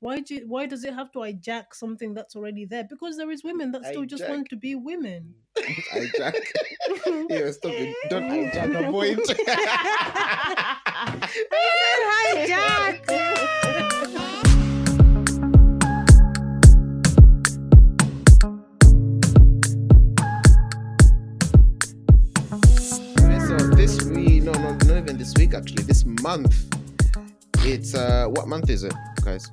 Why 0.00 0.20
do 0.20 0.40
why 0.46 0.66
does 0.66 0.84
it 0.84 0.94
have 0.94 1.10
to 1.12 1.18
hijack 1.18 1.74
something 1.74 2.14
that's 2.14 2.36
already 2.36 2.64
there? 2.64 2.84
Because 2.84 3.16
there 3.16 3.32
is 3.32 3.42
women 3.42 3.72
that 3.72 3.84
still 3.84 4.04
just 4.04 4.28
want 4.28 4.48
to 4.50 4.56
be 4.56 4.76
women. 4.76 5.34
hijack. 5.92 6.38
yeah, 7.28 7.50
stop 7.50 7.72
it. 7.72 7.96
Don't 8.08 8.30
hijack 8.30 8.78
a 8.78 8.92
point. 8.92 9.18
Okay, 23.18 23.40
so 23.40 23.56
this 23.74 24.00
we 24.04 24.38
no 24.38 24.52
no 24.52 24.70
not 24.70 24.96
even 24.96 25.18
this 25.18 25.34
week 25.36 25.54
actually 25.54 25.82
this 25.82 26.04
month 26.22 26.72
it's 27.64 27.94
uh 27.94 28.26
what 28.28 28.46
month 28.46 28.70
is 28.70 28.84
it 28.84 28.94
guys 29.24 29.50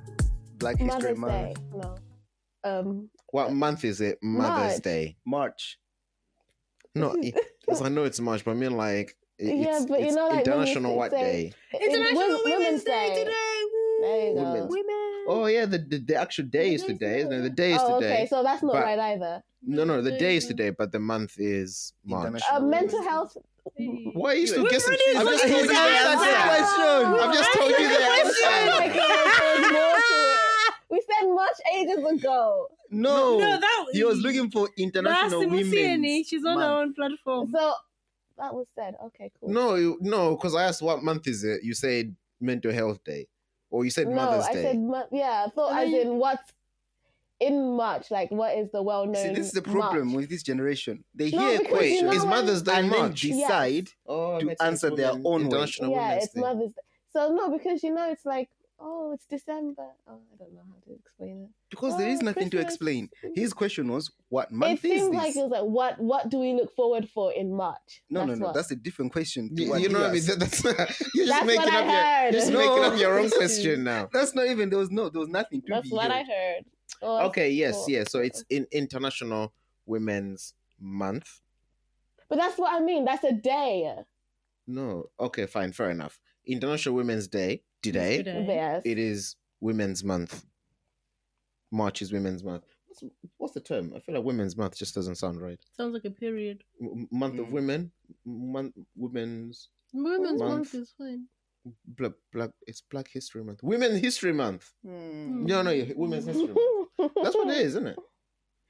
Black 0.57 0.77
History 0.77 1.13
Mother's 1.15 1.17
Month. 1.17 1.31
Day. 1.33 1.55
No. 1.73 1.95
Um. 2.63 3.09
what 3.29 3.51
month 3.53 3.85
is 3.85 4.01
it 4.01 4.17
Mother's 4.23 4.71
March. 4.73 4.81
Day 4.81 5.17
March. 5.25 5.77
no 6.95 7.15
because 7.61 7.81
I 7.83 7.89
know 7.89 8.03
it's 8.05 8.19
March 8.19 8.43
but 8.43 8.51
I 8.51 8.53
mean 8.55 8.75
like 8.75 9.15
it- 9.37 9.55
Yeah, 9.57 9.77
it's, 9.77 9.85
but 9.85 9.99
you 10.01 10.15
know, 10.15 10.29
like, 10.29 10.31
when 10.31 10.37
you 10.37 10.41
international 10.51 10.95
what 10.97 11.11
say- 11.11 11.53
day 11.71 11.79
International 11.79 12.29
Wo- 12.29 12.41
Women's, 12.45 12.83
Day, 12.83 13.09
today. 13.19 13.61
There 14.01 14.27
you 14.29 14.33
go. 14.35 14.43
Women's- 14.43 14.71
Women. 14.71 15.25
oh 15.27 15.45
yeah 15.45 15.65
the, 15.65 15.77
the 15.77 15.97
the 15.99 16.15
actual 16.15 16.45
day 16.45 16.73
is 16.73 16.83
today 16.83 17.19
isn't 17.19 17.33
it 17.33 17.41
the 17.43 17.49
day 17.51 17.73
is 17.73 17.81
Oh, 17.83 17.99
today 17.99 18.13
okay. 18.13 18.27
So 18.27 18.41
that's 18.41 18.63
not 18.63 18.73
but- 18.73 18.83
right 18.83 18.99
either. 19.13 19.43
no 19.61 19.83
no 19.83 20.01
the 20.01 20.17
day 20.17 20.35
is 20.37 20.43
is 20.45 20.49
today 20.49 20.71
but 20.71 20.91
the 20.91 20.99
month 20.99 21.35
is 21.37 21.93
March 22.03 22.41
Uh, 22.51 22.59
mental 22.61 23.03
health. 23.03 23.37
why 24.13 24.31
are 24.31 24.35
you 24.35 24.47
still 24.47 24.65
guessing 24.67 24.95
I've 25.17 25.27
just 25.27 25.43
fucking 25.43 25.55
told 25.55 25.67
you 25.67 25.73
the 25.73 25.77
answered 25.77 26.33
answer 26.49 26.85
the 27.11 27.21
I've 27.23 27.33
just 27.33 27.53
told 27.53 27.71
you 27.71 27.87
the 27.93 28.01
answer 28.19 28.53
there's 29.45 29.71
more 29.71 29.97
to 30.09 30.17
it. 30.21 30.41
We 30.95 31.01
said 31.01 31.27
much 31.27 31.57
ages 31.75 31.97
ago. 32.21 32.67
No, 32.89 33.37
No, 33.37 33.59
that 33.59 33.85
he 33.91 34.03
was 34.05 34.19
looking 34.19 34.49
for 34.49 34.69
International 34.77 35.41
That's 35.41 35.51
Women's 35.51 35.73
Timusieni. 35.73 36.25
She's 36.25 36.45
on 36.45 36.57
her 36.57 36.63
own 36.81 36.93
platform. 36.93 37.49
So 37.51 37.73
that 38.37 38.53
was 38.53 38.65
said. 38.75 38.95
Okay, 39.07 39.29
cool. 39.39 39.49
No, 39.49 39.97
no, 39.99 40.35
because 40.37 40.55
I 40.55 40.63
asked 40.63 40.81
what 40.81 41.03
month 41.03 41.27
is 41.27 41.43
it. 41.43 41.63
You 41.63 41.73
said 41.73 42.15
Mental 42.39 42.71
Health 42.71 43.03
Day, 43.03 43.27
or 43.69 43.83
you 43.83 43.91
said 43.91 44.07
no, 44.07 44.15
Mother's 44.15 44.45
I 44.45 44.53
Day. 44.53 44.63
said 44.63 44.79
mo- 44.79 45.07
yeah. 45.11 45.45
I 45.47 45.49
thought 45.49 45.71
And 45.73 45.93
as 45.93 46.01
in 46.05 46.15
what's 46.17 46.53
in 47.39 47.75
March. 47.75 48.11
Like 48.11 48.31
what 48.31 48.57
is 48.57 48.69
the 48.71 48.81
well 48.81 49.05
known? 49.05 49.15
See, 49.15 49.33
this 49.33 49.47
is 49.47 49.51
the 49.53 49.61
problem 49.61 50.13
with 50.13 50.29
this 50.29 50.43
generation. 50.43 51.03
They 51.13 51.31
No, 51.31 51.39
hear 51.49 51.59
because 51.59 51.79
Wait, 51.79 51.91
you 51.95 52.01
know 52.03 52.07
questions 52.09 52.23
is 52.23 52.29
Mother's 52.29 52.61
Day 52.61 52.75
and 52.79 52.91
then 52.91 52.99
March? 52.99 53.23
Yes. 53.25 53.47
decide. 53.47 53.89
Oh, 54.07 54.39
to 54.39 54.45
makes 54.45 54.61
sense, 54.61 54.83
answer 54.83 54.95
their 54.95 55.11
own 55.11 55.23
way. 55.23 55.41
International 55.45 55.91
Yeah, 55.91 56.07
Women's 56.07 56.23
it's 56.25 56.33
Day. 56.33 56.41
Mother's 56.41 56.69
Day. 56.71 56.81
So 57.11 57.33
no, 57.33 57.49
because 57.57 57.83
you 57.83 57.93
know 57.93 58.09
it's 58.11 58.25
like 58.25 58.49
oh, 58.87 59.11
it's 59.13 59.25
December. 59.25 59.87
Oh, 60.07 60.19
I 60.33 60.37
don't 60.37 60.53
know 60.53 60.61
how 60.69 60.79
to 60.85 60.93
explain 60.93 61.43
it. 61.45 61.49
Because 61.71 61.97
there 61.97 62.07
is 62.07 62.19
Oh, 62.21 62.25
nothing 62.25 62.49
to 62.51 62.59
explain. 62.59 63.09
His 63.35 63.51
question 63.53 63.91
was, 63.91 64.11
what 64.29 64.49
It 64.49 64.53
month 64.53 64.85
is 64.85 64.91
seemed 65.01 65.13
this? 65.13 65.17
like 65.21 65.35
it 65.35 65.41
was 65.41 65.51
like 65.51 65.63
what 65.63 65.99
what 65.99 66.29
do 66.29 66.37
we 66.39 66.53
look 66.53 66.73
forward 66.75 67.09
for 67.09 67.33
in 67.33 67.51
March? 67.53 68.03
no, 68.09 68.21
no, 68.21 68.27
That's 68.27 68.39
no. 68.39 68.45
what- 68.45 68.55
That's 68.55 68.71
a 68.71 68.75
different 68.75 69.11
question. 69.11 69.49
You, 69.53 69.75
you 69.77 69.89
know 69.89 69.99
what 70.01 70.09
I 70.11 70.13
mean? 70.13 70.25
That- 70.25 70.39
That's 70.39 70.63
you're 70.63 70.73
just 70.73 71.29
That's 71.29 71.45
making 71.45 71.61
what 71.63 71.73
I 71.73 71.79
your 71.83 71.91
heard. 71.91 72.33
you're 72.33 72.41
just 72.41 72.51
No. 72.53 72.59
making 72.59 72.83
up 72.93 72.99
your 72.99 73.19
own 73.19 73.29
question 73.41 73.83
now. 73.83 74.09
That's 74.13 74.35
not 74.35 74.45
even. 74.47 74.69
There 74.69 74.79
was 74.79 74.91
no. 74.91 75.09
There 75.09 75.19
was 75.19 75.29
nothing 75.29 75.61
to 75.63 75.67
That's 75.73 75.89
be 75.89 75.95
what 75.95 76.11
I 76.11 76.19
heard. 76.19 76.27
heard. 76.27 76.65
Oh, 77.01 77.25
Okay, 77.27 77.49
yes, 77.49 77.73
cool. 77.75 77.89
yes. 77.89 78.11
So 78.11 78.19
it's 78.19 78.43
in 78.49 78.67
International 78.71 79.51
Women's 79.85 80.53
Month. 80.79 81.41
But 82.29 82.37
that's 82.39 82.57
what 82.57 82.71
I 82.73 82.79
mean. 82.83 83.05
That's 83.05 83.23
a 83.23 83.33
day. 83.33 83.93
No, 84.67 85.09
okay, 85.19 85.45
fine, 85.45 85.71
fair 85.73 85.91
enough. 85.91 86.19
International 86.47 86.95
Women's 86.95 87.27
Day 87.27 87.61
today. 87.81 88.17
Today. 88.17 88.45
Yes. 88.47 88.81
It 88.85 88.97
is 88.97 89.35
Women's 89.61 90.03
Month. 90.03 90.45
March 91.71 92.01
is 92.01 92.11
Women's 92.11 92.43
Month. 92.43 92.63
What's, 92.87 93.03
what's 93.37 93.53
the 93.53 93.59
term? 93.59 93.93
I 93.95 93.99
feel 93.99 94.15
like 94.15 94.23
Women's 94.23 94.55
Month 94.55 94.77
just 94.77 94.95
doesn't 94.95 95.15
sound 95.15 95.41
right. 95.41 95.59
Sounds 95.75 95.93
like 95.93 96.05
a 96.05 96.09
period. 96.11 96.63
M- 96.81 97.07
month 97.11 97.39
of 97.39 97.47
Mm. 97.47 97.51
Women, 97.51 97.91
month 98.25 98.73
Women's 98.95 99.69
Women's 99.93 100.39
Month. 100.39 100.51
month 100.51 100.75
is 100.75 100.93
fine. 100.97 101.25
Black 101.87 102.11
Black. 102.31 102.51
It's 102.67 102.81
Black 102.81 103.07
History 103.11 103.43
Month. 103.43 103.63
Women's 103.63 103.99
History 103.99 104.31
Month. 104.33 104.71
Hmm. 104.85 105.45
No, 105.45 105.61
no, 105.63 105.85
Women's 105.95 106.25
History 106.25 106.47
Month. 106.47 107.13
That's 107.23 107.35
what 107.35 107.49
it 107.49 107.57
is, 107.57 107.65
isn't 107.75 107.87
it? 107.87 107.99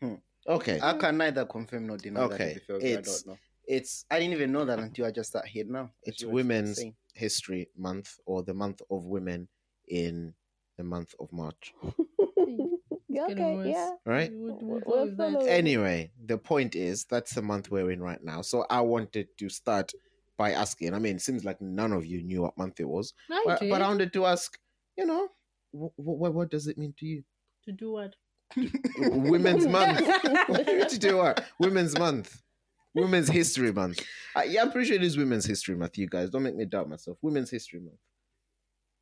Hmm. 0.02 0.14
Okay, 0.48 0.80
I 0.82 0.94
can 0.98 1.18
neither 1.18 1.46
confirm 1.46 1.88
nor 1.88 1.98
deny 1.98 2.22
Okay, 2.22 2.54
that. 2.54 2.68
to 2.68 2.80
be 2.80 2.86
I 2.96 3.00
it's- 3.00 3.24
don't 3.24 3.34
know. 3.34 3.40
It's 3.68 4.06
I 4.12 4.20
didn't 4.20 4.34
even 4.34 4.52
know 4.52 4.66
that 4.66 4.80
until 4.80 5.06
I 5.06 5.12
just 5.12 5.32
sat 5.32 5.46
here 5.48 5.66
now. 5.68 5.92
It's 6.04 6.22
You 6.22 6.30
women's- 6.30 6.78
saying. 6.78 6.96
History 7.14 7.70
Month 7.78 8.18
or 8.26 8.44
the 8.44 8.54
month 8.54 8.82
of 8.92 9.06
women 9.06 9.48
in 9.88 10.34
the 10.78 10.84
month 10.84 11.14
of 11.20 11.32
March. 11.32 11.74
Okay, 13.18 13.72
yeah. 13.72 13.92
Right? 14.06 14.30
We'll, 14.34 14.58
we'll 14.62 14.80
go 14.82 14.92
We're 14.92 15.06
with 15.06 15.18
that. 15.18 15.32
following. 15.32 15.48
Anyway, 15.48 16.12
the 16.26 16.38
point 16.38 16.76
is 16.76 17.06
that's 17.06 17.34
the 17.34 17.42
month 17.42 17.72
we're 17.72 17.92
in 17.92 18.02
right 18.02 18.22
now. 18.22 18.42
So 18.42 18.66
I 18.70 18.82
wanted 18.82 19.30
to 19.38 19.48
start 19.48 19.94
by 20.38 20.52
asking. 20.52 20.94
I 20.94 21.00
mean, 21.00 21.16
it 21.16 21.22
seems 21.22 21.46
like 21.46 21.62
none 21.62 21.94
of 21.94 22.06
you 22.06 22.22
knew 22.22 22.42
what 22.42 22.58
month 22.58 22.82
it 22.82 22.90
was, 22.90 23.14
I 23.32 23.42
but, 23.46 23.60
did. 23.62 23.70
but 23.70 23.82
I 23.82 23.88
wanted 23.88 24.12
to 24.14 24.26
ask. 24.26 24.58
You 24.98 25.06
know, 25.06 25.30
what 25.72 25.94
what, 25.96 26.34
what 26.34 26.52
does 26.52 26.68
it 26.68 26.78
mean 26.78 26.94
to 27.00 27.06
you? 27.06 27.24
to 27.66 27.72
do 27.72 27.94
what? 27.94 28.16
Women's 28.98 29.66
Month. 29.78 30.00
to 30.90 30.98
do 31.00 31.18
what? 31.18 31.44
Women's 31.60 31.98
Month. 31.98 32.42
Women's 32.96 33.28
History 33.30 33.72
Month. 33.72 34.00
Uh, 34.36 34.44
yeah, 34.48 34.62
I'm 34.62 34.72
pretty 34.72 34.88
sure 34.88 34.96
it 34.96 35.04
is 35.04 35.18
Women's 35.18 35.46
History 35.46 35.76
Month. 35.76 35.98
You 35.98 36.08
guys 36.08 36.30
don't 36.30 36.44
make 36.44 36.56
me 36.56 36.66
doubt 36.66 36.90
myself. 36.90 37.18
Women's 37.22 37.50
History 37.50 37.80
Month. 37.80 38.00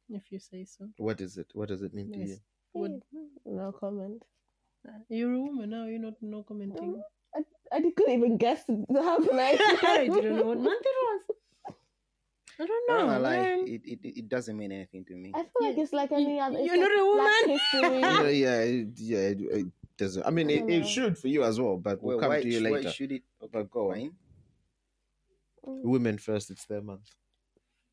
If 0.10 0.32
you 0.32 0.40
say 0.40 0.66
so. 0.66 0.90
What 0.98 1.22
is 1.22 1.38
it? 1.38 1.48
What 1.54 1.70
does 1.70 1.82
it 1.82 1.94
mean 1.94 2.12
to 2.12 2.20
you? 2.20 2.38
Would- 2.74 3.02
no 3.46 3.72
comment. 3.72 4.24
You're 5.10 5.34
a 5.34 5.40
woman 5.40 5.70
now. 5.70 5.86
You're 5.86 6.00
not 6.00 6.16
no 6.22 6.44
commenting. 6.44 7.02
I 7.36 7.42
I 7.72 7.80
couldn't 7.82 8.14
even 8.14 8.38
guess. 8.38 8.64
How 8.68 9.20
can 9.26 9.40
I? 9.40 9.58
I 9.84 10.08
didn't 10.08 10.36
know 10.36 10.44
what 10.44 10.60
month 10.60 10.84
it 10.86 10.98
was. 11.02 11.36
I 12.60 12.66
don't 12.66 12.92
I'm 12.92 13.08
know. 13.08 13.08
not 13.08 13.24
gonna 13.24 13.64
it, 13.66 13.82
it, 13.86 14.00
it 14.04 14.30
doesn't 14.30 14.56
mean 14.56 14.72
anything 14.72 15.06
to 15.06 15.16
me. 15.16 15.32
I 15.34 15.42
feel 15.44 15.68
like 15.70 15.78
it's 15.78 15.94
like 15.94 16.12
any 16.12 16.40
other. 16.40 16.60
You're 16.60 16.78
not 16.78 16.92
like 16.92 17.00
a 17.00 17.06
woman. 17.06 18.22
History. 18.22 18.40
yeah, 18.42 18.64
yeah, 18.96 19.34
yeah. 19.40 19.64
It, 20.00 20.02
it 20.02 20.04
doesn't. 20.06 20.26
I 20.26 20.30
mean, 20.32 20.50
I 20.50 20.54
it, 20.54 20.70
it 20.70 20.88
should 20.88 21.18
for 21.18 21.28
you 21.28 21.44
as 21.44 21.60
well, 21.60 21.78
but 21.78 22.02
we'll 22.02 22.16
Well, 22.16 22.20
come 22.20 22.30
why, 22.30 22.42
to 22.42 22.48
you 22.50 22.60
later. 22.60 22.70
why 22.72 22.78
later. 22.82 22.90
should 22.92 23.12
it? 23.12 23.24
But 23.52 23.70
go 23.72 23.92
on. 23.92 24.00
Fine. 24.02 24.18
Women 25.84 26.18
first. 26.18 26.52
It's 26.52 26.66
their 26.66 26.82
month. 26.82 27.10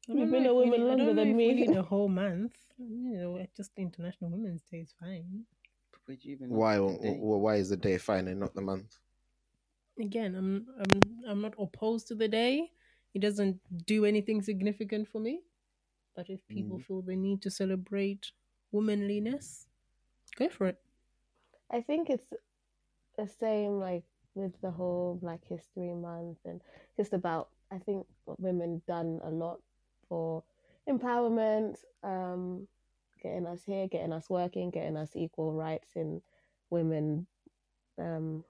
I 0.09 0.15
don't 0.15 0.19
You've 0.21 0.31
know 0.31 0.39
been 0.39 0.47
a 0.47 0.55
woman 0.55 0.89
longer 0.89 1.05
know 1.07 1.15
than 1.15 1.31
if 1.31 1.37
me. 1.37 1.49
We 1.49 1.55
need 1.55 1.77
a 1.77 1.83
whole 1.83 2.09
month. 2.09 2.57
You 2.79 3.17
know, 3.17 3.47
just 3.57 3.73
International 3.77 4.31
Women's 4.31 4.63
Day 4.65 4.81
is 4.81 4.93
fine. 4.93 5.47
Would 6.07 6.25
you 6.25 6.33
even 6.33 6.51
know 6.51 6.59
Why? 6.59 6.77
the 6.87 6.95
w- 6.95 6.99
day? 6.99 7.15
w- 7.21 7.39
Why 7.39 7.57
is 7.57 7.69
the 7.71 7.77
day 7.77 7.99
fine 7.99 8.29
and 8.29 8.41
not 8.41 8.55
the 8.55 8.63
month? 8.63 8.99
Again, 9.99 10.35
I'm 10.35 10.67
I'm 10.79 11.01
I'm 11.27 11.41
not 11.43 11.55
opposed 11.59 12.09
to 12.09 12.15
the 12.15 12.29
day. 12.29 12.73
It 13.15 13.21
doesn't 13.21 13.61
do 13.87 14.05
anything 14.05 14.43
significant 14.43 15.09
for 15.09 15.21
me. 15.21 15.43
But 16.15 16.31
if 16.31 16.47
people 16.49 16.79
Mm. 16.79 16.85
feel 16.87 17.03
the 17.03 17.17
need 17.17 17.43
to 17.43 17.51
celebrate 17.51 18.33
womanliness, 18.73 19.69
go 20.37 20.49
for 20.49 20.67
it. 20.69 20.83
I 21.73 21.81
think 21.81 22.11
it's 22.11 22.27
the 23.17 23.29
same 23.29 23.79
like 23.79 24.05
with 24.35 24.53
the 24.63 24.71
whole 24.71 25.19
Black 25.21 25.41
History 25.49 25.95
Month 25.95 26.39
and 26.45 26.61
just 26.97 27.13
about 27.13 27.49
I 27.73 27.79
think 27.79 28.07
women 28.39 28.83
done 28.87 29.21
a 29.23 29.31
lot 29.31 29.61
for 30.09 30.43
empowerment, 30.89 31.77
um, 32.03 32.67
getting 33.23 33.47
us 33.47 33.63
here, 33.65 33.87
getting 33.89 34.13
us 34.13 34.29
working, 34.29 34.71
getting 34.71 34.97
us 34.97 35.11
equal 35.15 35.53
rights 35.53 35.91
in 35.95 36.23
women 36.71 37.27
um 37.99 38.45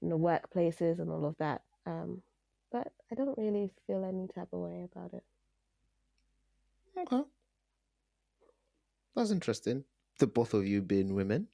in 0.00 0.08
the 0.08 0.18
workplaces 0.18 0.98
and 0.98 1.10
all 1.10 1.24
of 1.26 1.36
that. 1.38 1.62
Um, 1.86 2.22
but 2.70 2.92
I 3.10 3.14
don't 3.14 3.36
really 3.38 3.70
feel 3.86 4.04
any 4.04 4.28
type 4.28 4.48
of 4.52 4.60
way 4.60 4.86
about 4.90 5.12
it. 5.14 5.24
Okay, 6.98 7.22
that's 9.14 9.30
interesting. 9.30 9.84
The 10.18 10.26
both 10.26 10.54
of 10.54 10.66
you 10.66 10.82
being 10.82 11.14
women. 11.14 11.48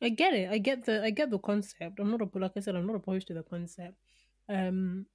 I 0.00 0.08
get 0.10 0.34
it. 0.34 0.50
I 0.50 0.58
get 0.58 0.84
the 0.84 1.02
I 1.02 1.10
get 1.10 1.30
the 1.30 1.38
concept. 1.38 1.98
I'm 1.98 2.10
not 2.10 2.22
a 2.22 2.38
like 2.38 2.52
I 2.56 2.60
said, 2.60 2.76
I'm 2.76 2.86
not 2.86 2.96
opposed 2.96 3.26
to 3.28 3.34
the 3.34 3.42
concept. 3.42 3.94
Um 4.48 5.06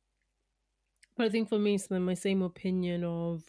but 1.16 1.28
I 1.28 1.30
think 1.30 1.50
for 1.50 1.60
me 1.60 1.76
it's 1.76 1.88
the, 1.88 2.00
my 2.00 2.16
same 2.16 2.42
opinion 2.42 3.04
of 3.04 3.44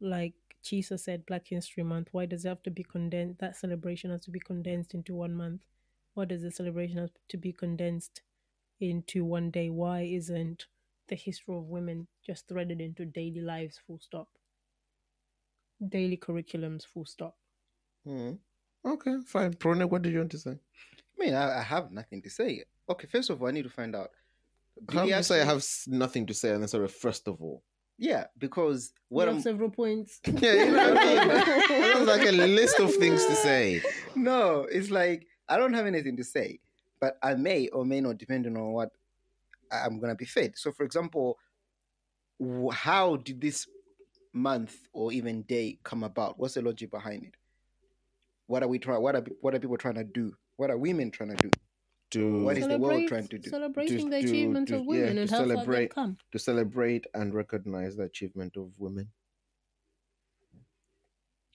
like 0.00 0.34
Chisa 0.64 0.98
said, 0.98 1.26
Black 1.26 1.46
History 1.46 1.82
Month. 1.82 2.08
Why 2.12 2.26
does 2.26 2.44
it 2.44 2.48
have 2.48 2.62
to 2.64 2.70
be 2.70 2.82
condensed? 2.82 3.38
That 3.40 3.56
celebration 3.56 4.10
has 4.10 4.24
to 4.24 4.30
be 4.30 4.40
condensed 4.40 4.94
into 4.94 5.14
one 5.14 5.34
month. 5.34 5.62
Why 6.14 6.24
does 6.24 6.42
the 6.42 6.50
celebration 6.50 6.98
have 6.98 7.10
to 7.28 7.36
be 7.36 7.52
condensed 7.52 8.22
into 8.80 9.24
one 9.24 9.50
day? 9.50 9.70
Why 9.70 10.02
isn't 10.02 10.66
the 11.08 11.14
history 11.14 11.56
of 11.56 11.64
women 11.64 12.08
just 12.24 12.48
threaded 12.48 12.80
into 12.80 13.04
daily 13.04 13.40
lives? 13.40 13.80
Full 13.86 14.00
stop. 14.00 14.28
Daily 15.86 16.16
curriculums. 16.16 16.84
Full 16.86 17.06
stop. 17.06 17.36
Hmm. 18.04 18.32
Okay, 18.86 19.16
fine. 19.26 19.54
Prone, 19.54 19.88
what 19.88 20.02
did 20.02 20.12
you 20.12 20.18
want 20.18 20.30
to 20.32 20.38
say? 20.38 20.52
I 20.52 21.24
mean, 21.24 21.34
I, 21.34 21.58
I 21.58 21.62
have 21.62 21.90
nothing 21.90 22.22
to 22.22 22.30
say. 22.30 22.64
Okay, 22.88 23.06
first 23.06 23.30
of 23.30 23.42
all, 23.42 23.48
I 23.48 23.50
need 23.50 23.64
to 23.64 23.70
find 23.70 23.94
out. 23.94 24.10
How 24.92 25.02
do 25.02 25.08
he 25.10 25.14
you 25.16 25.22
say 25.22 25.40
I 25.42 25.44
have 25.44 25.64
nothing 25.88 26.26
to 26.26 26.34
say 26.34 26.50
and 26.52 26.62
then 26.62 26.68
sort 26.68 26.84
of 26.84 26.92
first 26.92 27.26
of 27.26 27.40
all? 27.42 27.62
Yeah, 27.98 28.26
because 28.38 28.92
You 29.10 29.16
what 29.16 29.26
have 29.26 29.36
I'm 29.38 29.42
several 29.42 29.70
points. 29.70 30.20
Yeah, 30.26 30.52
you 30.52 30.70
know 30.70 30.94
what 30.94 30.98
I 30.98 31.04
mean? 31.04 31.28
That 31.28 31.92
sounds 31.94 32.06
like 32.06 32.28
a 32.28 32.32
list 32.32 32.78
of 32.78 32.94
things 32.94 33.26
to 33.26 33.34
say. 33.34 33.82
no, 34.14 34.66
it's 34.70 34.90
like 34.90 35.26
I 35.48 35.56
don't 35.56 35.74
have 35.74 35.86
anything 35.86 36.16
to 36.18 36.24
say, 36.24 36.60
but 37.00 37.18
I 37.22 37.34
may 37.34 37.66
or 37.68 37.84
may 37.84 38.00
not, 38.00 38.18
depending 38.18 38.56
on 38.56 38.70
what 38.72 38.90
I'm 39.72 39.98
gonna 39.98 40.14
be 40.14 40.26
fed. 40.26 40.52
So, 40.56 40.70
for 40.70 40.84
example, 40.84 41.38
how 42.72 43.16
did 43.16 43.40
this 43.40 43.66
month 44.32 44.76
or 44.92 45.12
even 45.12 45.42
day 45.42 45.78
come 45.82 46.04
about? 46.04 46.38
What's 46.38 46.54
the 46.54 46.62
logic 46.62 46.92
behind 46.92 47.24
it? 47.24 47.34
What 48.48 48.62
are 48.62 48.68
we 48.68 48.78
trying? 48.78 49.02
What 49.02 49.14
are 49.14 49.24
what 49.42 49.54
are 49.54 49.60
people 49.60 49.76
trying 49.76 49.94
to 49.96 50.04
do? 50.04 50.32
What 50.56 50.70
are 50.70 50.78
women 50.78 51.10
trying 51.10 51.36
to 51.36 51.36
do? 51.36 51.50
To 52.12 52.42
What 52.44 52.56
is 52.56 52.66
the 52.66 52.78
world 52.78 52.92
Celebrate- 52.92 53.08
trying 53.08 53.28
to 53.28 53.38
do? 53.38 53.50
Celebrating 53.50 54.08
the 54.10 54.16
To- 54.20 54.22
to- 54.22 54.28
achievements 54.28 54.70
to- 54.70 54.76
of 54.78 54.82
yeah, 54.84 54.88
women 54.88 55.14
to 55.16 55.20
and 55.22 55.30
how 55.30 55.36
far 55.36 55.46
they've 55.46 55.56
celebrate- 55.58 55.90
come. 55.94 56.16
to 56.32 56.38
celebrate 56.38 57.06
and 57.12 57.34
recognize 57.34 57.96
the 57.96 58.04
achievement 58.04 58.56
of 58.56 58.72
women. 58.80 59.12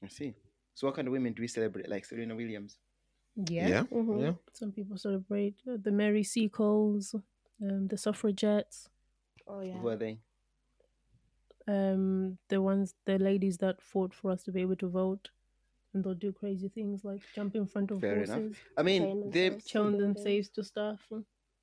I 0.04 0.07
see. 0.10 0.36
So, 0.75 0.86
what 0.88 0.95
kind 0.95 1.07
of 1.07 1.12
women 1.12 1.34
do 1.34 1.42
we 1.42 1.48
celebrate? 1.48 1.90
Like 1.90 2.06
Serena 2.06 2.36
Williams. 2.36 2.78
Yeah. 3.36 3.68
Yeah, 3.68 3.84
Mhm. 3.86 4.22
yeah. 4.22 4.34
Some 4.54 4.72
people 4.72 4.98
celebrate 4.98 5.56
uh, 5.68 5.78
the 5.81 5.92
Mary 5.92 6.22
Seacoles, 6.24 7.16
um, 7.62 7.88
the 7.88 7.98
suffragettes, 7.98 8.89
Oh 9.48 9.62
yeah. 9.62 9.80
Who 9.80 9.88
are 9.88 9.98
they? 9.98 10.19
um, 11.68 12.38
the 12.50 12.62
ones, 12.62 12.94
the 13.06 13.18
ladies 13.18 13.57
that 13.57 13.81
fought 13.81 14.13
for 14.13 14.30
us 14.31 14.44
to 14.44 14.51
be 14.51 14.62
able 14.62 14.75
to 14.75 14.88
vote. 14.88 15.31
And 15.94 16.04
they'll 16.04 16.16
do 16.16 16.31
crazy 16.31 16.69
things 16.69 17.04
like 17.04 17.22
jump 17.36 17.56
in 17.56 17.68
front 17.68 17.92
of 17.92 18.01
Fair 18.01 18.24
enough. 18.24 18.42
I 18.78 18.81
mean, 18.84 19.30
they 19.30 19.50
themselves. 19.50 19.66
chain 19.66 19.81
building. 19.92 20.13
themselves 20.13 20.50
to 20.50 20.63
stuff. 20.63 21.00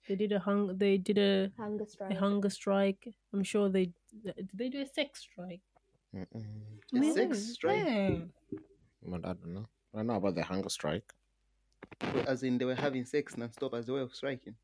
They 0.09 0.15
did 0.17 0.33
a 0.33 0.39
hung. 0.39 0.79
They 0.79 0.97
did 0.99 1.19
a, 1.19 1.51
Hunger 1.59 1.85
a 1.85 1.87
strike. 1.89 2.17
hunger 2.17 2.51
strike. 2.51 3.09
I'm 3.33 3.43
sure 3.43 3.69
they 3.69 3.91
did. 4.25 4.49
They 4.55 4.69
do 4.69 4.81
a 4.83 4.87
sex 4.87 5.21
strike. 5.21 5.61
Mm-mm. 6.15 6.45
A 6.95 7.05
Yeah, 7.07 7.13
sex 7.13 7.39
strike? 7.55 7.85
Yeah. 7.87 8.19
Well, 9.03 9.21
I 9.25 9.33
don't 9.35 9.55
know. 9.55 9.67
I 9.93 9.99
don't 9.99 10.07
know 10.07 10.15
about 10.15 10.35
the 10.37 10.43
hunger 10.45 10.69
strike. 10.69 11.13
as 12.27 12.43
in 12.43 12.59
they 12.59 12.65
were 12.65 12.75
having 12.75 13.05
sex 13.05 13.37
non-stop 13.37 13.75
as 13.75 13.89
a 13.89 13.93
way 13.93 14.01
of 14.01 14.15
striking. 14.15 14.55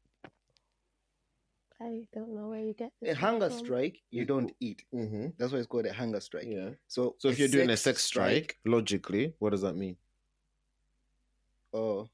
I 1.81 2.07
don't 2.15 2.35
know 2.35 2.49
where 2.49 2.61
you 2.61 2.73
get 2.73 2.91
A 3.03 3.07
this 3.09 3.19
hunger 3.19 3.51
from. 3.51 3.59
strike, 3.59 3.99
you 4.11 4.25
don't 4.25 4.51
eat. 4.61 4.83
Mm-hmm. 4.95 5.27
That's 5.39 5.53
why 5.53 5.59
it's 5.59 5.67
called 5.67 5.87
a 5.87 5.93
hunger 5.93 6.21
strike. 6.21 6.47
Yeah. 6.49 6.71
So, 6.89 7.17
So 7.19 7.29
if 7.29 7.39
you're 7.39 7.49
doing 7.49 7.69
a 7.71 7.77
sex 7.77 8.03
strike, 8.05 8.59
logically, 8.65 9.35
what 9.39 9.51
does 9.51 9.61
that 9.63 9.77
mean? 9.77 9.97
oh, 11.75 12.09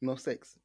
no 0.00 0.16
sex. 0.16 0.58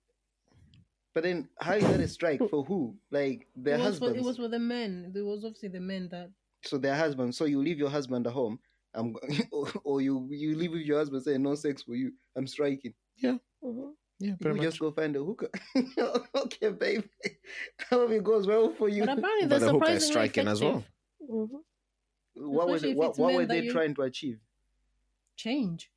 But 1.14 1.24
then, 1.24 1.48
how 1.60 1.74
is 1.76 1.84
that 1.84 2.00
a 2.00 2.08
strike 2.08 2.40
for 2.50 2.64
who? 2.64 2.96
Like 3.12 3.48
their 3.56 3.76
It 3.76 3.82
was, 3.84 4.00
for, 4.00 4.10
it 4.16 4.24
was 4.24 4.38
for 4.38 4.48
the 4.48 4.60
men. 4.60 5.12
It 5.16 5.22
was 5.22 5.44
obviously 5.46 5.70
the 5.70 5.80
men 5.80 6.10
that. 6.10 6.30
So 6.64 6.78
their 6.78 6.96
husbands. 6.96 7.38
So 7.38 7.46
you 7.46 7.60
leave 7.62 7.78
your 7.78 7.90
husband 7.90 8.26
at 8.28 8.34
home, 8.34 8.60
I'm, 8.96 9.16
or, 9.52 9.68
or 9.84 10.02
you 10.02 10.28
you 10.32 10.56
leave 10.56 10.72
with 10.72 10.82
your 10.82 10.98
husband 10.98 11.24
saying 11.24 11.44
no 11.44 11.54
sex 11.56 11.84
for 11.84 11.96
you. 11.96 12.12
I'm 12.36 12.48
striking. 12.48 12.94
Mhm. 13.24 13.92
Yeah, 14.20 14.30
You 14.32 14.38
pretty 14.38 14.58
much. 14.58 14.66
just 14.68 14.80
go 14.80 14.92
find 14.92 15.16
a 15.16 15.24
hooker. 15.24 15.50
okay, 16.36 16.70
babe. 16.70 17.04
Hope 17.90 18.10
it 18.12 18.24
goes 18.24 18.48
well 18.48 18.74
for 18.74 18.90
you. 18.90 19.02
But 19.06 19.18
apparently, 19.20 19.48
But 19.48 19.60
they're 19.60 19.68
the 19.68 19.74
hooker 19.74 19.92
is 19.92 20.08
surprisingly 20.08 20.12
striking 20.12 20.48
as 20.48 20.62
well. 20.62 20.84
effective. 21.22 21.30
Mhm. 21.30 21.50
what 22.36 22.68
was 22.68 22.84
it, 22.84 22.96
what, 22.96 23.18
what 23.18 23.34
were 23.34 23.46
they 23.46 23.68
trying 23.68 23.94
to 23.96 24.02
achieve 24.04 24.40
Change, 25.36 25.92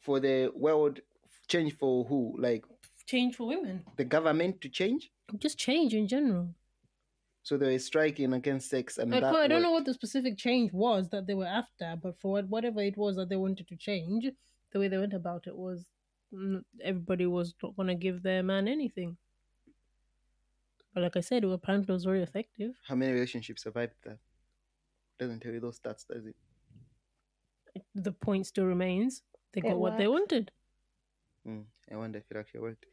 for 0.00 0.20
the 0.20 0.50
world 0.54 1.00
change 1.48 1.76
for 1.78 2.04
who? 2.04 2.34
Like 2.38 2.64
change 3.06 3.36
for 3.36 3.46
women. 3.46 3.84
the 3.96 4.04
government 4.04 4.60
to 4.62 4.68
change? 4.68 5.10
Just 5.38 5.58
change 5.58 5.94
in 5.94 6.08
general. 6.08 6.54
So 7.42 7.56
they 7.56 7.72
were 7.72 7.78
striking 7.78 8.34
against 8.34 8.68
sex, 8.68 8.98
and 8.98 9.14
I, 9.14 9.20
that 9.20 9.34
I 9.34 9.46
don't 9.48 9.62
know 9.62 9.70
what 9.72 9.86
the 9.86 9.94
specific 9.94 10.36
change 10.36 10.72
was 10.74 11.08
that 11.10 11.26
they 11.26 11.32
were 11.34 11.46
after, 11.46 11.96
but 12.02 12.18
for 12.20 12.42
whatever 12.42 12.80
it 12.82 12.96
was 12.98 13.16
that 13.16 13.30
they 13.30 13.36
wanted 13.36 13.66
to 13.68 13.76
change, 13.76 14.26
the 14.72 14.78
way 14.78 14.88
they 14.88 14.98
went 14.98 15.14
about 15.14 15.46
it 15.46 15.56
was 15.56 15.86
everybody 16.82 17.26
was 17.26 17.54
not 17.62 17.76
going 17.76 17.88
to 17.88 17.94
give 17.94 18.22
their 18.22 18.42
man 18.42 18.68
anything. 18.68 19.16
But 20.94 21.02
like 21.02 21.16
I 21.16 21.20
said, 21.20 21.44
it 21.44 21.50
apparently 21.50 21.92
was 21.92 22.04
very 22.04 22.22
effective. 22.22 22.74
How 22.86 22.94
many 22.94 23.12
relationships 23.12 23.62
survived 23.62 23.94
that? 24.04 24.18
Doesn't 25.18 25.40
tell 25.40 25.52
you 25.52 25.60
those 25.60 25.78
stats, 25.78 26.06
does 26.06 26.26
it? 26.26 26.36
The 27.94 28.12
point 28.12 28.46
still 28.46 28.64
remains. 28.66 29.22
They 29.52 29.60
It 29.60 29.64
got 29.64 29.78
what 29.78 29.98
they 29.98 30.08
wanted. 30.08 30.50
Hmm, 31.44 31.62
I 31.90 31.96
wonder 31.96 32.18
if 32.18 32.24
it 32.30 32.36
actually 32.36 32.60
worked. 32.60 32.86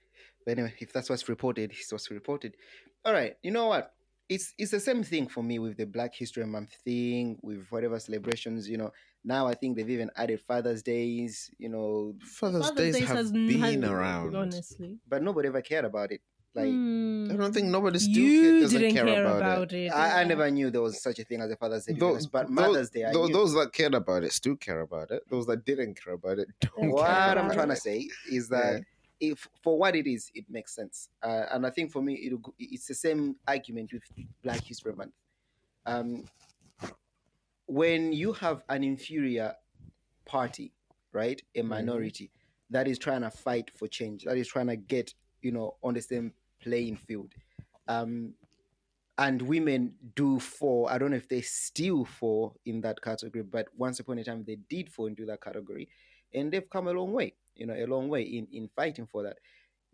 But 0.45 0.51
anyway, 0.51 0.73
if 0.79 0.93
that's 0.93 1.09
what's 1.09 1.27
reported, 1.27 1.71
it's 1.71 1.91
what's 1.91 2.09
reported. 2.11 2.55
All 3.03 3.13
right, 3.13 3.35
you 3.43 3.51
know 3.51 3.67
what? 3.67 3.93
It's 4.27 4.53
it's 4.57 4.71
the 4.71 4.79
same 4.79 5.03
thing 5.03 5.27
for 5.27 5.43
me 5.43 5.59
with 5.59 5.77
the 5.77 5.85
Black 5.85 6.15
History 6.15 6.45
Month 6.45 6.73
thing, 6.83 7.37
with 7.41 7.67
whatever 7.69 7.99
celebrations. 7.99 8.67
You 8.67 8.77
know, 8.77 8.91
now 9.25 9.47
I 9.47 9.53
think 9.55 9.75
they've 9.75 9.89
even 9.89 10.09
added 10.15 10.39
Father's 10.41 10.81
Days. 10.83 11.51
You 11.57 11.69
know, 11.69 12.13
Father's, 12.21 12.67
Father's 12.69 12.77
Days 12.77 12.95
Days 12.99 13.07
have 13.07 13.17
has- 13.17 13.31
been 13.31 13.59
has- 13.59 13.75
around. 13.77 14.35
Honestly. 14.35 14.97
but 15.09 15.21
nobody 15.23 15.47
ever 15.49 15.61
cared 15.61 15.85
about 15.85 16.11
it. 16.11 16.21
Like 16.53 16.69
Hmm. 16.69 17.27
I 17.31 17.35
don't 17.35 17.53
think 17.53 17.67
nobody 17.67 17.99
still 17.99 18.23
you 18.23 18.61
doesn't 18.61 18.79
didn't 18.79 18.95
care, 18.95 19.05
care 19.05 19.25
about, 19.25 19.37
about 19.41 19.73
it. 19.73 19.87
it. 19.87 19.89
I, 19.89 20.21
I 20.21 20.23
never 20.23 20.49
knew 20.49 20.69
there 20.71 20.81
was 20.81 21.01
such 21.03 21.19
a 21.19 21.25
thing 21.25 21.41
as 21.41 21.51
a 21.51 21.57
Father's 21.57 21.85
Day, 21.85 21.93
Those, 21.95 22.11
honest, 22.13 22.31
but 22.31 22.43
those- 22.47 22.49
Mother's 22.55 22.89
Day, 22.91 23.03
I 23.03 23.11
tho- 23.11 23.25
knew. 23.27 23.33
those 23.33 23.53
that 23.55 23.73
cared 23.73 23.93
about 23.93 24.23
it 24.23 24.31
still 24.31 24.55
care 24.55 24.79
about 24.79 25.11
it. 25.11 25.23
Those 25.29 25.45
that 25.47 25.65
didn't 25.65 26.01
care 26.01 26.13
about 26.13 26.39
it 26.39 26.47
don't 26.61 26.91
what 26.91 27.05
care 27.07 27.13
I'm 27.37 27.37
about 27.47 27.53
trying 27.55 27.69
to 27.69 27.75
say 27.75 28.07
is 28.31 28.47
that 28.49 28.83
if 29.19 29.49
for 29.63 29.77
what 29.77 29.95
it 29.97 30.07
is, 30.07 30.31
it 30.33 30.45
makes 30.49 30.73
sense. 30.73 31.09
Uh, 31.21 31.45
and 31.51 31.65
I 31.65 31.71
think 31.71 31.91
for 31.91 32.01
me, 32.01 32.13
it'll, 32.25 32.53
it's 32.57 32.87
the 32.87 32.93
same 32.95 33.35
argument 33.47 33.91
with 33.91 34.03
Black 34.41 34.61
History 34.63 34.93
Month. 34.93 35.11
Um, 35.85 36.23
when 37.67 38.13
you 38.13 38.33
have 38.33 38.63
an 38.69 38.83
inferior 38.83 39.53
party, 40.25 40.71
right, 41.13 41.41
a 41.55 41.61
minority 41.61 42.31
that 42.69 42.87
is 42.87 42.97
trying 42.97 43.21
to 43.21 43.31
fight 43.31 43.71
for 43.75 43.87
change, 43.87 44.23
that 44.25 44.37
is 44.37 44.47
trying 44.47 44.67
to 44.67 44.75
get 44.75 45.13
you 45.41 45.51
know 45.51 45.75
on 45.83 45.93
the 45.93 46.01
same 46.01 46.33
playing 46.61 46.97
field, 46.97 47.33
um, 47.87 48.33
and 49.17 49.41
women 49.41 49.93
do 50.15 50.39
fall. 50.39 50.87
I 50.87 50.97
don't 50.97 51.11
know 51.11 51.17
if 51.17 51.29
they 51.29 51.41
still 51.41 52.05
fall 52.05 52.55
in 52.65 52.81
that 52.81 53.01
category, 53.01 53.43
but 53.43 53.67
once 53.75 53.99
upon 53.99 54.19
a 54.19 54.23
time 54.23 54.43
they 54.45 54.57
did 54.69 54.91
fall 54.91 55.07
into 55.07 55.25
that 55.25 55.41
category, 55.41 55.89
and 56.33 56.51
they've 56.51 56.69
come 56.69 56.87
a 56.87 56.93
long 56.93 57.11
way. 57.11 57.33
You 57.55 57.65
know, 57.65 57.73
a 57.73 57.85
long 57.85 58.09
way 58.09 58.21
in 58.23 58.47
in 58.51 58.69
fighting 58.75 59.07
for 59.07 59.23
that. 59.23 59.37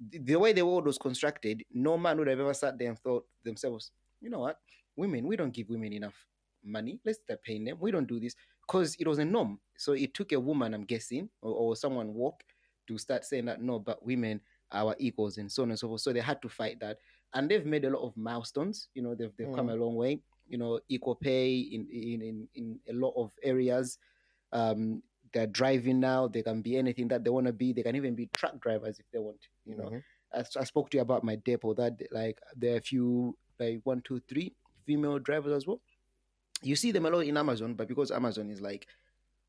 The, 0.10 0.18
the 0.18 0.36
way 0.40 0.52
the 0.52 0.66
world 0.66 0.86
was 0.86 0.98
constructed, 0.98 1.64
no 1.72 1.98
man 1.98 2.18
would 2.18 2.28
have 2.28 2.40
ever 2.40 2.56
sat 2.56 2.80
there 2.80 2.90
and 2.90 2.98
thought 2.98 3.24
themselves, 3.44 3.92
you 4.20 4.32
know 4.32 4.40
what, 4.40 4.58
women, 4.96 5.28
we 5.28 5.36
don't 5.36 5.54
give 5.54 5.70
women 5.70 5.94
enough 5.94 6.26
money. 6.64 7.00
Let's 7.06 7.20
start 7.24 7.44
paying 7.44 7.66
them. 7.66 7.78
We 7.80 7.92
don't 7.92 8.08
do 8.08 8.20
this 8.20 8.36
because 8.68 8.96
it 9.00 9.08
was 9.08 9.20
a 9.20 9.26
norm. 9.26 9.60
So 9.78 9.94
it 9.94 10.14
took 10.14 10.32
a 10.32 10.40
woman, 10.40 10.74
I'm 10.74 10.84
guessing, 10.86 11.30
or, 11.42 11.54
or 11.54 11.76
someone 11.76 12.14
walk 12.14 12.44
to 12.88 12.98
start 12.98 13.26
saying 13.26 13.46
that 13.46 13.62
no, 13.62 13.80
but 13.80 14.04
women 14.06 14.42
are 14.72 14.96
equals 15.00 15.38
and 15.38 15.52
so 15.52 15.64
on 15.64 15.70
and 15.72 15.80
so 15.80 15.88
forth. 15.88 16.02
So 16.02 16.14
they 16.14 16.20
had 16.22 16.42
to 16.42 16.50
fight 16.50 16.80
that, 16.80 16.98
and 17.34 17.50
they've 17.50 17.66
made 17.66 17.86
a 17.86 17.90
lot 17.90 18.06
of 18.06 18.16
milestones. 18.16 18.88
You 18.94 19.02
know, 19.04 19.16
they've 19.16 19.34
they've 19.38 19.52
come 19.52 19.70
a 19.70 19.76
long 19.76 19.96
way. 19.96 20.22
You 20.48 20.58
know, 20.58 20.80
equal 20.90 21.16
pay 21.16 21.58
in 21.58 21.88
in 21.92 22.22
in, 22.22 22.48
in 22.56 22.80
a 22.90 22.94
lot 22.94 23.14
of 23.16 23.32
areas. 23.44 23.98
Um, 24.52 25.02
they're 25.34 25.48
driving 25.48 26.00
now. 26.00 26.28
They 26.28 26.44
can 26.44 26.62
be 26.62 26.76
anything 26.78 27.08
that 27.10 27.24
they 27.24 27.30
want 27.30 27.48
to 27.48 27.54
be. 27.54 27.72
They 27.74 27.84
can 27.84 27.96
even 27.96 28.16
be 28.16 28.28
truck 28.34 28.60
drivers 28.60 29.00
if 29.00 29.06
they 29.12 29.20
want. 29.20 29.40
You 29.66 29.78
know, 29.78 29.90
Mhm. 29.90 30.04
I, 30.34 30.40
I 30.60 30.64
spoke 30.66 30.90
to 30.92 30.98
you 30.98 31.02
about 31.02 31.24
my 31.24 31.36
depot 31.38 31.74
that 31.76 31.94
like 32.12 32.40
there 32.56 32.74
are 32.74 32.78
a 32.78 32.82
few 32.82 33.38
like 33.60 33.80
one, 33.84 34.02
two, 34.02 34.20
three 34.28 34.54
female 34.86 35.20
drivers 35.20 35.54
as 35.54 35.68
well. 35.68 35.82
You 36.64 36.76
see 36.76 36.92
them 36.92 37.06
a 37.06 37.10
lot 37.10 37.26
in 37.26 37.38
Amazon, 37.38 37.74
but 37.74 37.88
because 37.88 38.12
Amazon 38.12 38.50
is 38.50 38.62
like 38.62 38.88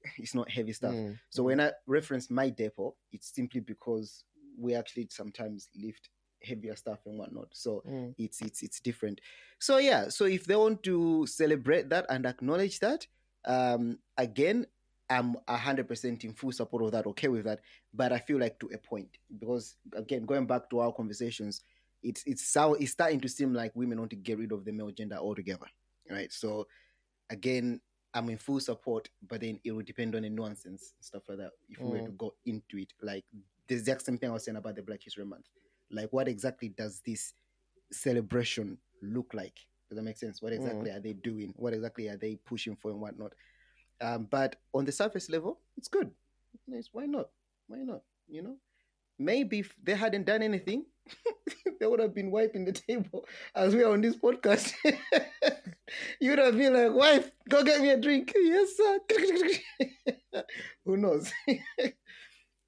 it's 0.19 0.35
not 0.35 0.51
heavy 0.51 0.73
stuff. 0.73 0.95
Mm. 0.95 1.19
So 1.31 1.43
when 1.45 1.61
I 1.61 1.73
reference 1.87 2.31
my 2.31 2.49
depot, 2.51 2.95
it's 3.13 3.33
simply 3.35 3.61
because 3.61 4.25
we 4.59 4.75
actually 4.75 5.09
sometimes 5.11 5.69
lift 5.77 6.09
heavier 6.43 6.77
stuff 6.77 6.99
and 7.07 7.19
whatnot. 7.19 7.49
So 7.53 7.83
Mm. 7.87 8.15
it's 8.19 8.41
it's 8.43 8.63
it's 8.63 8.81
different. 8.81 9.21
So 9.59 9.79
yeah, 9.79 10.09
so 10.09 10.25
if 10.25 10.45
they 10.45 10.57
want 10.57 10.83
to 10.85 11.27
celebrate 11.27 11.89
that 11.91 12.07
and 12.09 12.27
acknowledge 12.27 12.81
that, 12.81 13.07
um, 13.45 13.99
again, 14.19 14.67
I'm 15.09 15.37
hundred 15.49 15.89
percent 15.89 16.25
in 16.25 16.33
full 16.33 16.53
support 16.53 16.83
of 16.85 16.93
that, 16.93 17.07
okay 17.07 17.29
with 17.29 17.45
that. 17.45 17.61
But 17.95 18.13
I 18.13 18.19
feel 18.19 18.39
like 18.39 18.59
to 18.61 18.71
a 18.75 18.79
point 18.79 19.19
because 19.39 19.77
again, 19.95 20.25
going 20.25 20.47
back 20.47 20.69
to 20.71 20.81
our 20.81 20.93
conversations, 20.93 21.63
it's 22.03 22.23
it's 22.27 22.57
it's 22.57 22.91
starting 22.91 23.21
to 23.21 23.29
seem 23.29 23.55
like 23.55 23.77
women 23.77 23.99
want 23.99 24.11
to 24.11 24.17
get 24.17 24.39
rid 24.39 24.53
of 24.53 24.65
the 24.65 24.73
male 24.73 24.91
gender 24.91 25.17
altogether, 25.17 25.67
right? 26.11 26.33
So 26.33 26.67
again, 27.33 27.81
I'm 28.15 28.29
in 28.29 28.37
full 28.37 28.61
support, 28.61 29.09
but 29.27 29.41
then 29.41 29.59
it 29.65 29.73
will 29.73 29.83
depend 29.83 30.15
on 30.15 30.23
the 30.23 30.29
nuances 30.29 30.67
and 30.67 30.79
stuff 31.01 31.23
like 31.29 31.39
that. 31.39 31.53
If 31.71 31.79
we 31.81 31.91
were 31.93 31.99
Mm. 32.03 32.07
to 32.07 32.13
go 32.13 32.35
into 32.45 32.77
it, 32.79 32.93
like 33.01 33.25
the 33.67 33.75
exact 33.75 34.03
same 34.03 34.19
thing 34.19 34.29
I 34.31 34.35
was 34.35 34.45
saying 34.45 34.57
about 34.59 34.77
the 34.77 34.83
Black 34.83 35.03
History 35.03 35.25
Month, 35.25 35.49
like 35.91 36.13
what 36.13 36.29
exactly 36.29 36.69
does 36.69 37.01
this 37.01 37.33
celebration 37.91 38.79
look 39.01 39.33
like? 39.33 39.59
Does 39.89 39.97
that 39.97 40.03
make 40.03 40.19
sense? 40.19 40.43
What 40.43 40.53
exactly 40.53 40.91
are 40.91 41.01
they 41.01 41.15
doing? 41.15 41.55
What 41.57 41.73
exactly 41.73 42.09
are 42.09 42.17
they 42.17 42.37
pushing 42.37 42.77
for 42.77 42.91
and 42.91 43.01
whatnot? 43.01 43.33
Um, 44.01 44.25
but 44.31 44.57
on 44.75 44.85
the 44.85 44.93
surface 44.93 45.31
level, 45.31 45.61
it's 45.77 45.89
good. 45.89 46.11
Nice. 46.67 46.91
Why 46.93 47.07
not? 47.07 47.31
Why 47.67 47.79
not? 47.79 48.03
You 48.29 48.43
know, 48.43 48.57
maybe 49.25 49.61
if 49.61 49.75
they 49.83 49.95
hadn't 49.95 50.27
done 50.27 50.43
anything, 50.43 50.85
they 51.81 51.87
would 51.87 52.01
have 52.01 52.15
been 52.15 52.31
wiping 52.31 52.65
the 52.65 52.73
table 52.73 53.25
as 53.55 53.75
we 53.75 53.83
are 53.83 53.93
on 53.93 54.01
this 54.01 54.17
podcast. 54.17 54.73
you 56.21 56.31
would 56.31 56.39
have 56.39 56.57
been 56.57 56.75
like, 56.75 56.93
wife, 56.93 57.31
go 57.49 57.63
get 57.63 57.81
me 57.81 57.91
a 57.91 57.97
drink. 57.97 58.33
Yes, 58.43 58.77
sir. 58.77 58.99
Who 60.85 60.97
knows? 60.97 61.33
you 61.47 61.59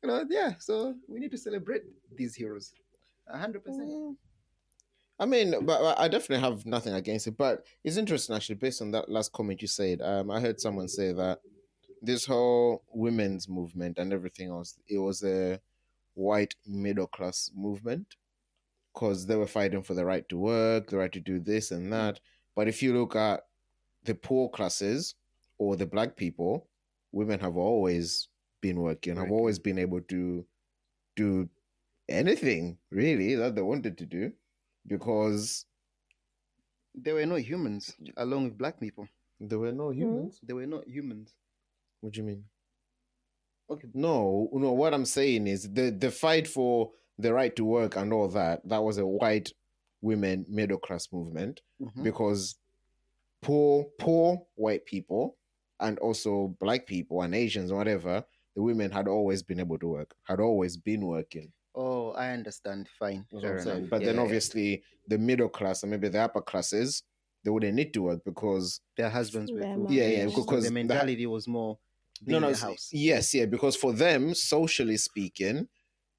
know, 0.05 0.25
yeah, 0.29 0.53
so 0.59 0.95
we 1.09 1.21
need 1.21 1.31
to 1.31 1.39
celebrate 1.39 1.83
these 2.15 2.35
heroes. 2.35 2.73
A 3.29 3.39
hundred 3.39 3.65
percent. 3.65 3.89
Mm. 3.89 4.17
I 5.19 5.27
mean, 5.27 5.53
but, 5.63 5.81
but 5.81 5.99
I 5.99 6.09
definitely 6.09 6.43
have 6.43 6.67
nothing 6.67 6.95
against 6.95 7.27
it. 7.27 7.37
But 7.37 7.65
it's 7.85 7.97
interesting, 7.97 8.35
actually, 8.35 8.57
based 8.57 8.83
on 8.83 8.91
that 8.91 9.09
last 9.09 9.33
comment 9.33 9.63
you 9.63 9.69
said. 9.69 10.03
Um, 10.03 10.31
I 10.31 10.41
heard 10.41 10.61
someone 10.61 10.89
say 10.89 11.13
that 11.13 11.39
this 12.03 12.27
whole 12.27 12.83
women's 12.93 13.49
movement 13.49 13.99
and 13.99 14.13
everything 14.13 14.51
else, 14.51 14.79
it 14.89 14.99
was 14.99 15.23
a 15.23 15.61
white 16.15 16.55
middle 16.67 17.07
class 17.07 17.51
movement 17.55 18.17
because 18.93 19.27
they 19.27 19.37
were 19.37 19.47
fighting 19.47 19.83
for 19.83 19.95
the 19.95 20.05
right 20.05 20.29
to 20.29 20.37
work, 20.39 20.89
the 20.89 20.97
right 20.97 21.13
to 21.13 21.21
do 21.21 21.41
this 21.41 21.71
and 21.73 21.87
mm. 21.87 21.91
that. 21.91 22.21
But 22.55 22.69
if 22.69 22.83
you 22.83 22.97
look 22.97 23.17
at 23.17 23.43
the 24.05 24.15
poor 24.15 24.49
classes 24.49 25.15
or 25.59 25.77
the 25.77 25.87
black 25.87 26.17
people, 26.17 26.69
women 27.13 27.41
have 27.41 27.57
always 27.57 28.29
been 28.61 28.81
working, 28.81 29.17
have 29.17 29.31
always 29.31 29.59
been 29.59 29.79
able 29.79 30.01
to 30.03 30.47
do 31.17 31.49
anything 32.09 32.79
really 32.91 33.35
that 33.35 33.55
they 33.55 33.63
wanted 33.63 33.97
to 33.99 34.07
do 34.07 34.33
because 34.87 35.67
There 36.95 37.15
were 37.15 37.27
no 37.27 37.37
humans 37.37 37.95
along 38.17 38.45
with 38.45 38.59
black 38.59 38.79
people. 38.79 39.09
there 39.41 39.59
were 39.59 39.73
no 39.73 39.89
mm. 39.89 39.97
humans. 39.97 40.41
They 40.43 40.53
were 40.55 40.67
not 40.67 40.87
humans. 40.87 41.35
What 42.01 42.13
do 42.13 42.21
you 42.21 42.27
mean? 42.27 42.45
Okay. 43.71 43.89
No, 43.95 44.49
no. 44.53 44.73
What 44.73 44.95
I'm 44.95 45.05
saying 45.05 45.47
is 45.47 45.73
the 45.73 45.91
the 45.91 46.11
fight 46.11 46.47
for 46.47 46.91
the 47.19 47.33
right 47.33 47.55
to 47.57 47.65
work 47.65 47.97
and 47.97 48.13
all 48.13 48.29
that. 48.29 48.67
That 48.69 48.83
was 48.83 48.99
a 48.99 49.07
white 49.07 49.53
women 50.03 50.45
middle 50.49 50.79
class 50.79 51.09
movement 51.13 51.61
Mhm. 51.81 52.03
because 52.03 52.57
poor 53.43 53.85
poor 53.99 54.47
white 54.57 54.85
people 54.85 55.37
and 55.81 55.99
also 55.99 56.55
black 56.61 56.87
people 56.87 57.23
and 57.23 57.35
Asians 57.35 57.71
or 57.71 57.77
whatever. 57.79 58.25
The 58.55 58.63
women 58.63 58.91
had 58.91 59.09
always 59.09 59.43
been 59.43 59.59
able 59.59 59.79
to 59.81 59.89
work, 59.89 60.15
had 60.29 60.39
always 60.41 60.77
been 60.77 61.05
working. 61.07 61.53
Oh, 61.75 62.11
I 62.13 62.31
understand. 62.31 62.89
Fine. 63.01 63.27
That's 63.33 63.43
Fair 63.43 63.59
I'm 63.59 63.65
saying. 63.65 63.77
enough. 63.79 63.91
But 63.91 64.01
Yeah, 64.03 64.07
then 64.07 64.15
yeah, 64.15 64.21
yeah. 64.21 64.25
obviously 64.25 64.83
the 65.09 65.19
middle 65.19 65.49
class 65.49 65.83
and 65.83 65.91
maybe 65.91 66.09
the 66.09 66.21
upper 66.21 66.41
classes, 66.41 67.03
they 67.43 67.51
wouldn't 67.51 67.75
need 67.75 67.93
to 67.95 68.03
work 68.03 68.25
because 68.25 68.81
their 68.97 69.11
husbands 69.11 69.51
were 69.51 69.59
Yeah, 69.89 70.07
yeah, 70.07 70.27
because 70.27 70.63
the 70.65 70.69
the- 70.69 70.75
mentality 70.75 71.27
was 71.27 71.49
more 71.49 71.75
be 71.75 71.81
no, 72.27 72.37
in 72.39 72.43
no, 72.43 72.53
the 72.53 72.59
house. 72.59 72.91
yes, 72.93 73.35
yeah, 73.35 73.47
because 73.47 73.77
for 73.77 73.93
them, 73.93 74.35
socially 74.35 74.97
speaking, 74.97 75.69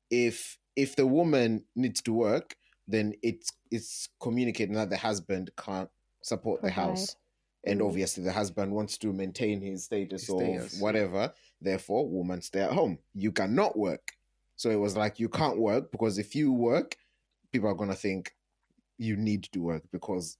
if 0.09 0.57
if 0.75 0.95
the 0.95 1.07
woman 1.07 1.65
needs 1.75 2.01
to 2.03 2.13
work, 2.13 2.55
then 2.87 3.13
it's 3.23 3.51
it's 3.71 4.09
communicating 4.19 4.75
that 4.75 4.89
the 4.89 4.97
husband 4.97 5.51
can't 5.57 5.89
support 6.21 6.61
the 6.61 6.69
house, 6.71 7.15
and 7.65 7.79
Mm. 7.81 7.87
obviously 7.87 8.23
the 8.23 8.31
husband 8.33 8.71
wants 8.73 8.97
to 8.99 9.11
maintain 9.13 9.61
his 9.61 9.85
status 9.85 10.21
His 10.21 10.29
or 10.29 10.39
status. 10.59 10.81
whatever. 10.81 11.33
Therefore, 11.61 12.07
woman 12.07 12.41
stay 12.41 12.61
at 12.61 12.71
home. 12.71 12.99
You 13.13 13.31
cannot 13.31 13.77
work. 13.77 14.11
So 14.55 14.69
it 14.69 14.79
was 14.79 14.95
like 14.95 15.19
you 15.19 15.29
can't 15.29 15.57
work 15.59 15.91
because 15.91 16.17
if 16.17 16.35
you 16.35 16.51
work, 16.51 16.95
people 17.51 17.69
are 17.69 17.73
gonna 17.75 17.95
think 17.95 18.33
you 18.97 19.17
need 19.17 19.43
to 19.51 19.59
work 19.59 19.83
because 19.91 20.37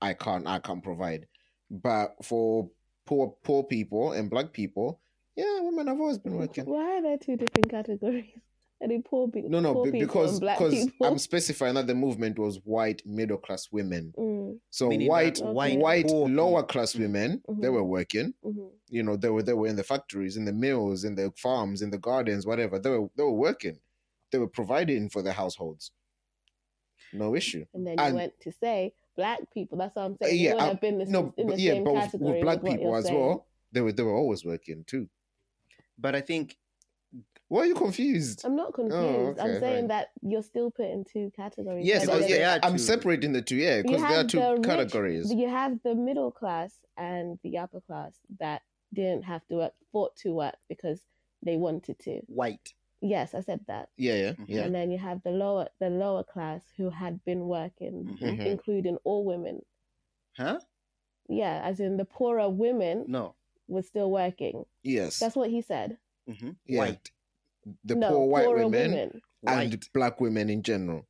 I 0.00 0.14
can't 0.14 0.46
I 0.46 0.58
can't 0.58 0.82
provide. 0.82 1.26
But 1.70 2.14
for 2.24 2.70
poor 3.06 3.34
poor 3.42 3.64
people 3.64 4.12
and 4.12 4.30
black 4.30 4.52
people, 4.52 5.00
yeah, 5.36 5.60
women 5.60 5.86
have 5.88 6.00
always 6.00 6.18
been 6.18 6.36
working. 6.36 6.64
Why 6.66 6.98
are 6.98 7.02
there 7.02 7.18
two 7.18 7.36
different 7.36 7.68
categories? 7.70 8.26
Are 8.82 8.88
they 8.88 8.98
poor, 8.98 9.28
pe- 9.28 9.42
No, 9.42 9.60
no, 9.60 9.74
poor 9.74 9.84
be- 9.84 9.92
people 9.92 10.06
because 10.08 10.30
and 10.32 10.40
black 10.40 10.58
because 10.58 10.74
people? 10.74 11.06
I'm 11.06 11.16
specifying 11.18 11.74
that 11.74 11.86
the 11.86 11.94
movement 11.94 12.36
was 12.36 12.56
white 12.64 13.00
middle 13.06 13.36
class 13.38 13.68
women. 13.70 14.12
Mm, 14.18 14.58
So 14.70 14.88
Meaning 14.88 15.06
white 15.08 15.36
that 15.36 15.44
Okay. 15.44 15.76
white 15.76 16.08
poor 16.08 16.28
lower 16.28 16.62
people. 16.62 16.66
class 16.66 16.96
women, 16.96 17.40
they 17.60 17.68
Mhm. 17.68 17.72
were 17.74 17.84
working. 17.84 18.34
mhm. 18.44 18.70
You 18.88 19.04
know, 19.04 19.14
they 19.16 19.30
were 19.30 19.44
they 19.44 19.52
were 19.52 19.68
in 19.68 19.76
the 19.76 19.84
factories, 19.84 20.36
in 20.36 20.44
the 20.44 20.52
mills, 20.52 21.04
in 21.04 21.14
the 21.14 21.32
farms, 21.36 21.80
in 21.80 21.90
the 21.90 21.98
gardens, 21.98 22.44
whatever. 22.44 22.80
They 22.80 22.90
were 22.90 23.08
they 23.16 23.22
were 23.22 23.30
working. 23.48 23.78
They 24.32 24.38
were 24.38 24.48
providing 24.48 25.10
for 25.10 25.22
their 25.22 25.32
households. 25.34 25.92
No 27.12 27.36
issue. 27.36 27.64
And 27.74 27.86
then 27.86 27.98
you 27.98 28.04
And- 28.04 28.16
went 28.16 28.32
to 28.40 28.50
say 28.50 28.94
black 29.16 29.40
people. 29.52 29.78
That's 29.78 29.94
what 29.96 30.02
I'm 30.06 30.12
Uh, 30.20 30.26
saying. 30.26 30.40
yeah, 30.40 30.48
you 30.50 30.54
would 30.56 30.62
I- 30.62 30.68
have 30.68 30.80
been 30.80 30.98
this, 30.98 31.08
No, 31.08 31.32
in 31.36 31.46
the 31.46 31.52
but 31.52 31.58
yeah, 31.60 31.72
same 31.72 31.84
but 31.84 31.94
with, 31.94 32.02
category 32.04 32.32
with 32.32 32.42
black 32.42 32.62
what 32.62 32.72
people 32.72 32.86
you're 32.88 32.98
as 32.98 33.04
saying. 33.06 33.20
well, 33.20 33.46
they 33.72 33.80
were 33.80 33.92
they 33.92 34.02
were 34.02 34.16
always 34.16 34.44
working 34.44 34.84
too. 34.86 35.08
But 35.98 36.14
I 36.14 36.20
think 36.20 36.56
Why 37.48 37.60
are 37.64 37.66
you 37.66 37.74
confused? 37.74 38.46
I'm 38.46 38.56
not 38.56 38.72
confused. 38.72 39.38
okay, 39.38 39.40
I'm 39.42 39.60
saying 39.60 39.82
fine. 39.82 39.88
that 39.88 40.08
you're 40.22 40.42
still 40.42 40.70
put 40.70 40.86
in 40.86 41.04
two 41.04 41.30
categories. 41.36 41.86
Yes, 41.86 42.06
Because 42.06 42.22
uh, 42.24 42.26
yeah, 42.28 42.58
I'm 42.62 42.72
two. 42.72 42.78
separating 42.78 43.32
the 43.34 43.42
two. 43.42 43.56
Yeah, 43.56 43.82
because 43.82 44.00
there 44.00 44.20
are 44.20 44.24
two 44.24 44.38
the 44.40 44.52
rich- 44.54 44.62
categories. 44.64 45.30
You 45.34 45.48
have 45.50 45.78
the 45.84 45.94
middle 45.94 46.30
class 46.30 46.72
and 46.96 47.38
the 47.42 47.58
upper 47.58 47.80
class 47.82 48.18
that 48.40 48.62
didn't 48.94 49.24
have 49.24 49.46
to 49.48 49.56
work, 49.56 49.74
fought 49.92 50.16
to 50.22 50.32
work 50.32 50.54
because 50.70 51.02
they 51.42 51.58
wanted 51.58 51.98
to. 52.00 52.20
white. 52.26 52.72
Yes, 53.04 53.34
I 53.34 53.40
said 53.40 53.60
that. 53.66 53.88
Yeah, 53.96 54.14
yeah, 54.14 54.32
Mhm. 54.32 54.44
yeah. 54.48 54.62
And 54.62 54.74
then 54.74 54.90
you 54.92 54.98
have 54.98 55.22
the 55.24 55.32
lower 55.32 55.68
the 55.80 55.90
lower 55.90 56.22
class 56.22 56.62
who 56.76 56.88
had 56.88 57.22
been 57.24 57.48
working, 57.48 58.04
Mhm. 58.04 58.38
Mhm. 58.38 58.46
including 58.46 58.96
all 59.04 59.24
women. 59.24 59.60
Huh? 60.36 60.60
Yeah, 61.28 61.60
as 61.64 61.80
in 61.80 61.96
the 61.96 62.04
poorer 62.04 62.48
women 62.48 63.04
No. 63.08 63.34
were 63.66 63.82
still 63.82 64.10
working. 64.10 64.64
Yes, 64.82 65.18
That's 65.18 65.34
what 65.36 65.50
he 65.50 65.62
said. 65.62 65.98
hmm 66.26 66.52
Yeah. 66.66 66.78
White. 66.78 67.10
the 67.84 67.94
no, 67.94 68.08
poor 68.10 68.26
white 68.26 68.48
women, 68.48 68.90
women. 68.90 69.22
and 69.46 69.70
White. 69.72 69.92
black 69.92 70.20
women 70.20 70.50
in 70.50 70.62
general. 70.64 71.06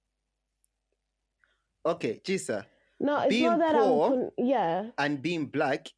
Okay, 1.84 2.20
Chisa. 2.20 2.66
No, 3.00 3.20
it's 3.20 3.30
Being 3.30 3.44
not 3.44 3.58
that 3.58 3.74
poor- 3.74 4.06
I'm. 4.06 4.12
Con- 4.12 4.30
yeah, 4.38 4.90
And 4.98 5.22
being 5.22 5.46
black, 5.46 5.88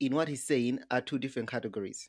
in 0.00 0.14
what 0.14 0.28
he's 0.28 0.44
saying, 0.44 0.80
are 0.90 1.00
two 1.00 1.18
different 1.18 1.48
categories. 1.50 2.08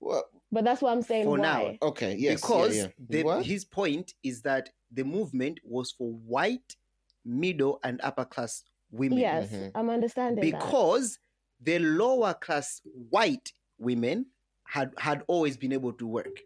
Well, 0.00 0.24
but 0.50 0.64
that's 0.64 0.80
what 0.80 0.92
I'm 0.92 1.02
saying. 1.02 1.24
For 1.24 1.38
now, 1.38 1.74
okay, 1.82 2.14
yes, 2.16 2.40
because 2.40 2.76
yeah, 2.76 2.88
yeah. 3.08 3.22
The, 3.38 3.42
his 3.42 3.64
point 3.64 4.14
is 4.22 4.42
that 4.42 4.70
the 4.90 5.04
movement 5.04 5.60
was 5.64 5.92
for 5.92 6.10
white, 6.12 6.76
middle, 7.24 7.80
and 7.82 8.00
upper 8.02 8.24
class 8.24 8.64
women. 8.90 9.18
Yes, 9.18 9.50
Mhm. 9.52 9.72
I'm 9.74 9.90
understanding 9.90 10.50
that. 10.50 10.60
Because 10.60 11.18
the 11.60 11.78
lower 11.78 12.34
class 12.34 12.80
white 13.10 13.52
women 13.78 14.26
had 14.64 14.92
had 14.98 15.24
always 15.26 15.56
been 15.56 15.72
able 15.72 15.92
to 15.94 16.06
work. 16.06 16.40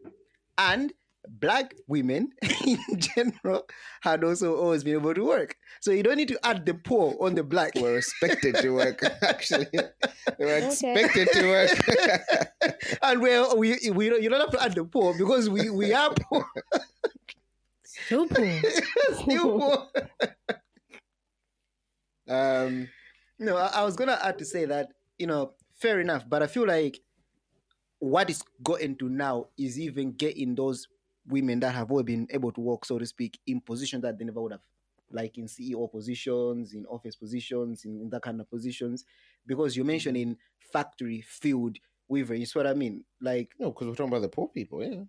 And 0.59 0.93
black 1.29 1.75
women 1.87 2.33
in 2.67 2.79
general 2.99 3.67
had 4.03 4.25
also 4.25 4.57
always 4.57 4.83
been 4.85 4.95
able 4.95 5.15
to 5.15 5.25
work. 5.25 5.57
So 5.81 5.91
you 5.93 6.03
don't 6.03 6.17
need 6.17 6.29
to 6.29 6.47
add 6.47 6.67
the 6.67 6.75
poor 6.75 7.17
on 7.21 7.35
the 7.35 7.45
black. 7.45 7.75
were 7.77 7.97
expected 7.97 8.57
to 8.57 8.71
work. 8.71 9.03
Actually, 9.23 9.67
they 9.73 10.45
were 10.45 10.57
Okay. 10.57 10.93
expected 10.95 11.29
to 11.33 11.47
work. 11.47 11.71
and 13.03 13.21
we're, 13.23 13.55
we 13.57 13.79
we 13.91 14.09
don't, 14.09 14.23
you 14.23 14.29
don't 14.31 14.41
have 14.41 14.51
to 14.51 14.63
add 14.63 14.75
the 14.75 14.85
poor 14.85 15.15
because 15.17 15.49
we 15.49 15.71
we 15.71 15.93
are 15.95 16.15
poor. 16.15 16.45
So 17.85 18.27
poor. 18.27 18.61
Still 19.23 19.59
poor. 19.59 19.89
um, 22.29 22.89
No, 23.39 23.57
I, 23.57 23.67
I 23.67 23.85
was 23.85 23.97
gonna 23.97 24.19
add 24.23 24.39
to 24.39 24.45
say 24.45 24.65
that 24.67 24.93
you 25.19 25.27
know, 25.27 25.55
fair 25.75 26.01
enough, 26.01 26.29
but 26.29 26.43
I 26.43 26.47
feel 26.47 26.67
like 26.67 27.01
what 27.99 28.31
is 28.31 28.43
gotten 28.63 28.97
to 28.97 29.09
now 29.09 29.47
is 29.59 29.79
even 29.79 30.13
getting 30.13 30.55
those 30.55 30.89
women 31.27 31.61
that 31.61 31.75
have 31.75 31.91
always 31.91 32.07
been 32.07 32.27
able 32.31 32.53
to 32.53 32.61
work, 32.61 32.85
so 32.85 32.99
to 32.99 33.07
speak, 33.07 33.39
in 33.47 33.61
positions 33.61 34.03
that 34.03 34.19
they 34.19 34.25
never 34.25 34.41
would 34.41 34.53
have, 34.53 34.61
like 35.11 35.39
in 35.39 35.47
CEO 35.47 35.91
positions, 35.91 36.75
in 36.75 36.87
office 36.87 37.17
positions, 37.17 37.85
in, 37.85 38.01
in 38.03 38.11
that 38.11 38.23
kind 38.23 38.41
of 38.41 38.51
positions, 38.51 39.05
because 39.47 39.77
you 39.77 39.83
mm-hmm. 39.83 39.89
mentioned 39.89 40.17
in 40.17 40.37
factory, 40.73 41.21
field, 41.21 41.79
weaver, 42.09 42.35
you 42.35 42.47
see 42.47 42.59
what 42.59 42.67
I 42.67 42.75
mean? 42.75 43.05
Like, 43.21 43.53
no, 43.59 43.71
because 43.71 43.89
we're 43.89 43.95
talking 43.95 44.13
about 44.13 44.23
the 44.23 44.29
poor 44.29 44.49
people, 44.49 44.83
yeah. 44.83 45.03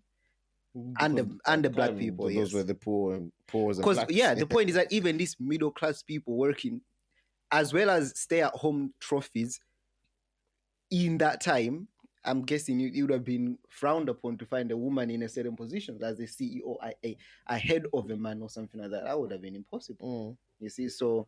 And 0.99 1.17
the- 1.17 1.37
and 1.45 1.63
the 1.63 1.69
black 1.69 1.95
people, 1.95 2.25
Those 2.25 2.35
yes. 2.35 2.53
were 2.53 2.63
the 2.63 2.73
poor 2.73 3.15
and 3.15 3.31
poor 3.45 3.75
because 3.75 4.05
yeah, 4.09 4.33
the 4.33 4.47
point 4.47 4.69
is 4.69 4.75
that 4.75 4.91
even 4.91 5.17
these 5.17 5.35
middle 5.39 5.71
class 5.71 6.01
people 6.01 6.35
working, 6.35 6.81
as 7.51 7.73
well 7.73 7.91
as 7.91 8.19
stay 8.19 8.41
at 8.41 8.53
home 8.53 8.93
trophies, 8.99 9.59
in 10.89 11.17
that 11.19 11.41
time, 11.41 11.87
I'm 12.25 12.43
guessing 12.43 12.79
it, 12.81 12.95
it 12.95 13.01
would 13.01 13.11
have 13.11 13.23
been 13.25 13.57
frowned 13.69 14.09
upon 14.09 14.37
to 14.37 14.45
find 14.45 14.71
a 14.71 14.77
woman 14.77 15.09
in 15.11 15.23
a 15.23 15.29
certain 15.29 15.55
position 15.55 15.99
as 16.03 16.19
a 16.19 16.23
CEO, 16.23 16.77
a, 16.83 16.93
a, 17.05 17.17
a 17.47 17.57
head 17.57 17.85
of 17.93 18.09
a 18.09 18.15
man 18.15 18.41
or 18.41 18.49
something 18.49 18.79
like 18.81 18.91
that. 18.91 19.03
That 19.05 19.19
would 19.19 19.31
have 19.31 19.41
been 19.41 19.55
impossible. 19.55 20.31
Mm. 20.31 20.37
You 20.63 20.69
see, 20.69 20.89
so 20.89 21.27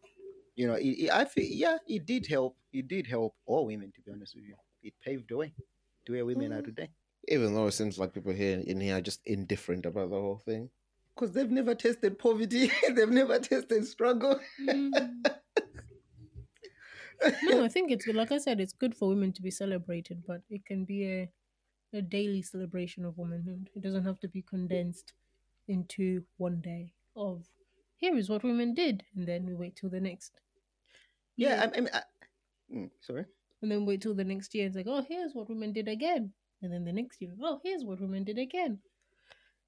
you 0.56 0.68
know, 0.68 0.75
it, 0.75 0.88
it, 0.88 1.10
I 1.12 1.25
feel 1.25 1.46
yeah, 1.50 1.78
it 1.88 2.06
did 2.06 2.25
help. 2.28 2.56
It 2.72 2.88
did 2.88 3.08
help 3.08 3.36
all 3.46 3.66
women, 3.66 3.92
to 3.94 4.02
be 4.02 4.12
honest 4.12 4.36
with 4.36 4.46
you. 4.46 4.56
It 4.84 4.94
paved 5.04 5.30
the 5.30 5.38
way 5.38 5.54
to 6.06 6.12
where 6.14 6.25
women 6.25 6.54
are 6.54 6.62
Mm. 6.62 6.66
today 6.66 6.90
Even 7.28 7.54
though 7.56 7.68
it 7.68 7.74
seems 7.74 7.98
like 7.98 8.14
people 8.14 8.32
here 8.34 8.60
in 8.66 8.80
here 8.80 8.98
are 8.98 9.02
just 9.02 9.22
indifferent 9.25 9.86
about 9.86 10.10
the 10.12 10.16
whole 10.20 10.38
thing. 10.46 10.70
because 11.16 11.32
they've 11.34 11.52
never 11.52 11.74
tested 11.75 12.18
poverty. 12.20 12.72
they've 12.96 13.10
never 13.10 13.40
tested 13.40 13.86
struggle. 13.88 14.40
Mm. 14.62 15.25
No, 17.44 17.64
I 17.64 17.68
think 17.70 17.92
it's 17.92 18.06
good. 18.06 18.16
Like 18.16 18.32
I 18.32 18.38
said, 18.38 18.60
it's 18.60 18.74
good 18.74 18.96
for 18.96 19.10
women 19.10 19.32
to 19.34 19.42
be 19.42 19.52
celebrated, 19.52 20.24
but 20.28 20.42
it 20.50 20.66
can 20.66 20.86
be 20.86 21.06
a 21.06 21.30
a 21.94 22.02
daily 22.02 22.42
celebration 22.42 23.06
of 23.06 23.18
womanhood. 23.18 23.70
It 23.76 23.82
doesn't 23.82 24.04
have 24.06 24.20
to 24.22 24.28
be 24.28 24.42
condensed 24.42 25.14
into 25.68 26.24
one 26.38 26.62
day 26.62 26.94
of 27.16 27.46
here 27.98 28.16
is 28.18 28.30
what 28.30 28.44
women 28.44 28.74
did, 28.74 29.04
and 29.16 29.28
then 29.28 29.46
we 29.46 29.54
wait 29.56 29.76
till 29.76 29.90
the 29.90 30.02
next. 30.02 30.40
Yeah, 31.38 31.50
year. 31.50 31.72
I, 31.74 31.78
I 31.78 31.82
mean, 31.82 31.90
I, 31.94 32.02
mm, 32.74 32.92
sorry. 33.02 33.26
and 33.62 33.72
then 33.72 33.86
wait 33.86 34.02
till 34.02 34.16
the 34.16 34.24
next 34.24 34.54
year. 34.56 34.68
It's 34.68 34.76
like, 34.76 34.88
oh, 34.88 35.04
here's 35.08 35.34
what 35.34 35.50
women 35.50 35.74
did 35.74 35.88
again, 35.88 36.34
and 36.62 36.74
then 36.74 36.84
the 36.84 36.92
next 36.94 37.22
year, 37.22 37.32
oh, 37.42 37.60
here's 37.64 37.84
what 37.86 38.02
women 38.02 38.24
did 38.24 38.38
again. 38.38 38.80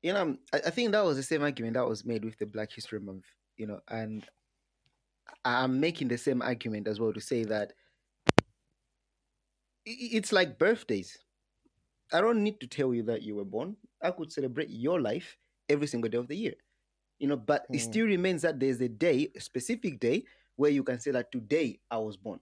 you 0.01 0.13
know, 0.13 0.38
I, 0.54 0.58
I 0.68 0.70
think 0.70 0.92
that 0.92 1.06
was 1.06 1.18
the 1.18 1.24
same 1.24 1.42
argument 1.44 1.74
that 1.75 1.88
was 1.88 2.06
made 2.06 2.24
with 2.25 2.38
the 2.38 2.46
Black 2.46 2.72
History 2.72 3.00
Month, 3.00 3.25
you 3.58 3.68
know, 3.68 3.80
and 3.89 4.25
I'm 5.46 5.79
making 5.79 6.10
the 6.10 6.17
same 6.17 6.41
argument 6.41 6.88
as 6.88 7.00
well 7.00 7.13
to 7.13 7.22
say 7.22 7.43
that 7.46 7.74
it's 9.86 10.31
like 10.31 10.60
birthdays. 10.60 11.17
I 12.13 12.22
don't 12.22 12.43
need 12.43 12.60
to 12.62 12.67
tell 12.67 12.93
you 12.93 13.03
that 13.03 13.24
you 13.24 13.36
were 13.36 13.46
born. 13.46 13.77
I 14.01 14.12
could 14.12 14.31
celebrate 14.31 14.69
your 14.69 15.01
life 15.01 15.38
every 15.69 15.88
single 15.88 16.10
day 16.10 16.17
of 16.17 16.27
the 16.27 16.38
year, 16.38 16.55
you 17.19 17.27
know, 17.27 17.38
but 17.38 17.69
it 17.74 17.79
Hmm. 17.79 17.81
still 17.81 18.07
remains 18.07 18.43
that 18.43 18.60
there's 18.60 18.81
a 18.81 18.89
day, 18.89 19.31
a 19.36 19.41
specific 19.41 20.00
day, 20.00 20.25
where 20.55 20.72
you 20.72 20.84
can 20.84 21.00
say 21.00 21.12
that 21.12 21.31
today 21.31 21.81
I 21.91 21.98
was 22.00 22.17
born. 22.17 22.41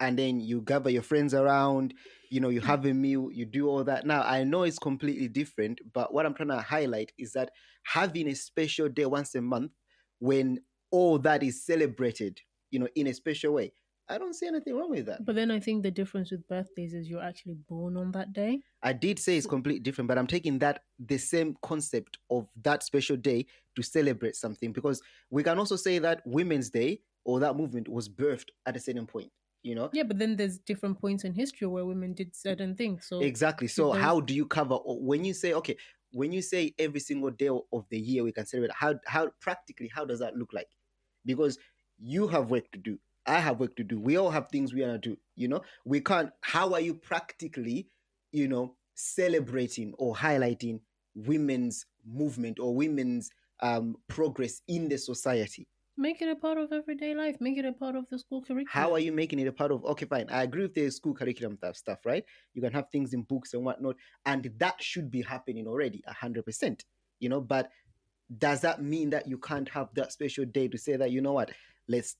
And 0.00 0.18
then 0.18 0.40
you 0.40 0.62
gather 0.62 0.90
your 0.90 1.02
friends 1.02 1.34
around, 1.34 1.94
you 2.30 2.40
know, 2.40 2.50
you 2.50 2.60
have 2.62 2.86
a 2.86 2.94
meal, 2.94 3.30
you 3.32 3.46
do 3.46 3.68
all 3.68 3.84
that. 3.84 4.06
Now, 4.06 4.22
I 4.22 4.44
know 4.44 4.64
it's 4.64 4.78
completely 4.78 5.28
different, 5.28 5.80
but 5.92 6.14
what 6.14 6.26
I'm 6.26 6.34
trying 6.34 6.48
to 6.50 6.60
highlight 6.62 7.12
is 7.18 7.34
that 7.34 7.52
having 7.84 8.28
a 8.28 8.34
special 8.34 8.88
day 8.88 9.06
once 9.06 9.34
a 9.34 9.42
month 9.42 9.72
when 10.18 10.60
all 10.92 11.18
that 11.18 11.42
is 11.42 11.64
celebrated, 11.64 12.40
you 12.70 12.78
know, 12.78 12.88
in 12.94 13.08
a 13.08 13.14
special 13.14 13.54
way, 13.54 13.72
I 14.08 14.18
don't 14.18 14.34
see 14.34 14.46
anything 14.46 14.76
wrong 14.76 14.90
with 14.90 15.06
that. 15.06 15.24
But 15.24 15.34
then 15.36 15.50
I 15.50 15.58
think 15.58 15.82
the 15.82 15.90
difference 15.90 16.30
with 16.30 16.46
birthdays 16.46 16.92
is 16.92 17.08
you're 17.08 17.22
actually 17.22 17.56
born 17.68 17.96
on 17.96 18.12
that 18.12 18.32
day. 18.32 18.60
I 18.82 18.92
did 18.92 19.18
say 19.18 19.36
it's 19.36 19.46
completely 19.46 19.80
different, 19.80 20.08
but 20.08 20.18
I'm 20.18 20.26
taking 20.26 20.58
that 20.58 20.82
the 20.98 21.18
same 21.18 21.56
concept 21.62 22.18
of 22.30 22.48
that 22.62 22.82
special 22.82 23.16
day 23.16 23.46
to 23.76 23.82
celebrate 23.82 24.36
something 24.36 24.72
because 24.72 25.00
we 25.30 25.42
can 25.42 25.58
also 25.58 25.76
say 25.76 25.98
that 26.00 26.20
Women's 26.26 26.68
Day 26.68 27.00
or 27.24 27.40
that 27.40 27.56
movement 27.56 27.88
was 27.88 28.08
birthed 28.08 28.48
at 28.66 28.76
a 28.76 28.80
certain 28.80 29.06
point, 29.06 29.30
you 29.62 29.74
know? 29.74 29.88
Yeah, 29.92 30.02
but 30.02 30.18
then 30.18 30.36
there's 30.36 30.58
different 30.58 31.00
points 31.00 31.24
in 31.24 31.32
history 31.32 31.68
where 31.68 31.86
women 31.86 32.12
did 32.12 32.34
certain 32.34 32.74
things. 32.74 33.06
So 33.06 33.20
Exactly. 33.20 33.68
So 33.68 33.92
how 33.92 34.20
do 34.20 34.34
you 34.34 34.46
cover 34.46 34.74
or 34.74 35.00
when 35.00 35.24
you 35.24 35.32
say 35.32 35.54
okay, 35.54 35.76
when 36.10 36.32
you 36.32 36.42
say 36.42 36.74
every 36.78 37.00
single 37.00 37.30
day 37.30 37.48
of 37.48 37.86
the 37.88 37.98
year 37.98 38.24
we 38.24 38.32
can 38.32 38.44
celebrate, 38.46 38.74
how 38.74 38.96
how 39.06 39.30
practically 39.40 39.90
how 39.94 40.04
does 40.04 40.18
that 40.18 40.36
look 40.36 40.52
like? 40.52 40.68
Because 41.24 41.58
you 41.98 42.28
have 42.28 42.50
work 42.50 42.70
to 42.72 42.78
do. 42.78 42.98
I 43.26 43.38
have 43.38 43.60
work 43.60 43.76
to 43.76 43.84
do. 43.84 44.00
We 44.00 44.16
all 44.16 44.30
have 44.30 44.48
things 44.48 44.74
we 44.74 44.82
want 44.82 45.00
to 45.00 45.10
do. 45.10 45.16
You 45.36 45.48
know, 45.48 45.62
we 45.84 46.00
can't. 46.00 46.30
How 46.40 46.72
are 46.74 46.80
you 46.80 46.94
practically, 46.94 47.88
you 48.32 48.48
know, 48.48 48.74
celebrating 48.94 49.94
or 49.98 50.14
highlighting 50.14 50.80
women's 51.14 51.86
movement 52.04 52.58
or 52.58 52.74
women's 52.74 53.30
um, 53.60 53.96
progress 54.08 54.62
in 54.66 54.88
the 54.88 54.98
society? 54.98 55.68
make 55.96 56.22
it 56.22 56.28
a 56.28 56.36
part 56.36 56.58
of 56.58 56.72
everyday 56.72 57.14
life. 57.14 57.36
Make 57.40 57.58
it 57.58 57.64
a 57.64 57.72
part 57.72 57.96
of 57.96 58.08
the 58.10 58.18
school 58.18 58.42
curriculum. 58.42 58.66
How 58.68 58.92
are 58.92 58.98
you 58.98 59.12
making 59.12 59.38
it 59.38 59.46
a 59.46 59.52
part 59.52 59.72
of? 59.72 59.84
Okay, 59.84 60.06
fine. 60.06 60.26
I 60.30 60.42
agree 60.42 60.62
with 60.62 60.74
the 60.74 60.90
school 60.90 61.14
curriculum 61.14 61.56
stuff, 61.56 61.76
stuff, 61.76 61.98
right? 62.04 62.24
You 62.54 62.62
can 62.62 62.72
have 62.72 62.88
things 62.90 63.12
in 63.14 63.22
books 63.22 63.54
and 63.54 63.64
whatnot, 63.64 63.96
and 64.26 64.50
that 64.58 64.82
should 64.82 65.10
be 65.10 65.22
happening 65.22 65.66
already, 65.66 66.02
a 66.06 66.12
hundred 66.12 66.44
percent. 66.44 66.84
You 67.20 67.28
know, 67.28 67.40
but 67.40 67.70
does 68.38 68.60
that 68.60 68.82
mean 68.82 69.10
that 69.10 69.28
you 69.28 69.38
can't 69.38 69.68
have 69.68 69.88
that 69.94 70.12
special 70.12 70.44
day 70.44 70.68
to 70.68 70.78
say 70.78 70.96
that 70.96 71.10
you 71.10 71.20
know 71.20 71.32
what? 71.32 71.50
Let's 71.88 72.16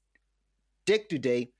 take 0.86 1.08
today 1.08 1.50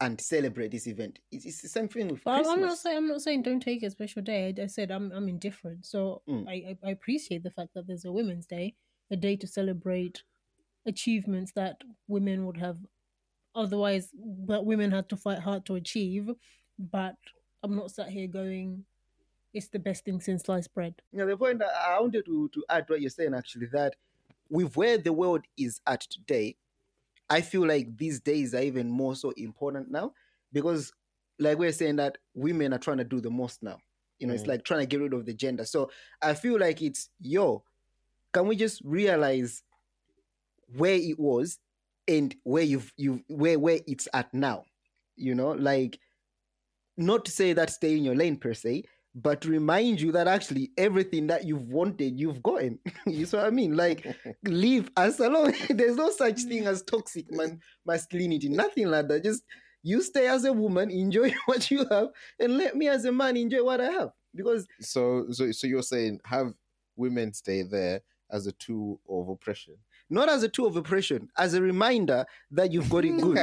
and 0.00 0.20
celebrate 0.20 0.70
this 0.70 0.86
event. 0.86 1.18
It's, 1.32 1.44
it's 1.44 1.60
the 1.60 1.68
same 1.68 1.88
thing 1.88 2.08
with 2.08 2.20
I'm- 2.26 2.38
Christmas. 2.44 2.54
I'm 2.54 2.60
not 2.60 2.78
saying 2.78 2.96
I'm 2.96 3.08
not 3.08 3.20
saying 3.20 3.42
don't 3.42 3.60
take 3.60 3.82
a 3.82 3.90
special 3.90 4.22
day. 4.22 4.54
I, 4.56 4.62
I 4.62 4.66
said 4.66 4.90
I'm 4.90 5.10
I'm 5.12 5.28
indifferent. 5.28 5.84
So 5.86 6.22
Mm. 6.28 6.48
I, 6.48 6.52
I 6.52 6.78
I 6.88 6.90
appreciate 6.92 7.42
the 7.42 7.50
fact 7.50 7.70
that 7.74 7.86
there's 7.86 8.04
a 8.04 8.12
Women's 8.12 8.46
Day, 8.46 8.74
a 9.10 9.16
day 9.16 9.34
to 9.36 9.46
celebrate 9.46 10.22
achievements 10.86 11.52
that 11.52 11.82
women 12.06 12.46
would 12.46 12.56
have 12.56 12.78
otherwise 13.54 14.08
that 14.46 14.64
women 14.64 14.92
had 14.92 15.08
to 15.08 15.16
fight 15.16 15.40
hard 15.40 15.66
to 15.66 15.74
achieve. 15.74 16.30
But 16.78 17.16
I'm 17.64 17.74
not 17.74 17.90
sat 17.90 18.08
here 18.08 18.28
going, 18.28 18.84
it's 19.52 19.68
the 19.68 19.78
best 19.78 20.04
thing 20.04 20.20
since 20.20 20.42
sliced 20.44 20.74
bread. 20.74 20.94
Yeah, 21.12 21.24
the 21.24 21.36
point 21.36 21.62
I 21.62 21.98
wanted 22.00 22.24
to, 22.26 22.48
to 22.48 22.64
add 22.68 22.84
what 22.88 23.00
you're 23.00 23.10
saying 23.10 23.34
actually 23.34 23.66
that 23.66 23.96
with 24.50 24.76
where 24.76 24.98
the 24.98 25.12
world 25.12 25.44
is 25.56 25.80
at 25.86 26.00
today, 26.02 26.56
I 27.30 27.40
feel 27.40 27.66
like 27.66 27.96
these 27.96 28.20
days 28.20 28.54
are 28.54 28.62
even 28.62 28.88
more 28.88 29.14
so 29.14 29.30
important 29.32 29.90
now 29.90 30.12
because, 30.52 30.92
like 31.38 31.58
we're 31.58 31.72
saying, 31.72 31.96
that 31.96 32.18
women 32.34 32.72
are 32.72 32.78
trying 32.78 32.96
to 32.98 33.04
do 33.04 33.20
the 33.20 33.30
most 33.30 33.62
now. 33.62 33.78
You 34.18 34.26
know, 34.26 34.34
it's 34.34 34.44
Mm. 34.44 34.48
like 34.48 34.64
trying 34.64 34.80
to 34.80 34.86
get 34.86 35.00
rid 35.00 35.12
of 35.12 35.26
the 35.26 35.34
gender. 35.34 35.64
So 35.64 35.90
I 36.22 36.34
feel 36.34 36.58
like 36.58 36.82
it's 36.82 37.10
yo, 37.20 37.64
can 38.32 38.46
we 38.46 38.56
just 38.56 38.80
realize 38.84 39.62
where 40.76 40.94
it 40.94 41.18
was 41.18 41.58
and 42.06 42.34
where 42.44 42.62
you've 42.62 42.92
you've 42.96 43.22
where 43.28 43.58
where 43.58 43.80
it's 43.86 44.08
at 44.12 44.32
now? 44.34 44.64
You 45.16 45.34
know, 45.34 45.52
like 45.52 45.98
not 46.96 47.24
to 47.26 47.30
say 47.30 47.52
that 47.52 47.70
stay 47.70 47.96
in 47.96 48.04
your 48.04 48.16
lane 48.16 48.36
per 48.36 48.54
se, 48.54 48.84
but 49.22 49.44
remind 49.44 50.00
you 50.00 50.12
that 50.12 50.28
actually 50.28 50.70
everything 50.76 51.26
that 51.26 51.44
you've 51.44 51.68
wanted, 51.68 52.18
you've 52.18 52.42
gotten. 52.42 52.78
you 53.06 53.26
see 53.26 53.36
what 53.36 53.46
I 53.46 53.50
mean? 53.50 53.76
Like 53.76 54.06
leave 54.44 54.90
us 54.96 55.18
alone. 55.18 55.54
There's 55.68 55.96
no 55.96 56.10
such 56.10 56.42
thing 56.42 56.66
as 56.66 56.82
toxic 56.82 57.26
man 57.30 57.60
masculinity. 57.84 58.48
Nothing 58.48 58.88
like 58.88 59.08
that. 59.08 59.24
Just 59.24 59.42
you 59.82 60.02
stay 60.02 60.26
as 60.26 60.44
a 60.44 60.52
woman, 60.52 60.90
enjoy 60.90 61.32
what 61.46 61.70
you 61.70 61.86
have, 61.90 62.08
and 62.38 62.56
let 62.56 62.76
me 62.76 62.88
as 62.88 63.04
a 63.04 63.12
man 63.12 63.36
enjoy 63.36 63.62
what 63.64 63.80
I 63.80 63.90
have. 63.90 64.10
Because 64.34 64.66
so 64.80 65.26
so 65.30 65.50
so 65.52 65.66
you're 65.66 65.82
saying 65.82 66.20
have 66.24 66.52
women 66.96 67.32
stay 67.32 67.62
there 67.62 68.02
as 68.30 68.46
a 68.46 68.52
tool 68.52 69.00
of 69.08 69.28
oppression. 69.28 69.74
not 70.10 70.28
as 70.28 70.42
a 70.42 70.48
tool 70.48 70.66
of 70.66 70.76
oppression, 70.76 71.28
as 71.38 71.54
a 71.54 71.62
reminder 71.62 72.24
that 72.50 72.72
you've 72.72 72.90
got 72.90 73.04
it 73.04 73.18
good. 73.20 73.36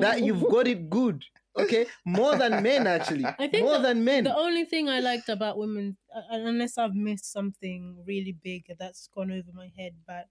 that 0.00 0.22
you've 0.22 0.48
got 0.48 0.66
it 0.66 0.88
good. 0.90 1.24
Okay? 1.56 1.86
More 2.04 2.36
than 2.36 2.62
men 2.62 2.86
actually. 2.86 3.24
I 3.26 3.46
think 3.48 3.64
More 3.64 3.76
the- 3.76 3.88
than 3.92 4.04
men. 4.04 4.24
The 4.24 4.36
only 4.36 4.64
thing 4.64 4.88
I 4.88 5.00
liked 5.00 5.28
about 5.28 5.58
women, 5.58 5.96
uh, 6.14 6.22
unless 6.30 6.78
I've 6.78 6.94
missed 6.94 7.30
something 7.30 8.02
really 8.06 8.32
big 8.32 8.64
that's 8.78 9.08
gone 9.08 9.30
over 9.30 9.52
my 9.52 9.68
head, 9.76 9.94
but 10.06 10.28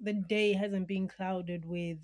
the 0.00 0.12
day 0.12 0.52
hasn't 0.52 0.88
been 0.88 1.08
clouded 1.08 1.64
with 1.64 1.98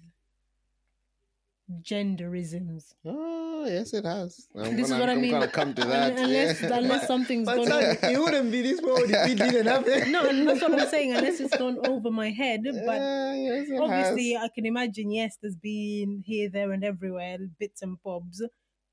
genderisms. 1.82 2.94
Oh 3.04 3.64
yes, 3.66 3.92
it 3.92 4.04
has. 4.04 4.46
I'm 4.56 4.76
This 4.76 4.86
is 4.86 4.90
gonna, 4.92 5.00
what 5.00 5.08
I 5.08 5.12
I'm 5.12 5.20
mean. 5.20 5.30
gonna 5.32 5.48
come 5.48 5.74
to 5.74 5.84
that. 5.84 6.18
Unless, 6.18 6.62
yeah. 6.62 6.76
unless 6.78 7.06
something's 7.06 7.46
But 7.46 7.66
gone. 7.68 7.82
it 8.02 8.18
wouldn't 8.18 8.50
be 8.50 8.62
this 8.62 8.80
world 8.80 9.02
if 9.04 9.30
it 9.30 9.36
didn't 9.38 9.66
happen. 9.74 10.12
no, 10.12 10.28
and 10.28 10.46
that's 10.48 10.60
what 10.62 10.80
I'm 10.80 10.88
saying. 10.88 11.14
Unless 11.14 11.40
it's 11.40 11.56
gone 11.56 11.78
over 11.86 12.10
my 12.10 12.30
head, 12.30 12.62
but 12.64 13.00
yes, 13.00 13.68
obviously 13.78 14.32
has. 14.32 14.44
I 14.44 14.48
can 14.54 14.66
imagine. 14.66 15.10
Yes, 15.10 15.36
there's 15.42 15.56
been 15.56 16.22
here, 16.24 16.48
there, 16.48 16.72
and 16.72 16.84
everywhere 16.84 17.38
bits 17.58 17.82
and 17.82 17.96
bobs, 18.02 18.42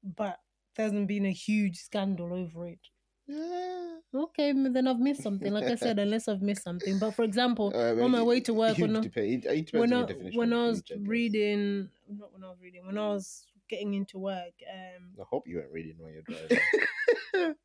but 0.04 0.38
there 0.76 0.86
hasn't 0.86 1.08
been 1.08 1.26
a 1.26 1.32
huge 1.32 1.78
scandal 1.78 2.34
over 2.34 2.68
it. 2.68 2.80
Yeah. 3.28 3.98
Okay, 4.14 4.54
then 4.54 4.88
I've 4.88 5.00
missed 5.00 5.24
something. 5.24 5.52
Like 5.52 5.66
I 5.66 5.76
said, 5.76 6.00
unless 6.00 6.28
I've 6.28 6.42
missed 6.42 6.64
something. 6.64 7.00
But 7.00 7.12
for 7.12 7.24
example, 7.24 7.72
Uh, 7.76 8.04
on 8.04 8.12
my 8.12 8.20
it- 8.20 8.26
way 8.26 8.40
to 8.42 8.54
work, 8.54 8.78
it 8.78 8.82
when 8.82 8.96
I, 8.96 9.02
depends- 9.02 9.46
it 9.46 9.66
depends 9.66 9.74
when 9.74 9.94
I, 9.94 10.08
your 10.08 10.32
when 10.38 10.54
I 10.54 10.68
was 10.68 10.84
reading, 10.98 11.90
not 12.08 12.32
when 12.34 12.44
I 12.44 12.50
was 12.50 12.62
reading, 12.62 12.86
when 12.86 12.98
I 12.98 13.08
was 13.10 13.46
getting 13.68 13.96
into 13.96 14.20
work, 14.20 14.54
um, 14.72 15.16
I 15.20 15.24
hope 15.24 15.48
you 15.48 15.58
weren't 15.58 15.72
reading 15.72 15.96
while 15.98 16.12
you're 16.12 16.22
driving. 16.22 16.60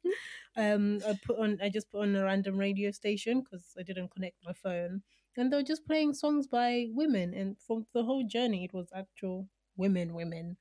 um, 0.57 1.01
I 1.07 1.19
put 1.27 1.39
on, 1.39 1.59
I 1.63 1.69
just 1.69 1.91
put 1.93 2.01
on 2.03 2.17
a 2.17 2.25
random 2.25 2.57
radio 2.57 2.91
station 2.91 3.41
because 3.43 3.75
I 3.79 3.83
didn't 3.83 4.09
connect 4.11 4.37
my 4.45 4.55
phone, 4.55 5.03
and 5.37 5.53
they 5.53 5.57
were 5.59 5.63
just 5.63 5.87
playing 5.87 6.15
songs 6.15 6.47
by 6.47 6.87
women, 6.91 7.35
and 7.35 7.59
from 7.61 7.87
the 7.93 8.03
whole 8.05 8.25
journey, 8.25 8.65
it 8.65 8.73
was 8.73 8.89
actual 8.95 9.47
women, 9.77 10.15
women, 10.15 10.57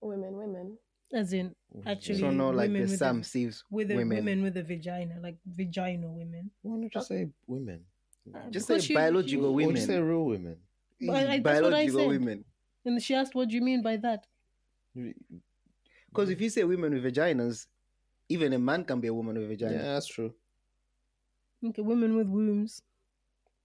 women, 0.00 0.34
women. 0.36 0.78
As 1.12 1.32
in 1.32 1.54
actually 1.86 2.18
So 2.18 2.30
no, 2.30 2.50
like 2.50 2.68
women 2.70 2.88
the 2.88 2.96
Sam 2.96 3.20
a, 3.20 3.24
Sieves 3.24 3.64
with 3.70 3.90
a 3.90 3.96
women. 3.96 4.16
women 4.18 4.42
with 4.42 4.56
a 4.56 4.62
vagina, 4.62 5.18
like 5.22 5.36
vaginal 5.46 6.14
women. 6.14 6.50
Why 6.62 6.76
don't 6.80 6.92
just 6.92 7.10
uh, 7.10 7.14
say 7.14 7.28
women? 7.46 7.84
Uh, 8.34 8.38
just 8.50 8.66
Because 8.66 8.82
say 8.82 8.88
she- 8.88 8.94
biological 8.94 9.54
Or 9.54 9.72
just 9.72 9.86
say 9.86 9.94
women. 9.94 10.08
real 10.08 10.24
women. 10.24 10.56
But 11.00 11.16
I- 11.16 11.26
I- 11.26 11.32
I 11.34 11.40
biological 11.40 12.08
women. 12.08 12.44
And 12.84 13.02
she 13.02 13.14
asked, 13.14 13.34
"What 13.34 13.48
do 13.48 13.54
you 13.54 13.62
mean 13.62 13.82
by 13.82 13.96
that?" 13.98 14.26
Because 16.08 16.30
if 16.30 16.40
you 16.40 16.48
say 16.50 16.64
women 16.64 16.94
with 16.94 17.04
vaginas, 17.04 17.66
even 18.28 18.52
a 18.52 18.58
man 18.58 18.84
can 18.84 19.00
be 19.00 19.08
a 19.08 19.14
woman 19.14 19.36
with 19.36 19.44
a 19.44 19.48
Yeah, 19.54 19.68
vagina. 19.68 19.82
that's 19.82 20.06
true. 20.06 20.32
Okay, 21.64 21.82
women 21.82 22.16
with 22.16 22.28
wombs. 22.28 22.82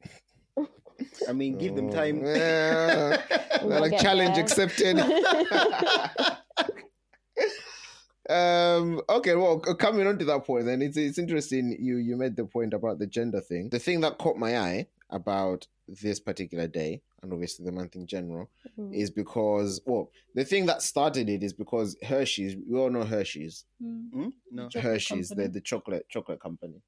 I 1.27 1.33
mean, 1.33 1.57
give 1.57 1.75
them 1.75 1.87
Oh, 1.87 1.91
time. 1.91 2.23
yeah. 2.25 3.21
Like 3.63 3.99
challenge 3.99 4.35
there. 4.35 4.43
accepted. 4.43 4.97
um 8.31 9.01
okay 9.09 9.35
well 9.35 9.59
coming 9.59 10.07
on 10.07 10.17
to 10.17 10.25
that 10.25 10.43
point 10.45 10.65
then 10.65 10.81
it's 10.81 10.97
it's 10.97 11.17
interesting 11.17 11.75
you 11.79 11.97
you 11.97 12.15
made 12.15 12.35
the 12.35 12.45
point 12.45 12.73
about 12.73 12.97
the 12.99 13.07
gender 13.07 13.41
thing 13.41 13.69
the 13.69 13.79
thing 13.79 13.99
that 14.01 14.17
caught 14.17 14.37
my 14.37 14.57
eye 14.57 14.87
about 15.09 15.67
this 15.87 16.19
particular 16.19 16.67
day 16.67 17.01
and 17.21 17.33
obviously 17.33 17.65
the 17.65 17.71
month 17.71 17.95
in 17.95 18.05
general 18.07 18.49
Mm. 18.79 18.93
is 18.95 19.09
because 19.09 19.81
well 19.85 20.09
the 20.33 20.45
thing 20.45 20.65
that 20.67 20.81
started 20.81 21.27
it 21.27 21.43
is 21.43 21.51
because 21.51 21.97
hershey's 22.03 22.55
we 22.69 22.79
all 22.79 22.89
know 22.89 23.03
hershey's 23.03 23.65
Hmm? 23.81 24.29
No. 24.49 24.69
Chocolate 24.69 24.83
hershey's 24.93 25.27
the, 25.29 25.35
company. 25.35 25.53
the 25.53 25.61
chocolate 25.61 26.05
chocolate 26.09 26.39
company 26.39 26.81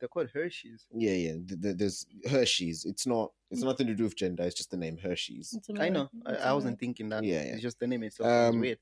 They're 0.00 0.08
called 0.08 0.30
Hershey's. 0.34 0.86
Yeah, 0.94 1.12
yeah. 1.24 1.32
th- 1.46 1.60
th- 1.62 1.76
There's 1.80 2.06
Hershey's. 2.34 2.86
It's 2.90 3.06
not. 3.06 3.32
It's 3.50 3.62
nothing 3.62 3.86
to 3.88 3.94
do 3.94 4.04
with 4.04 4.16
gender. 4.16 4.44
It's 4.48 4.56
just 4.56 4.70
the 4.70 4.78
name 4.84 4.96
Hershey's. 4.96 5.48
I 5.78 5.90
know. 5.90 6.08
I, 6.24 6.32
I 6.48 6.52
wasn't 6.54 6.78
thinking 6.80 7.10
that. 7.12 7.22
Yeah, 7.22 7.42
yeah. 7.44 7.52
It's 7.52 7.62
just 7.68 7.78
the 7.80 7.86
name 7.86 8.02
itself. 8.04 8.26
Um, 8.26 8.54
Um, 8.56 8.60
weird. 8.64 8.78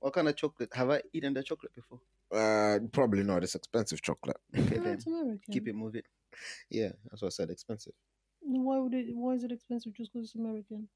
What 0.00 0.12
kind 0.14 0.28
of 0.28 0.36
chocolate? 0.36 0.70
Have 0.72 0.90
I 0.90 1.02
eaten 1.12 1.34
the 1.34 1.42
chocolate 1.42 1.72
before? 1.74 2.00
Uh, 2.32 2.78
probably 2.92 3.24
not. 3.24 3.42
It's 3.42 3.54
expensive 3.54 4.02
chocolate. 4.02 4.36
Okay, 4.58 4.76
No, 4.76 4.82
then 4.82 4.92
it's 4.94 5.06
American. 5.06 5.40
keep 5.52 5.68
it 5.68 5.74
moving. 5.74 6.02
Yeah, 6.70 6.90
that's 7.10 7.22
what 7.22 7.28
I 7.28 7.30
said. 7.30 7.50
Expensive 7.50 7.94
Why 8.40 8.78
would 8.78 8.94
it? 8.94 9.06
Why 9.14 9.32
is 9.34 9.44
it 9.44 9.52
expensive 9.52 9.92
just 9.94 10.12
because 10.12 10.26
it's 10.28 10.34
American? 10.36 10.88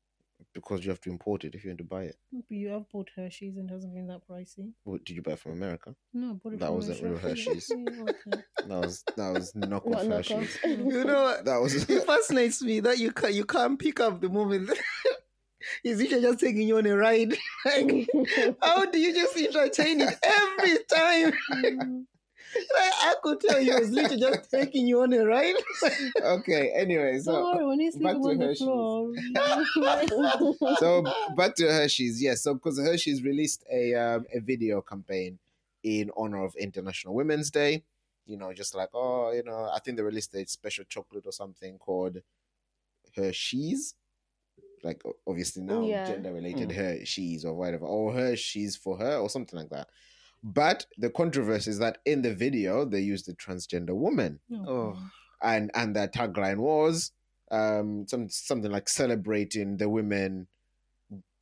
because 0.54 0.84
you 0.84 0.90
have 0.90 1.00
to 1.00 1.08
import 1.08 1.44
it 1.44 1.54
if 1.54 1.62
you 1.62 1.70
want 1.70 1.78
to 1.78 1.84
buy 1.84 2.02
it. 2.02 2.16
But 2.32 2.42
you 2.56 2.68
have 2.70 2.88
bought 2.90 3.10
Hershey's 3.14 3.56
and 3.58 3.70
it 3.70 3.72
hasn't 3.72 3.94
been 3.94 4.08
that 4.08 4.22
pricey. 4.28 4.72
What 4.82 5.04
did 5.04 5.14
you 5.14 5.22
buy 5.22 5.36
from 5.36 5.52
America? 5.52 5.94
No, 6.12 6.30
I 6.30 6.32
bought 6.32 6.54
it 6.54 6.58
That 6.58 6.66
from 6.66 6.74
wasn't 6.74 7.02
real 7.02 7.16
Hershey's. 7.16 7.70
Hershey's. 7.70 7.98
Okay. 8.00 8.42
That 8.66 8.78
was 8.80 9.04
that 9.16 9.32
was 9.32 9.52
knockoff 9.52 9.86
Not 9.90 10.06
Hershey's. 10.06 10.56
knockoff. 10.64 10.92
You 10.92 11.04
know 11.04 11.22
what? 11.22 11.44
That 11.44 11.58
was 11.60 11.88
it 11.88 12.04
fascinates 12.04 12.60
me 12.62 12.80
that 12.80 12.98
you 12.98 13.12
can 13.12 13.32
you 13.34 13.44
can't 13.44 13.78
pick 13.78 14.00
up 14.00 14.20
the 14.20 14.28
moment. 14.28 14.70
He's 15.82 15.98
literally 15.98 16.22
just 16.22 16.40
taking 16.40 16.68
you 16.68 16.78
on 16.78 16.86
a 16.86 16.96
ride. 16.96 17.32
like, 17.64 18.08
how 18.62 18.86
do 18.86 18.98
you 18.98 19.12
just 19.14 19.36
entertain 19.36 20.00
it 20.00 20.14
every 20.22 20.78
time? 20.92 22.06
Like, 22.54 22.92
I 23.00 23.14
could 23.22 23.40
tell 23.40 23.58
he 23.60 23.70
was 23.72 23.90
literally 23.90 24.20
just 24.20 24.50
taking 24.50 24.86
you 24.86 25.00
on 25.00 25.12
a 25.14 25.24
ride. 25.24 25.54
okay. 26.22 26.70
Anyway, 26.74 27.12
Don't 27.12 27.22
so 27.22 27.42
worry, 27.44 27.66
when 27.66 27.80
he's 27.80 27.96
back 27.96 28.12
to 28.16 28.28
on 28.28 28.36
the 28.36 28.44
Hershey's. 28.44 28.58
floor. 28.58 29.12
so 30.76 31.02
back 31.34 31.54
to 31.56 31.64
Hershey's. 31.64 32.22
Yes, 32.22 32.42
so 32.42 32.52
because 32.52 32.78
Hershey's 32.78 33.22
released 33.22 33.64
a 33.72 33.94
um, 33.94 34.26
a 34.34 34.40
video 34.40 34.82
campaign 34.82 35.38
in 35.82 36.10
honor 36.14 36.44
of 36.44 36.54
International 36.56 37.14
Women's 37.14 37.50
Day. 37.50 37.84
You 38.26 38.36
know, 38.36 38.52
just 38.52 38.74
like 38.74 38.90
oh, 38.92 39.32
you 39.32 39.44
know, 39.44 39.70
I 39.72 39.78
think 39.80 39.96
they 39.96 40.02
released 40.02 40.34
a 40.34 40.46
special 40.46 40.84
chocolate 40.86 41.24
or 41.26 41.32
something 41.32 41.78
called 41.78 42.18
Hershey's. 43.16 43.94
Like 44.82 45.02
obviously 45.26 45.62
now 45.62 45.82
Yeah. 45.86 46.06
gender 46.06 46.32
related 46.32 46.70
Mm. 46.70 46.74
Hershey's 46.74 47.44
or 47.44 47.54
whatever, 47.54 47.86
or 47.86 48.12
her 48.14 48.36
she's 48.36 48.76
for 48.76 48.98
her 48.98 49.16
or 49.18 49.28
something 49.30 49.58
like 49.58 49.70
that. 49.70 49.88
But 50.42 50.86
the 50.98 51.08
controversy 51.10 51.70
is 51.70 51.78
that 51.78 51.98
in 52.04 52.22
the 52.22 52.34
video 52.34 52.84
they 52.84 53.00
used 53.00 53.28
a 53.28 53.32
transgender 53.34 53.94
woman 53.94 54.40
Oh. 54.52 54.96
and 55.40 55.70
and 55.74 55.94
their 55.94 56.08
tagline 56.08 56.58
was 56.58 57.12
um 57.50 58.06
some 58.08 58.28
something 58.28 58.70
like 58.72 58.88
celebrating 58.88 59.76
the 59.76 59.88
women 59.88 60.48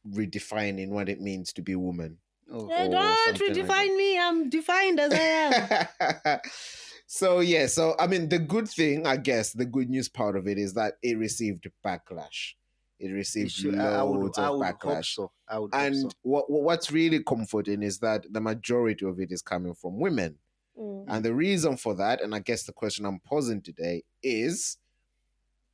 redefining 0.09 0.89
what 0.89 1.09
it 1.09 1.21
means 1.21 1.53
to 1.55 1.63
be 1.63 1.73
a 1.73 1.79
woman. 1.79 2.19
Oh. 2.51 2.69
Eh, 2.69 2.87
or 2.87 2.91
don't 2.91 3.19
something 3.39 3.49
like 3.49 3.67
redefine 3.67 3.97
me. 3.97 4.19
I'm 4.19 4.51
defined 4.51 4.99
as 5.01 5.13
I 5.13 5.19
am. 5.19 6.39
so 7.07 7.41
yeah, 7.41 7.67
so 7.67 7.95
I 7.99 8.07
mean 8.07 8.29
the 8.29 8.39
good 8.39 8.69
thing, 8.69 9.07
I 9.07 9.17
guess, 9.17 9.53
the 9.53 9.65
good 9.67 9.89
news 9.89 10.09
part 10.09 10.37
of 10.37 10.47
it 10.49 10.59
is 10.59 10.75
that 10.75 10.95
it 11.03 11.17
received 11.19 11.69
backlash. 11.85 12.55
It 13.01 13.11
It 13.11 13.15
received 13.15 13.51
should- 13.53 13.79
I, 13.79 14.01
I 14.01 14.03
would, 14.03 14.21
loads 14.21 14.39
I 14.39 14.47
of 14.49 14.59
would 14.59 14.67
backlash. 14.67 15.15
so. 15.15 15.33
I 15.49 15.59
would 15.59 15.75
And 15.75 15.97
so. 15.97 16.11
what 16.23 16.51
what- 16.51 16.63
what's 16.63 16.93
really 16.93 17.23
comforting 17.25 17.83
is 17.83 17.99
that 18.01 18.27
the 18.33 18.41
majority 18.41 19.07
of 19.07 19.19
it 19.21 19.33
is 19.33 19.43
coming 19.43 19.75
from 19.75 19.99
women. 19.99 20.39
Mm. 20.79 21.07
And 21.09 21.25
the 21.25 21.35
reason 21.35 21.77
for 21.79 21.95
that, 21.97 22.21
and 22.23 22.35
I 22.35 22.41
guess 22.41 22.65
the 22.65 22.73
question 22.73 23.07
I'm 23.07 23.21
posing 23.21 23.63
today 23.63 24.05
is 24.23 24.77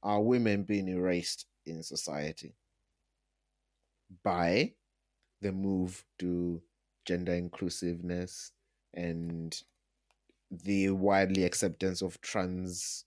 are 0.03 0.23
women 0.23 0.63
being 0.63 0.89
erased 0.89 1.47
in 1.65 1.83
society 1.83 2.55
by 4.23 4.73
the 5.41 5.51
move 5.53 6.05
to 6.21 6.63
gender 7.05 7.35
inclusiveness 7.35 8.53
and 8.95 9.61
the 10.51 10.91
widely 10.91 11.43
acceptance 11.45 12.03
of 12.03 12.21
trans 12.21 13.05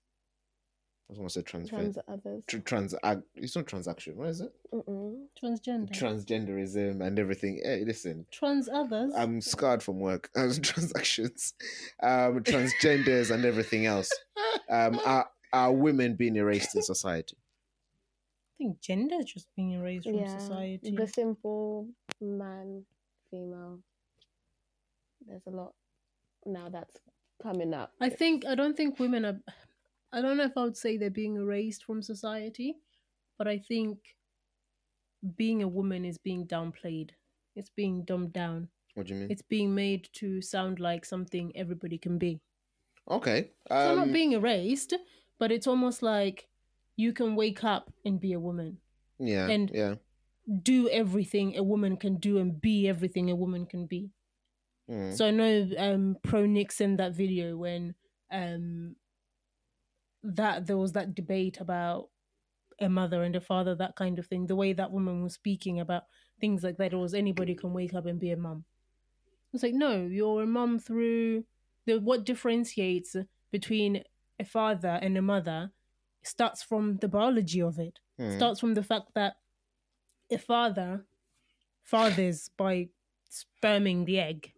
I 1.09 1.13
was 1.13 1.17
gonna 1.17 1.29
say 1.31 1.41
trans 1.41 1.69
Trans 1.69 1.97
others. 2.07 2.43
tr- 2.45 2.59
trans 2.59 2.93
ag- 3.03 3.23
it's 3.35 3.55
not 3.55 3.65
transaction, 3.65 4.15
what 4.15 4.27
is 4.27 4.41
it? 4.41 4.53
Mm-mm. 4.71 5.25
Transgender. 5.43 5.89
Transgenderism 5.91 7.01
and 7.05 7.17
everything. 7.17 7.59
Hey, 7.63 7.83
listen, 7.83 8.27
Trans 8.31 8.69
others. 8.69 9.11
I'm 9.17 9.41
scarred 9.41 9.81
from 9.81 9.99
work. 9.99 10.29
Transactions, 10.35 11.55
um, 12.03 12.41
transgenders, 12.43 13.31
and 13.31 13.43
everything 13.43 13.87
else. 13.87 14.11
Um, 14.69 14.99
are 15.05 15.27
are 15.51 15.73
women 15.73 16.13
being 16.15 16.35
erased 16.35 16.75
in 16.75 16.83
society? 16.83 17.35
I 17.39 18.63
think 18.65 18.79
gender 18.81 19.15
is 19.19 19.25
just 19.25 19.47
being 19.55 19.71
erased 19.71 20.05
from 20.05 20.13
Yeah. 20.15 20.37
society. 20.37 20.91
The 20.95 21.07
simple 21.07 21.87
man, 22.21 22.83
female. 23.31 23.79
There's 25.25 25.41
a 25.47 25.49
lot 25.51 25.73
now 26.45 26.69
that's 26.69 26.97
coming 27.41 27.73
up. 27.73 27.93
I 27.99 28.09
think 28.09 28.45
I 28.45 28.53
don't 28.53 28.77
think 28.77 28.99
women 28.99 29.25
are. 29.25 29.39
I 30.11 30.21
don't 30.21 30.37
know 30.37 30.43
if 30.45 30.57
I 30.57 30.63
would 30.63 30.77
say 30.77 30.97
they're 30.97 31.09
being 31.09 31.35
erased 31.35 31.83
from 31.85 32.01
society, 32.01 32.75
but 33.37 33.47
I 33.47 33.57
think 33.59 33.99
being 35.35 35.61
a 35.63 35.67
woman 35.67 36.05
is 36.05 36.17
being 36.17 36.47
downplayed. 36.47 37.11
It's 37.55 37.69
being 37.69 38.03
dumbed 38.05 38.33
down. 38.33 38.69
What 38.95 39.07
do 39.07 39.13
you 39.13 39.19
mean? 39.21 39.31
It's 39.31 39.41
being 39.41 39.75
made 39.75 40.09
to 40.13 40.41
sound 40.41 40.79
like 40.79 41.05
something 41.05 41.51
everybody 41.55 41.97
can 41.97 42.17
be. 42.17 42.39
Okay. 43.09 43.51
So 43.69 43.95
not 43.95 44.07
Um, 44.07 44.13
being 44.13 44.33
erased, 44.33 44.93
but 45.37 45.51
it's 45.51 45.67
almost 45.67 46.01
like 46.01 46.47
you 46.95 47.13
can 47.13 47.35
wake 47.35 47.63
up 47.63 47.91
and 48.05 48.19
be 48.19 48.33
a 48.33 48.39
woman, 48.39 48.77
yeah. 49.19 49.47
and- 49.47 49.71
yeah. 49.73 49.95
do 50.63 50.89
everything 50.89 51.55
a 51.57 51.63
woman 51.63 51.95
can 51.95 52.15
do, 52.17 52.39
and 52.39 52.59
be 52.59 52.87
everything 52.89 53.29
a 53.29 53.35
woman 53.35 53.65
can 53.67 53.85
be. 53.85 54.09
Mm. 54.89 55.13
So 55.15 55.27
I 55.27 55.31
know 55.31 55.69
um 55.77 56.17
pro 56.23 56.47
Nixon 56.47 56.97
that 56.97 57.13
video 57.13 57.55
when 57.55 57.93
um 58.31 58.95
that 60.23 60.67
there 60.67 60.77
was 60.77 60.91
that 60.93 61.15
debate 61.15 61.59
about 61.59 62.09
a 62.79 62.89
mother 62.89 63.23
and 63.23 63.35
a 63.35 63.41
father, 63.41 63.75
that 63.75 63.95
kind 63.95 64.19
of 64.19 64.27
thing. 64.27 64.47
The 64.47 64.55
way 64.55 64.73
that 64.73 64.91
woman 64.91 65.23
was 65.23 65.33
speaking 65.33 65.79
about 65.79 66.03
things 66.39 66.63
like 66.63 66.77
that, 66.77 66.93
it 66.93 66.97
was 66.97 67.13
anybody 67.13 67.55
can 67.55 67.73
wake 67.73 67.93
up 67.93 68.05
and 68.05 68.19
be 68.19 68.31
a 68.31 68.37
mum. 68.37 68.63
It's 69.53 69.63
like 69.63 69.73
no, 69.73 70.05
you're 70.05 70.43
a 70.43 70.47
mum 70.47 70.79
through 70.79 71.45
the 71.85 71.99
what 71.99 72.23
differentiates 72.25 73.15
between 73.51 74.03
a 74.39 74.45
father 74.45 74.99
and 75.01 75.17
a 75.17 75.21
mother 75.21 75.71
starts 76.23 76.61
from 76.63 76.97
the 76.97 77.07
biology 77.07 77.61
of 77.61 77.79
it. 77.79 77.99
Mm. 78.19 78.37
Starts 78.37 78.59
from 78.59 78.73
the 78.75 78.83
fact 78.83 79.13
that 79.15 79.37
a 80.31 80.37
father 80.37 81.05
fathers 81.83 82.49
by 82.57 82.89
sperming 83.29 84.05
the 84.05 84.19
egg, 84.19 84.51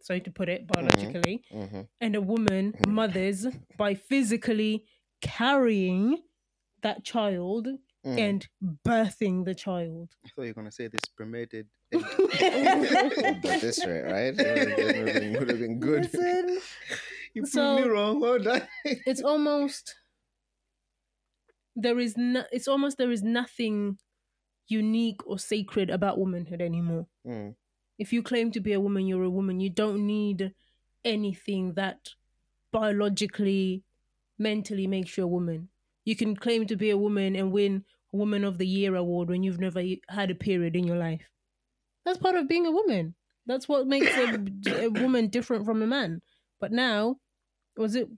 so 0.00 0.18
to 0.18 0.30
put 0.30 0.48
it 0.48 0.66
biologically, 0.66 1.42
Mhm. 1.52 1.88
and 2.00 2.14
a 2.16 2.20
woman 2.20 2.74
mothers 2.86 3.46
by 3.78 3.94
physically 3.94 4.84
carrying 5.24 6.22
that 6.82 7.02
child 7.04 7.66
Mm. 8.04 8.18
and 8.18 8.48
birthing 8.86 9.46
the 9.46 9.54
child. 9.54 10.10
I 10.26 10.28
thought 10.28 10.42
you 10.42 10.48
were 10.48 10.60
gonna 10.60 10.70
say 10.70 10.88
this 10.88 11.00
permitted. 11.16 11.66
But 11.90 12.02
this 13.64 13.80
rate, 13.86 14.02
right? 14.02 14.34
It 14.38 14.68
would 14.68 15.06
have 15.08 15.14
been, 15.22 15.32
would 15.38 15.48
have 15.48 15.58
been 15.58 15.80
good. 15.80 16.02
Listen, 16.12 16.58
you 17.32 17.42
proved 17.42 17.52
So- 17.54 17.76
me 17.80 17.88
wrong. 17.88 18.20
Well 18.20 18.38
done. 18.38 18.68
it's 18.84 19.22
almost 19.22 19.94
there 21.74 21.98
is 21.98 22.16
no, 22.18 22.44
it's 22.52 22.68
almost 22.68 22.98
there 22.98 23.10
is 23.10 23.22
nothing 23.22 23.98
unique 24.68 25.26
or 25.26 25.38
sacred 25.38 25.88
about 25.88 26.18
womanhood 26.18 26.60
anymore. 26.60 27.06
Mm. 27.26 27.54
if 27.98 28.12
you 28.12 28.22
claim 28.22 28.50
to 28.52 28.60
be 28.60 28.72
a 28.74 28.80
woman, 28.80 29.06
you're 29.06 29.24
a 29.24 29.30
woman. 29.30 29.60
You 29.60 29.70
don't 29.70 30.04
need 30.06 30.52
anything 31.06 31.72
that 31.74 32.10
biologically, 32.70 33.82
mentally 34.38 34.86
makes 34.86 35.16
you 35.16 35.24
a 35.24 35.28
woman. 35.28 35.68
You 36.04 36.16
can 36.16 36.36
claim 36.36 36.66
to 36.66 36.76
be 36.76 36.90
a 36.90 36.98
woman 36.98 37.34
and 37.36 37.52
win 37.52 37.84
a 38.12 38.16
Woman 38.16 38.44
of 38.44 38.58
the 38.58 38.66
Year 38.66 38.94
award 38.94 39.28
when 39.28 39.42
you've 39.42 39.60
never 39.60 39.82
had 40.08 40.30
a 40.30 40.34
period 40.34 40.76
in 40.76 40.84
your 40.84 40.98
life. 40.98 41.22
That's 42.04 42.18
part 42.18 42.36
of 42.36 42.48
being 42.48 42.66
a 42.66 42.70
woman. 42.70 43.14
That's 43.46 43.68
what 43.68 43.86
makes 43.86 44.16
a, 44.16 44.84
a 44.84 44.88
woman 44.88 45.28
different 45.28 45.64
from 45.64 45.82
a 45.82 45.86
man. 45.86 46.22
But 46.60 46.72
now, 46.72 47.16
was 47.76 47.94
it 47.94 48.08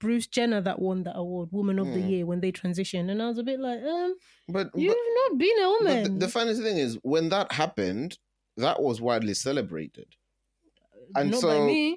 Bruce 0.00 0.26
Jenner 0.26 0.60
that 0.60 0.80
won 0.80 1.04
that 1.04 1.16
award, 1.16 1.50
Woman 1.52 1.78
of 1.78 1.92
the 1.92 2.00
Hmm. 2.00 2.08
Year, 2.08 2.26
when 2.26 2.40
they 2.40 2.52
transitioned? 2.52 3.10
And 3.10 3.22
I 3.22 3.28
was 3.28 3.38
a 3.38 3.42
bit 3.44 3.60
like, 3.60 3.80
um, 3.82 4.14
But, 4.48 4.72
but 4.72 4.80
you've 4.80 4.96
not 5.30 5.38
been 5.38 5.58
a 5.58 5.62
But 5.62 5.80
woman. 5.80 6.02
the, 6.18 6.26
the 6.26 6.28
funny 6.28 6.54
thing 6.54 6.76
is, 6.76 6.98
when 7.02 7.28
that 7.30 7.52
happened, 7.52 8.18
that 8.56 8.82
was 8.82 9.00
widely 9.00 9.34
celebrated. 9.34 10.14
and 11.16 11.30
not 11.30 11.40
so-. 11.40 11.96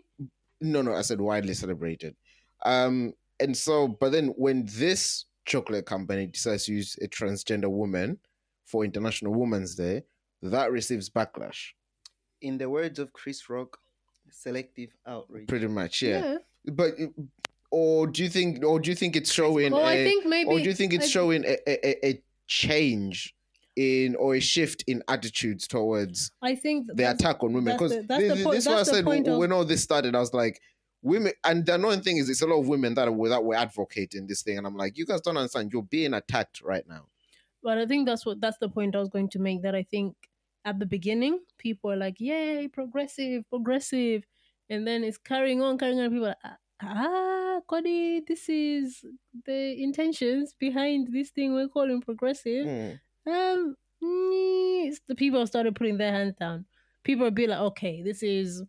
No, 0.62 0.82
no, 0.82 0.94
I 0.96 1.02
said 1.02 1.20
widely 1.20 1.54
celebrated. 1.54 2.16
Um, 2.64 3.14
and 3.40 3.56
so, 3.56 3.88
but 3.88 4.12
then 4.12 4.28
when 4.38 4.66
this 4.68 5.26
chocolate 5.46 5.86
company 5.86 6.28
decides 6.28 6.66
to 6.66 6.74
use 6.74 6.98
a 7.02 7.08
transgender 7.08 7.70
woman 7.70 8.18
for 8.66 8.84
International 8.84 9.34
Women's 9.34 9.76
Day, 9.76 10.04
that 10.42 10.72
receives 10.72 11.10
backlash. 11.10 11.70
In 12.42 12.58
the 12.58 12.70
words 12.70 13.00
of 13.00 13.14
Chris 13.14 13.50
Rock, 13.50 13.78
selective 14.30 14.90
outrage. 15.08 15.48
Pretty 15.48 15.68
much, 15.68 16.02
yeah. 16.02 16.38
But, 16.66 16.94
or 17.72 18.08
do 18.08 18.24
you 18.24 18.30
think, 18.30 18.64
or 18.66 18.80
do 18.80 18.90
you 18.90 18.96
think 18.96 19.16
it's 19.16 19.32
showing? 19.32 19.72
Well, 19.72 19.82
a, 19.86 19.92
I 19.92 20.04
think 20.04 20.26
maybe. 20.26 20.50
or 20.50 20.58
do 20.60 20.66
you 20.66 20.74
think 20.74 20.94
it's 20.94 21.06
I- 21.06 21.10
showing 21.10 21.46
a, 21.46 21.58
a, 21.68 21.88
a- 21.88 22.10
a 22.10 22.24
change 22.48 23.36
in 23.76 24.16
or 24.16 24.36
a 24.36 24.40
shift 24.40 24.84
in 24.88 25.04
attitudes 25.10 25.68
towards 25.68 26.32
I 26.42 26.56
think 26.56 26.88
the 26.94 27.12
attack 27.12 27.44
on 27.44 27.52
women 27.52 27.66
that's 27.66 27.78
because 27.78 27.92
the- 27.92 28.02
that's 28.08 28.22
this, 28.22 28.44
the 28.44 28.50
this 28.52 28.60
is 28.60 28.68
why 28.68 28.80
I 28.80 28.84
said 28.84 29.06
when, 29.06 29.28
of- 29.28 29.38
when 29.38 29.52
all 29.52 29.66
this 29.66 29.84
started, 29.84 30.16
I 30.16 30.20
was 30.20 30.34
like, 30.34 30.62
women 31.06 31.32
and 31.44 31.66
the 31.66 31.76
annoying 31.76 32.02
thing 32.02 32.18
is 32.18 32.30
it's 32.30 32.42
a 32.42 32.48
lot 32.48 32.60
of 32.60 32.68
women 32.68 32.94
that 32.96 33.08
are 33.08 33.30
that 33.30 33.44
were 33.44 33.56
advocating 33.56 34.28
this 34.28 34.42
thing 34.42 34.58
and 34.58 34.68
i'm 34.68 34.76
like 34.76 34.98
you 34.98 35.06
guys 35.06 35.22
don't 35.22 35.38
understand 35.38 35.72
you're 35.72 35.84
being 35.84 36.14
attacked 36.14 36.62
right 36.62 36.88
now 36.88 37.06
But 37.66 37.80
I 37.80 37.88
think 37.88 38.06
that's 38.06 38.24
what 38.28 38.40
that's 38.40 38.60
the 38.60 38.70
point 38.70 38.96
I 38.96 39.00
was 39.00 39.10
going 39.10 39.30
to 39.30 39.40
make. 39.40 39.64
That 39.64 39.74
I 39.74 39.82
think 39.82 40.16
at 40.64 40.78
the 40.78 40.86
beginning 40.86 41.40
people 41.58 41.92
are 41.92 41.96
like, 41.98 42.20
"Yay, 42.20 42.68
progressive, 42.68 43.50
progressive," 43.50 44.24
and 44.70 44.86
then 44.86 45.04
it's 45.04 45.18
carrying 45.18 45.64
on, 45.64 45.80
carrying 45.80 46.00
on. 46.00 46.12
People 46.12 46.28
are 46.28 46.38
like, 46.44 46.58
ah, 46.84 47.60
Cody, 47.68 48.22
this 48.28 48.48
is 48.50 49.04
the 49.48 49.82
intentions 49.82 50.54
behind 50.60 51.12
this 51.12 51.32
thing 51.32 51.56
we're 51.56 51.68
calling 51.68 52.02
progressive. 52.02 52.68
Mm. 52.68 53.00
Um, 53.26 53.76
the 55.10 55.16
people 55.18 55.48
started 55.48 55.76
putting 55.76 55.98
their 55.98 56.12
hands 56.12 56.36
down. 56.40 56.66
People 57.04 57.26
would 57.26 57.34
be 57.34 57.48
like, 57.48 57.66
"Okay, 57.74 58.04
this 58.04 58.22
is." 58.22 58.62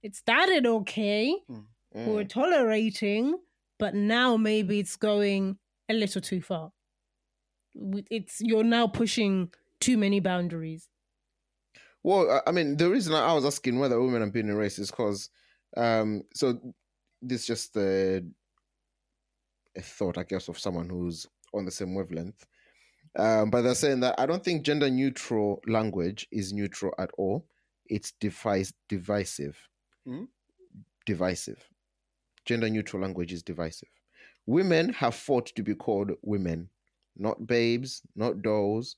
It 0.00 0.14
started 0.14 0.64
okay. 0.64 1.34
Mm. 1.50 1.64
We're 1.94 2.24
tolerating, 2.24 3.38
but 3.78 3.94
now 3.94 4.36
maybe 4.36 4.80
it's 4.80 4.96
going 4.96 5.58
a 5.88 5.94
little 5.94 6.20
too 6.20 6.40
far. 6.42 6.72
It's 8.10 8.40
you're 8.40 8.64
now 8.64 8.86
pushing 8.86 9.52
too 9.80 9.96
many 9.96 10.20
boundaries. 10.20 10.88
Well, 12.02 12.30
I- 12.30 12.42
I 12.48 12.52
mean, 12.52 12.76
the 12.76 12.90
reason 12.90 13.14
I 13.14 13.32
was 13.32 13.44
asking 13.44 13.78
whether 13.78 14.00
women 14.00 14.22
are 14.22 14.30
being 14.30 14.48
erased 14.48 14.78
is 14.78 14.90
because, 14.90 15.30
um, 15.76 16.22
so 16.34 16.60
this 17.22 17.42
is 17.42 17.46
just 17.46 17.76
a, 17.76 18.22
a 19.76 19.80
thought, 19.82 20.18
I 20.18 20.24
guess, 20.24 20.48
of 20.48 20.58
someone 20.58 20.88
who's 20.88 21.26
on 21.52 21.64
the 21.64 21.70
same 21.70 21.94
wavelength. 21.94 22.44
Um, 23.16 23.50
but 23.50 23.62
they're 23.62 23.74
saying 23.76 24.00
that 24.00 24.18
I 24.18 24.26
don't 24.26 24.42
think 24.44 24.64
gender 24.64 24.90
neutral 24.90 25.60
language 25.66 26.26
is 26.32 26.52
neutral 26.52 26.92
at 26.98 27.10
all. 27.16 27.46
It's 27.86 28.12
device 28.12 28.72
divisive. 28.88 29.56
Hmm? 30.04 30.24
Divisive. 31.06 31.62
Gender 32.44 32.68
neutral 32.68 33.02
language 33.02 33.32
is 33.32 33.42
divisive. 33.42 33.88
Women 34.46 34.92
have 34.94 35.14
fought 35.14 35.46
to 35.56 35.62
be 35.62 35.74
called 35.74 36.12
women, 36.22 36.68
not 37.16 37.46
babes, 37.46 38.02
not 38.14 38.42
dolls, 38.42 38.96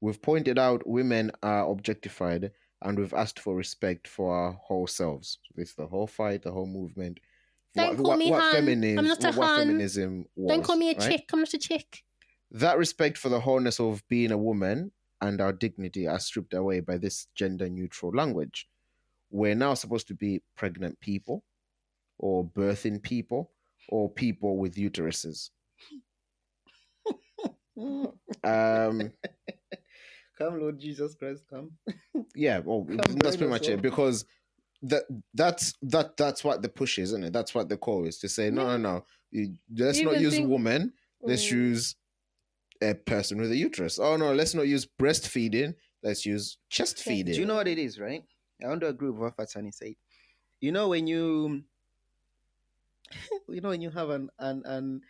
We've 0.00 0.20
pointed 0.20 0.58
out 0.58 0.86
women 0.86 1.30
are 1.42 1.70
objectified 1.70 2.52
and 2.82 2.98
we've 2.98 3.12
asked 3.12 3.38
for 3.38 3.54
respect 3.54 4.08
for 4.08 4.34
our 4.34 4.52
whole 4.52 4.86
selves. 4.86 5.38
So 5.44 5.60
it's 5.60 5.74
the 5.74 5.86
whole 5.86 6.06
fight, 6.06 6.42
the 6.42 6.52
whole 6.52 6.66
movement. 6.66 7.20
Don't 7.74 8.02
call 8.02 8.16
me 8.16 8.30
hun. 8.30 8.52
feminism, 8.52 8.98
I'm 8.98 9.06
not 9.06 9.22
a 9.22 9.28
what, 9.28 9.36
what 9.36 9.46
hun. 9.46 9.58
feminism 9.58 10.24
was. 10.34 10.48
Don't 10.48 10.64
call 10.64 10.76
me 10.76 10.90
a 10.90 10.94
right? 10.94 11.10
chick. 11.10 11.24
I'm 11.32 11.40
not 11.40 11.52
a 11.52 11.58
chick. 11.58 12.02
That 12.50 12.78
respect 12.78 13.18
for 13.18 13.28
the 13.28 13.40
wholeness 13.40 13.78
of 13.78 14.02
being 14.08 14.32
a 14.32 14.38
woman 14.38 14.92
and 15.20 15.40
our 15.40 15.52
dignity 15.52 16.08
are 16.08 16.18
stripped 16.18 16.54
away 16.54 16.80
by 16.80 16.96
this 16.96 17.26
gender 17.34 17.68
neutral 17.68 18.10
language. 18.12 18.66
We're 19.30 19.54
now 19.54 19.74
supposed 19.74 20.08
to 20.08 20.14
be 20.14 20.42
pregnant 20.56 20.98
people 21.00 21.44
or 22.20 22.44
birthing 22.44 23.02
people 23.02 23.50
or 23.88 24.08
people 24.10 24.56
with 24.58 24.76
uteruses. 24.76 25.50
Um, 28.44 29.12
Come, 30.38 30.58
Lord 30.58 30.78
Jesus 30.80 31.14
Christ, 31.14 31.44
come. 31.50 31.72
yeah, 32.34 32.60
well, 32.60 32.84
Come 32.86 32.96
that's 33.18 33.36
pretty 33.36 33.50
much 33.50 33.68
it 33.68 33.82
because 33.82 34.24
that 34.82 35.02
that's 35.34 35.74
that 35.82 36.16
that's 36.16 36.42
what 36.42 36.62
the 36.62 36.68
push 36.70 36.98
is, 36.98 37.10
isn't 37.10 37.24
it? 37.24 37.32
That's 37.34 37.54
what 37.54 37.68
the 37.68 37.76
call 37.76 38.06
is 38.06 38.18
to 38.20 38.28
say, 38.30 38.48
no, 38.48 38.64
no, 38.64 38.76
no, 38.78 39.04
you, 39.30 39.54
let's 39.76 40.00
not 40.00 40.18
use 40.18 40.36
think- 40.36 40.48
woman, 40.48 40.94
let's 41.20 41.44
Mm. 41.46 41.52
use 41.52 41.94
a 42.80 42.94
person 42.94 43.38
with 43.38 43.50
a 43.52 43.56
uterus. 43.56 43.98
Oh 43.98 44.16
no, 44.16 44.32
let's 44.32 44.54
not 44.54 44.66
use 44.66 44.86
breastfeeding, 44.86 45.74
let's 46.02 46.24
use 46.24 46.56
chest 46.70 46.96
Chest- 46.96 47.06
feeding. 47.06 47.34
Do 47.34 47.40
you 47.40 47.46
know 47.46 47.56
what 47.56 47.68
it 47.68 47.78
is, 47.78 47.98
right? 48.00 48.22
I 48.64 48.68
want 48.68 48.80
to 48.80 48.88
agree 48.88 49.10
with 49.10 49.20
what 49.20 49.36
Fatani 49.36 49.74
said. 49.74 49.92
You 50.62 50.72
know 50.72 50.88
when 50.88 51.06
you, 51.06 51.62
you 53.48 53.60
know 53.60 53.70
when 53.70 53.82
you 53.82 53.90
have 53.90 54.10
an 54.10 54.30
an 54.38 54.62
an, 54.66 55.00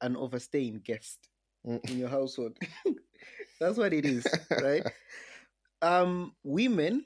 an 0.00 0.16
overstaying 0.16 0.80
guest 0.84 1.28
Mm. 1.66 1.80
in 1.88 1.98
your 1.98 2.08
household, 2.08 2.58
that's 3.60 3.76
what 3.78 3.92
it 3.92 4.04
is, 4.06 4.38
right? 4.56 4.84
Um, 5.82 6.34
women 6.44 7.04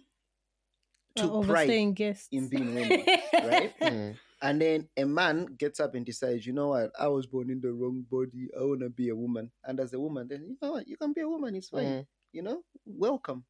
took 1.14 1.40
pride 1.40 1.76
overstaying 1.76 1.94
guests. 1.94 2.28
in 2.30 2.48
being 2.48 2.72
women, 2.72 3.10
right? 3.40 3.72
Mm, 3.82 4.18
And 4.42 4.60
then 4.60 4.88
a 4.96 5.04
man 5.04 5.46
gets 5.58 5.80
up 5.80 5.94
and 5.94 6.04
decides, 6.06 6.46
you 6.46 6.52
know 6.52 6.68
what, 6.68 6.90
I 6.98 7.08
was 7.08 7.26
born 7.26 7.50
in 7.50 7.60
the 7.60 7.72
wrong 7.72 8.04
body. 8.10 8.48
I 8.58 8.62
want 8.64 8.80
to 8.80 8.90
be 8.90 9.08
a 9.08 9.16
woman. 9.16 9.50
And 9.64 9.80
as 9.80 9.92
a 9.92 10.00
woman, 10.00 10.28
then 10.28 10.44
you 10.48 10.56
know 10.62 10.72
what, 10.72 10.88
you 10.88 10.96
can 10.96 11.12
be 11.12 11.20
a 11.22 11.28
woman. 11.28 11.54
It's 11.56 11.68
fine. 11.70 11.94
mm, 11.94 12.06
You 12.32 12.42
know, 12.42 12.62
welcome. 12.86 13.44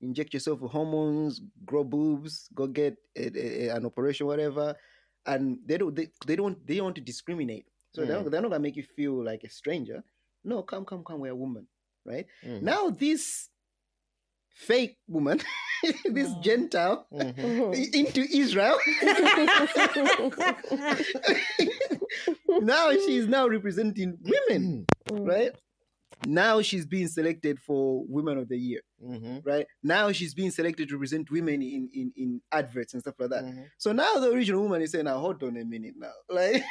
Inject 0.00 0.32
yourself 0.34 0.60
with 0.60 0.72
hormones, 0.72 1.40
grow 1.64 1.84
boobs, 1.84 2.48
go 2.54 2.66
get 2.66 2.96
a, 3.16 3.26
a- 3.36 3.68
a- 3.68 3.76
an 3.76 3.86
operation, 3.86 4.26
whatever. 4.26 4.74
And 5.26 5.58
they 5.66 5.78
don't, 5.78 5.94
they, 5.94 6.08
they 6.26 6.36
don't, 6.36 6.64
they 6.66 6.76
don't 6.76 6.84
want 6.84 6.96
to 6.96 7.02
discriminate. 7.02 7.66
So 7.92 8.04
they're, 8.04 8.18
Mm. 8.18 8.30
they're 8.30 8.40
not 8.42 8.50
gonna 8.50 8.62
make 8.62 8.76
you 8.76 8.82
feel 8.84 9.22
like 9.24 9.42
a 9.44 9.50
stranger. 9.50 10.02
No, 10.44 10.62
come, 10.62 10.84
come, 10.84 11.02
come. 11.04 11.20
We're 11.20 11.32
a 11.32 11.36
woman, 11.36 11.66
right? 12.06 12.26
mm, 12.46 12.62
Now 12.62 12.90
this 12.90 13.48
fake 14.48 14.96
woman, 15.08 15.40
this 16.04 16.28
Wow. 16.28 16.40
Gentile 16.42 17.06
mhm. 17.12 17.34
Mhm. 17.36 17.94
into 18.00 18.20
Israel. 18.22 18.78
now 22.48 22.92
she's 22.92 23.26
now 23.26 23.46
representing 23.48 24.18
women, 24.22 24.86
Mm. 25.10 25.26
right? 25.28 25.52
Now 26.26 26.60
she's 26.60 26.86
being 26.86 27.08
selected 27.08 27.58
for 27.60 28.04
Women 28.08 28.38
of 28.38 28.48
the 28.48 28.56
Year, 28.58 28.80
Mhm, 29.02 29.44
right? 29.44 29.66
Now 29.82 30.12
she's 30.12 30.34
being 30.34 30.50
selected 30.50 30.88
to 30.88 30.96
represent 30.96 31.30
women 31.30 31.62
in 31.62 31.88
in, 31.94 32.12
in 32.16 32.42
adverts 32.52 32.92
and 32.94 33.02
stuff 33.02 33.14
like 33.18 33.30
that. 33.30 33.44
mhm, 33.44 33.66
So 33.78 33.92
now 33.92 34.14
the 34.18 34.30
original 34.30 34.62
woman 34.62 34.82
is 34.82 34.92
saying, 34.92 35.06
"Now 35.06 35.18
hold 35.18 35.42
on 35.42 35.56
a 35.56 35.64
minute, 35.64 35.94
now, 35.96 36.12
like." 36.28 36.62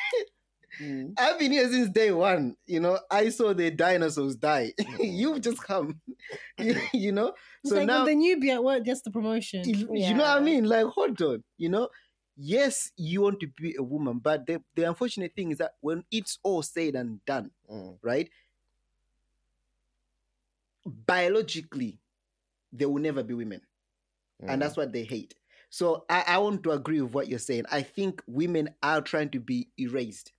mm. 0.81 1.13
I've 1.17 1.39
been 1.39 1.51
here 1.51 1.67
since 1.69 1.89
day 1.89 2.11
one. 2.11 2.55
You 2.67 2.79
know, 2.79 2.99
I 3.09 3.29
saw 3.29 3.53
the 3.53 3.71
dinosaurs 3.71 4.35
die. 4.35 4.73
You've 4.99 5.41
just 5.41 5.61
come. 5.63 5.99
you, 6.59 6.75
you 6.93 7.11
know, 7.11 7.33
It's 7.63 7.71
so 7.71 7.77
like 7.77 7.87
now 7.87 7.99
now, 7.99 8.05
the 8.05 8.11
newbie 8.15 8.53
at 8.53 8.63
work 8.63 8.83
gets 8.83 9.01
the 9.01 9.11
promotion. 9.11 9.63
you 9.67 9.89
you 9.93 10.13
know 10.13 10.23
what 10.23 10.37
I 10.37 10.41
mean? 10.41 10.65
Like, 10.65 10.85
hold 10.85 11.21
on. 11.21 11.43
You 11.57 11.69
know, 11.69 11.89
yes, 12.37 12.91
you 12.97 13.21
want 13.21 13.39
to 13.41 13.47
be 13.47 13.75
a 13.77 13.83
woman, 13.83 14.19
but 14.19 14.45
the, 14.45 14.61
the 14.75 14.83
unfortunate 14.83 15.33
thing 15.35 15.51
is 15.51 15.57
that 15.57 15.71
when 15.81 16.03
it's 16.11 16.37
all 16.43 16.61
said 16.61 16.95
and 16.95 17.23
done, 17.25 17.51
Mm. 17.69 17.97
right? 18.03 18.29
Biologically, 21.05 21.99
they 22.71 22.85
will 22.85 23.01
never 23.01 23.23
be 23.23 23.33
women. 23.33 23.61
Mm. 24.43 24.53
And 24.53 24.61
that's 24.61 24.77
what 24.77 24.93
they 24.93 25.03
hate. 25.03 25.35
So 25.69 26.05
I, 26.09 26.23
I 26.27 26.37
want 26.39 26.63
to 26.63 26.71
agree 26.71 27.01
with 27.01 27.13
what 27.13 27.27
you're 27.27 27.39
saying. 27.39 27.65
I 27.71 27.81
think 27.81 28.21
women 28.27 28.69
are 28.81 29.01
trying 29.01 29.29
to 29.31 29.39
be 29.39 29.69
erased 29.77 30.31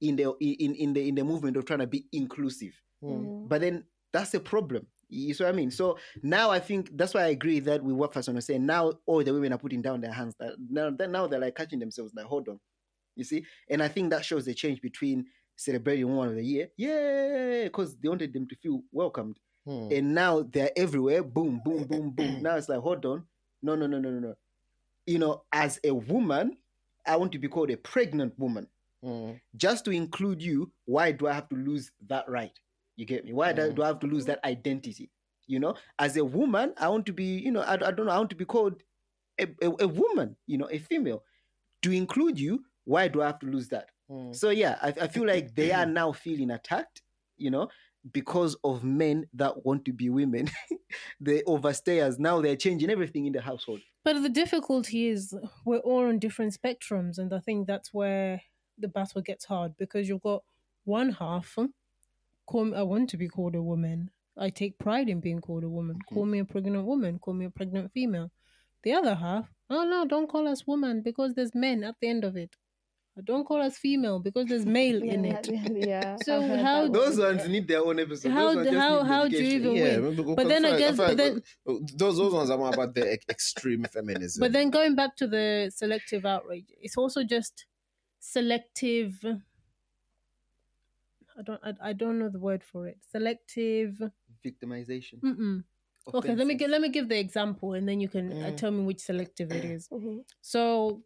in 0.00 0.16
the 0.16 0.34
in, 0.40 0.74
in 0.74 0.92
the 0.92 1.08
in 1.08 1.14
the 1.14 1.24
movement 1.24 1.56
of 1.56 1.64
trying 1.64 1.78
to 1.78 1.86
be 1.86 2.06
inclusive. 2.12 2.74
Mm. 3.02 3.48
But 3.48 3.62
then 3.62 3.84
that's 4.12 4.34
a 4.34 4.40
problem. 4.40 4.86
You 5.08 5.34
see 5.34 5.44
what 5.44 5.52
I 5.54 5.56
mean? 5.56 5.70
So 5.70 5.98
now 6.22 6.50
I 6.50 6.58
think 6.58 6.90
that's 6.96 7.14
why 7.14 7.22
I 7.22 7.28
agree 7.28 7.60
that 7.60 7.82
with 7.82 7.94
what 7.94 8.12
Fason 8.12 8.34
was 8.34 8.46
saying. 8.46 8.66
Now 8.66 8.92
all 9.06 9.22
the 9.22 9.32
women 9.32 9.52
are 9.52 9.58
putting 9.58 9.82
down 9.82 10.00
their 10.00 10.12
hands. 10.12 10.34
That 10.40 10.54
now, 10.70 10.90
then 10.90 11.12
now 11.12 11.26
they're 11.26 11.40
like 11.40 11.54
catching 11.54 11.78
themselves. 11.78 12.12
Like, 12.14 12.26
hold 12.26 12.48
on. 12.48 12.58
You 13.16 13.24
see? 13.24 13.44
And 13.70 13.82
I 13.82 13.88
think 13.88 14.10
that 14.10 14.24
shows 14.24 14.44
the 14.44 14.54
change 14.54 14.80
between 14.80 15.26
celebrating 15.56 16.14
one 16.16 16.28
of 16.28 16.34
the 16.34 16.44
year, 16.44 16.68
yeah, 16.76 17.64
because 17.64 17.96
they 17.96 18.08
wanted 18.08 18.32
them 18.32 18.48
to 18.48 18.56
feel 18.56 18.82
welcomed. 18.92 19.38
Mm. 19.66 19.98
And 19.98 20.14
now 20.14 20.42
they're 20.42 20.70
everywhere. 20.76 21.22
Boom, 21.22 21.60
boom, 21.64 21.84
boom, 21.84 22.10
boom. 22.10 22.42
now 22.42 22.56
it's 22.56 22.68
like, 22.68 22.80
hold 22.80 23.04
on. 23.06 23.24
No, 23.62 23.74
no, 23.74 23.86
no, 23.86 23.98
no, 23.98 24.10
no, 24.10 24.18
no. 24.18 24.34
You 25.06 25.18
know, 25.18 25.44
as 25.52 25.80
a 25.84 25.92
woman, 25.92 26.56
I 27.06 27.16
want 27.16 27.32
to 27.32 27.38
be 27.38 27.48
called 27.48 27.70
a 27.70 27.76
pregnant 27.76 28.38
woman 28.38 28.68
Mm. 29.04 29.38
just 29.54 29.84
to 29.84 29.90
include 29.90 30.40
you, 30.42 30.72
why 30.86 31.12
do 31.12 31.28
I 31.28 31.34
have 31.34 31.50
to 31.50 31.56
lose 31.56 31.92
that 32.06 32.26
right? 32.26 32.58
You 32.96 33.04
get 33.04 33.26
me? 33.26 33.34
Why 33.34 33.52
do, 33.52 33.60
Mm. 33.60 33.74
do 33.74 33.82
I 33.82 33.88
have 33.88 33.98
to 34.00 34.06
lose 34.06 34.24
that 34.24 34.42
identity? 34.44 35.10
You 35.46 35.60
know, 35.60 35.74
as 35.98 36.16
a 36.16 36.24
woman, 36.24 36.72
I 36.78 36.88
want 36.88 37.04
to 37.06 37.12
be, 37.12 37.36
you 37.36 37.50
know, 37.50 37.60
I, 37.60 37.74
I 37.74 37.90
don't 37.90 38.06
know, 38.06 38.12
I 38.12 38.16
want 38.16 38.30
to 38.30 38.36
be 38.36 38.46
called 38.46 38.82
a, 39.38 39.46
a, 39.60 39.70
a 39.80 39.88
woman, 39.88 40.36
you 40.46 40.56
know, 40.56 40.70
a 40.70 40.78
female. 40.78 41.22
To 41.82 41.92
include 41.92 42.38
you, 42.40 42.64
why 42.84 43.08
do 43.08 43.20
I 43.20 43.26
have 43.26 43.40
to 43.40 43.46
lose 43.46 43.68
that? 43.68 43.90
Mm. 44.10 44.34
So 44.34 44.48
yeah, 44.48 44.78
I, 44.80 44.94
I 45.02 45.08
feel 45.08 45.26
like 45.26 45.54
they 45.54 45.70
are 45.72 45.84
now 46.00 46.12
feeling 46.12 46.50
attacked, 46.50 47.02
you 47.36 47.50
know, 47.50 47.68
because 48.12 48.56
of 48.64 48.84
men 48.84 49.26
that 49.34 49.64
want 49.64 49.84
to 49.86 49.92
be 49.92 50.10
women. 50.10 50.50
they 51.20 51.38
the 51.38 51.42
overstayers 51.46 52.18
now 52.18 52.40
they're 52.40 52.56
changing 52.56 52.90
everything 52.90 53.26
in 53.26 53.32
the 53.32 53.40
household. 53.40 53.80
But 54.04 54.22
the 54.22 54.28
difficulty 54.28 55.08
is 55.08 55.34
we're 55.64 55.78
all 55.78 56.06
on 56.06 56.18
different 56.18 56.56
spectrums, 56.60 57.18
and 57.18 57.32
I 57.32 57.38
think 57.40 57.66
that's 57.66 57.92
where 57.92 58.42
the 58.78 58.88
battle 58.88 59.22
gets 59.22 59.46
hard 59.46 59.76
because 59.78 60.08
you've 60.08 60.22
got 60.22 60.42
one 60.84 61.12
half. 61.12 61.56
Call 62.46 62.64
me, 62.66 62.76
I 62.76 62.82
want 62.82 63.08
to 63.10 63.16
be 63.16 63.28
called 63.28 63.54
a 63.54 63.62
woman. 63.62 64.10
I 64.36 64.50
take 64.50 64.78
pride 64.78 65.08
in 65.08 65.20
being 65.20 65.40
called 65.40 65.64
a 65.64 65.68
woman. 65.68 65.96
Mm-hmm. 65.96 66.14
Call 66.14 66.26
me 66.26 66.38
a 66.40 66.44
pregnant 66.44 66.84
woman. 66.84 67.18
Call 67.18 67.34
me 67.34 67.46
a 67.46 67.50
pregnant 67.50 67.92
female. 67.92 68.30
The 68.82 68.92
other 68.92 69.14
half, 69.14 69.48
oh 69.70 69.84
no, 69.84 70.04
don't 70.04 70.28
call 70.28 70.46
us 70.46 70.66
woman 70.66 71.00
because 71.00 71.34
there's 71.34 71.54
men 71.54 71.82
at 71.84 71.94
the 72.00 72.08
end 72.08 72.24
of 72.24 72.36
it. 72.36 72.54
Don't 73.22 73.44
call 73.44 73.62
us 73.62 73.78
female 73.78 74.18
because 74.18 74.46
there's 74.48 74.66
male 74.66 75.00
in 75.00 75.24
it. 75.24 75.48
yeah. 75.86 76.16
So 76.24 76.42
I've 76.42 76.58
how- 76.60 76.82
that 76.82 76.92
Those 76.92 77.16
one, 77.16 77.26
ones 77.28 77.42
yeah. 77.42 77.52
need 77.52 77.68
their 77.68 77.84
own 77.84 78.00
episode. 78.00 78.32
How- 78.32 78.46
Those 78.48 78.56
ones 78.56 78.68
just 78.70 78.78
how- 78.78 79.04
how 79.04 79.28
do 79.28 79.36
you 79.36 79.48
even 79.58 79.76
Yeah, 79.76 79.98
win? 79.98 80.16
because 80.16 80.34
But 80.36 80.48
then 80.48 80.64
I 80.64 80.68
feel- 80.68 80.74
I 80.74 80.76
again- 80.78 80.96
feel 80.96 81.06
but 81.06 81.16
then- 81.16 81.42
those 81.96 82.16
those 82.18 82.32
ones 82.32 82.50
are 82.50 82.58
more 82.58 82.74
about 82.74 82.92
the 82.94 83.12
extreme 83.30 83.84
feminism. 83.84 84.40
But 84.40 84.52
then 84.52 84.70
going 84.70 84.96
back 84.96 85.14
to 85.16 85.28
the 85.28 85.70
selective 85.74 86.26
outrage, 86.26 86.66
it's 86.80 86.96
also 86.96 87.22
just 87.22 87.66
selective. 88.18 89.24
I 91.38 91.42
don't. 91.42 91.60
I, 91.64 91.72
I 91.90 91.92
don't 91.92 92.18
know 92.18 92.28
the 92.28 92.38
word 92.38 92.62
for 92.64 92.86
it. 92.88 92.98
Selective. 93.10 94.00
Victimization. 94.44 95.20
Mm-mm. 95.20 95.64
Okay, 96.12 96.34
let 96.34 96.46
me 96.46 96.54
give 96.54 96.68
let 96.70 96.80
me 96.80 96.90
give 96.90 97.08
the 97.08 97.18
example, 97.18 97.72
and 97.74 97.88
then 97.88 97.98
you 98.00 98.08
can 98.08 98.30
uh, 98.32 98.50
Mm. 98.50 98.56
tell 98.56 98.70
me 98.70 98.84
which 98.84 99.00
selective 99.00 99.50
it 99.52 99.64
is. 99.64 99.86
hmm 99.88 100.18
So, 100.42 101.02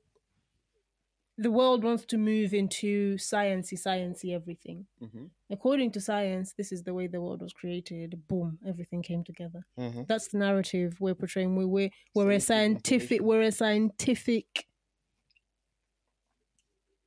the 1.41 1.51
world 1.53 1.85
wants 1.85 2.05
to 2.07 2.19
move 2.19 2.53
into 2.53 3.15
sciencey, 3.17 3.79
sciencey 3.79 4.35
everything. 4.35 4.87
Mhm. 5.01 5.31
According 5.51 5.93
to 5.93 6.01
science, 6.01 6.53
this 6.53 6.73
is 6.73 6.83
the 6.83 6.93
way 6.93 7.07
the 7.07 7.21
world 7.21 7.41
was 7.43 7.53
created. 7.53 8.27
Boom, 8.27 8.59
everything 8.67 9.03
came 9.03 9.23
together. 9.23 9.65
Mhm. 9.79 10.07
That's 10.09 10.29
the 10.29 10.39
narrative 10.39 11.01
we're 11.01 11.15
portraying. 11.15 11.55
We 11.57 11.65
we 11.65 11.93
we're 12.15 12.33
a 12.33 12.41
scientific 12.41 13.21
we're 13.21 13.43
a 13.43 13.53
scientific 13.53 14.67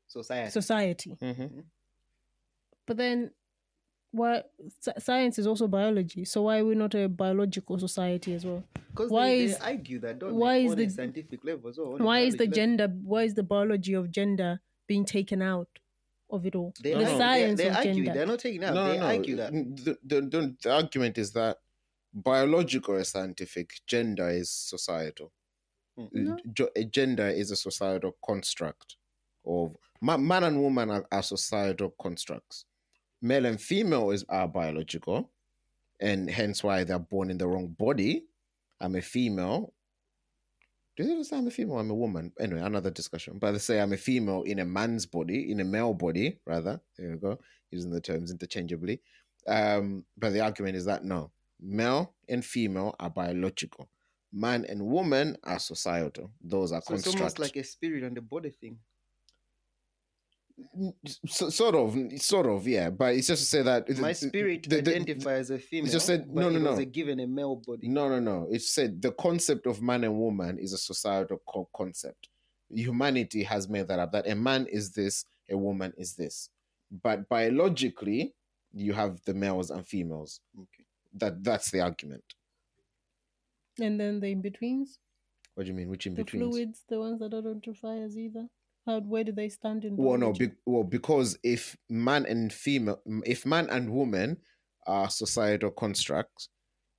Society. 0.07 0.51
society. 0.51 1.11
Mhm. 1.21 1.65
But 2.85 2.97
then, 2.97 3.31
why 4.12 4.43
science 5.00 5.39
is 5.39 5.47
also 5.47 5.67
biology? 5.67 6.26
So 6.26 6.43
why 6.43 6.60
are 6.60 6.65
we 6.65 6.76
not 6.76 6.93
a 6.95 7.08
biological 7.08 7.80
society 7.80 8.34
as 8.34 8.45
well? 8.45 8.63
Because 8.89 9.10
why 9.10 9.28
they, 9.30 9.43
is- 9.45 9.58
they 9.58 9.65
argue 9.65 10.00
that, 10.00 10.19
don't 10.19 10.36
why 10.36 10.58
is 10.58 10.71
on 10.71 10.78
the- 10.78 10.84
a 10.86 10.89
scientific 10.89 11.43
level 11.45 11.69
as 11.69 11.78
well. 11.78 11.93
on 11.93 12.04
Why 12.04 12.19
is 12.19 12.36
the 12.36 12.43
level. 12.43 12.56
gender? 12.56 12.88
Why 13.04 13.24
is 13.24 13.34
the 13.36 13.43
biology 13.43 13.93
of 13.93 14.12
gender 14.12 14.60
being 14.88 15.06
taken 15.06 15.41
out 15.41 15.69
of 16.30 16.45
it 16.45 16.56
all? 16.56 16.74
They 16.84 16.93
No, 16.93 17.00
the 17.00 17.06
no. 17.06 17.17
science 17.17 17.58
they, 17.58 17.63
they 17.63 17.69
of 17.69 17.76
argue. 17.78 17.93
gender. 17.95 18.13
They're 18.13 18.26
not 18.28 18.39
taking 18.39 18.63
out. 18.65 18.74
No, 18.74 18.88
they 18.89 18.97
no, 18.97 19.04
no. 19.08 19.15
argue 19.15 19.36
that. 19.38 19.52
The, 19.54 19.97
the, 20.04 20.21
the, 20.21 20.56
the 20.62 20.71
argument 20.74 21.17
is 21.17 21.32
that 21.32 21.58
biological 22.13 22.95
is 22.97 23.08
scientific, 23.10 23.71
gender 23.88 24.30
is 24.30 24.50
societal. 24.52 25.32
Mm. 25.97 26.10
No. 26.13 26.67
Gender 26.89 27.28
is 27.28 27.52
a 27.52 27.56
societal 27.56 28.15
construct 28.26 28.95
of 29.45 29.76
man 30.02 30.43
and 30.43 30.62
woman 30.62 30.89
are, 30.91 31.06
are 31.12 31.24
societal 31.24 31.93
constructs. 32.02 32.65
Male 33.21 33.45
and 33.45 33.62
female 33.62 34.12
is 34.12 34.25
are 34.29 34.47
biological, 34.47 35.29
and 35.99 36.29
hence 36.29 36.63
why 36.63 36.84
they're 36.84 36.99
born 36.99 37.29
in 37.29 37.38
the 37.38 37.47
wrong 37.47 37.67
body. 37.67 38.25
I'm 38.79 38.95
a 38.95 39.01
female. 39.01 39.73
Do 40.97 41.03
they 41.03 41.23
say 41.23 41.38
I'm 41.38 41.47
a 41.47 41.51
female? 41.51 41.77
I'm 41.79 41.89
a 41.91 41.95
woman. 41.95 42.31
Anyway, 42.39 42.62
another 42.62 42.89
discussion. 42.89 43.38
But 43.39 43.53
they 43.53 43.60
say 43.60 43.79
I'm 43.79 43.93
a 43.93 43.97
female 43.97 44.43
in 44.43 44.60
a 44.60 44.65
man's 44.65 45.05
body, 45.05 45.51
in 45.51 45.60
a 45.60 45.63
male 45.63 45.93
body, 45.93 46.39
rather. 46.45 46.81
There 46.97 47.10
you 47.12 47.17
go, 47.17 47.39
using 47.69 47.91
the 47.91 48.01
terms 48.01 48.31
interchangeably. 48.31 49.01
Um, 49.47 50.05
but 50.17 50.34
the 50.34 50.41
argument 50.41 50.75
is 50.75 50.86
that 50.86 51.03
no, 51.03 51.31
male 51.60 52.13
and 52.27 52.43
female 52.43 52.95
are 52.99 53.10
biological. 53.10 53.89
Man 54.34 54.65
and 54.69 54.81
woman 54.81 55.38
are 55.43 55.60
societal. 55.60 56.31
Those 56.41 56.71
are 56.71 56.81
So 56.81 56.93
it's 56.93 57.03
constructs. 57.03 57.21
almost 57.21 57.39
like 57.39 57.55
a 57.55 57.63
spirit 57.63 58.03
and 58.03 58.17
a 58.17 58.21
body 58.21 58.49
thing. 58.49 58.77
So, 61.28 61.50
sort 61.50 61.76
of, 61.76 61.95
sort 62.21 62.45
of, 62.47 62.67
yeah. 62.67 62.89
But 62.89 63.15
it's 63.15 63.28
just 63.28 63.43
to 63.43 63.45
say 63.50 63.62
that 63.63 63.89
My 64.00 64.13
spirit 64.13 64.67
the- 64.69 64.82
the- 64.82 64.95
identifies 64.95 65.50
as 65.50 65.52
a 65.52 65.60
female. 65.60 65.91
just 65.91 66.06
said- 66.06 66.30
no, 66.34 66.50
no, 66.50 66.60
no. 66.60 66.74
a 66.74 66.86
given 66.86 67.19
a 67.19 67.28
male 67.28 67.56
body. 67.56 67.88
No, 67.88 68.10
no, 68.10 68.19
no. 68.19 68.47
It 68.52 68.62
said 68.62 69.02
the 69.02 69.12
concept 69.13 69.65
of 69.67 69.82
man 69.82 70.04
and 70.04 70.17
woman 70.17 70.58
is 70.60 70.74
a 70.74 70.78
societal 70.78 71.41
co- 71.47 71.69
concept. 71.76 72.30
Humanity 72.69 73.43
has 73.43 73.67
made 73.67 73.88
that 73.89 74.00
up. 74.00 74.12
That 74.13 74.28
a 74.28 74.36
man 74.36 74.65
is 74.67 74.91
this, 74.91 75.26
a 75.50 75.58
woman 75.58 75.93
is 75.97 76.15
this. 76.15 76.50
But 77.04 77.28
biologically, 77.30 78.34
you 78.74 78.93
have 78.93 79.21
the 79.26 79.34
males 79.34 79.69
and 79.71 79.86
females. 79.86 80.39
Okay. 80.58 80.86
That 81.15 81.43
that's 81.43 81.71
the 81.71 81.82
argument. 81.82 82.24
And 83.80 84.00
then 84.00 84.19
the 84.19 84.28
in 84.28 84.41
betweens, 84.41 85.00
What 85.56 85.63
do 85.63 85.69
you 85.69 85.76
mean? 85.76 85.89
Which 85.89 86.06
in 86.08 86.13
betweens? 86.15 86.32
the 86.32 86.38
between? 86.38 86.52
fluids, 86.52 86.84
the 86.88 87.00
ones 87.00 87.19
that 87.19 87.32
don't 87.32 87.47
identify 87.47 87.97
as 87.97 88.17
either. 88.17 88.47
How 88.85 88.99
where 89.01 89.23
do 89.23 89.31
they 89.31 89.49
stand 89.49 89.85
in? 89.85 89.95
Well, 89.95 90.17
no, 90.17 90.33
be, 90.33 90.51
well, 90.65 90.83
because 90.83 91.37
if 91.43 91.77
man 91.89 92.25
and 92.25 92.51
female, 92.51 93.01
if 93.25 93.45
man 93.45 93.69
and 93.69 93.91
woman 93.91 94.37
are 94.87 95.09
societal 95.09 95.71
constructs, 95.71 96.49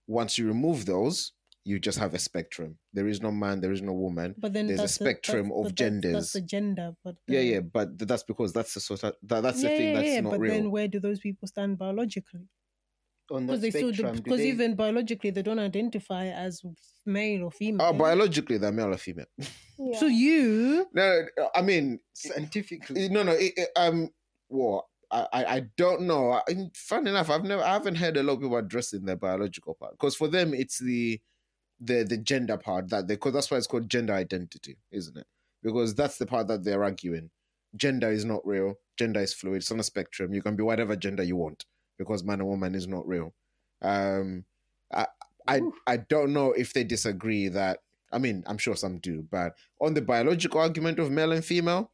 once 0.07 0.39
you 0.39 0.47
remove 0.47 0.87
those, 0.87 1.33
you 1.65 1.79
just 1.81 1.99
have 1.99 2.15
a 2.15 2.19
spectrum. 2.19 2.77
There 2.93 3.09
is 3.09 3.21
no 3.21 3.31
man, 3.33 3.61
there 3.61 3.73
is 3.73 3.83
no 3.83 3.93
woman. 3.93 4.35
but 4.39 4.53
then 4.53 4.67
there's 4.69 4.81
a 4.81 4.89
spectrum 4.89 5.49
that's- 5.49 5.59
of 5.59 5.65
but 5.65 5.77
that's- 5.77 5.93
That's 6.03 6.03
genders. 6.03 6.33
the 6.33 6.41
gender, 6.41 6.93
but 7.05 7.17
Yeah, 7.29 7.41
the- 7.41 7.47
yeah, 7.47 7.61
but 7.61 7.99
that's 7.99 8.23
because 8.25 8.53
that's 8.53 8.75
the 8.75 8.81
sort 8.81 9.03
of, 9.05 9.15
that, 9.23 9.43
that's 9.43 9.63
the 9.63 9.69
thing 9.69 9.89
yeah, 9.89 9.95
that's 9.95 10.09
yeah, 10.09 10.21
not 10.21 10.31
but 10.31 10.41
real. 10.41 10.53
then 10.55 10.71
where 10.71 10.89
do 10.89 10.99
those 11.01 11.21
people 11.21 11.47
stand 11.49 11.79
biologically? 11.79 12.49
On 13.33 13.47
Because 13.47 13.61
that 13.61 13.73
they 13.73 13.79
still 13.79 13.95
spectrum, 13.95 14.17
because 14.23 14.39
they- 14.39 14.49
even 14.49 14.75
biologically 14.75 15.31
they 15.31 15.43
don't 15.43 15.59
identify 15.59 16.27
as 16.27 16.63
male 17.07 17.45
or 17.45 17.51
female. 17.51 17.87
Oh, 17.87 17.93
biologically, 17.93 18.59
they're 18.59 18.73
male 18.73 18.93
or 18.93 18.99
female. 18.99 19.27
Yeah. 19.79 19.99
So 19.99 20.07
you 20.07 20.87
No, 20.95 21.23
I 21.57 21.63
mean, 21.63 21.99
scientifically, 22.13 23.09
no, 23.09 23.25
no. 23.25 23.33
It, 23.33 23.53
it, 23.57 23.69
um, 23.75 24.11
what 24.47 24.85
I, 25.11 25.27
I, 25.33 25.45
I 25.45 25.61
don't 25.77 26.03
know. 26.03 26.33
I, 26.33 26.43
fun 26.75 27.09
enough, 27.09 27.31
I've 27.31 27.43
never, 27.43 27.65
I 27.65 27.73
haven't 27.73 27.97
heard 27.97 28.17
a 28.17 28.23
lot 28.23 28.35
of 28.35 28.41
people 28.43 28.57
addressing 28.59 29.05
their 29.07 29.17
biological 29.17 29.75
part 29.75 29.93
because 29.93 30.15
for 30.15 30.29
them 30.29 30.55
it's 30.55 30.79
the, 30.79 31.21
the, 31.81 32.05
the 32.05 32.17
gender 32.17 32.59
part 32.59 32.91
that 32.91 33.09
they, 33.09 33.15
because 33.15 33.33
that's 33.33 33.51
why 33.51 33.57
it's 33.57 33.67
called 33.67 33.89
gender 33.89 34.13
identity, 34.15 34.77
isn't 34.93 35.17
it? 35.17 35.27
Because 35.65 35.97
that's 35.97 36.19
the 36.19 36.27
part 36.27 36.47
that 36.47 36.63
they're 36.63 36.85
arguing. 36.85 37.31
Gender 37.75 38.13
is 38.13 38.25
not 38.25 38.47
real. 38.47 38.75
Gender 38.97 39.21
is 39.21 39.35
fluid. 39.35 39.63
It's 39.63 39.73
on 39.73 39.81
a 39.81 39.83
spectrum. 39.83 40.33
You 40.33 40.43
can 40.43 40.55
be 40.55 40.63
whatever 40.63 40.95
gender 40.95 41.25
you 41.25 41.37
want 41.37 41.65
because 42.03 42.25
man 42.25 42.41
and 42.41 42.49
woman 42.49 42.75
is 42.75 42.87
not 42.89 43.07
real. 43.07 43.33
Um, 43.81 44.45
I, 44.93 45.07
I, 45.47 45.61
I 45.87 45.97
don't 45.97 46.33
know 46.33 46.53
if 46.53 46.73
they 46.73 46.85
disagree 46.85 47.49
that. 47.49 47.81
I 48.13 48.19
mean, 48.19 48.43
I'm 48.47 48.59
sure 48.59 48.77
some 48.77 48.99
do, 48.99 49.27
but 49.31 49.55
on 49.81 49.95
the 49.95 50.03
biological 50.03 50.61
argument 50.61 50.99
of 50.99 51.11
male 51.11 51.33
and 51.33 51.45
female, 51.45 51.91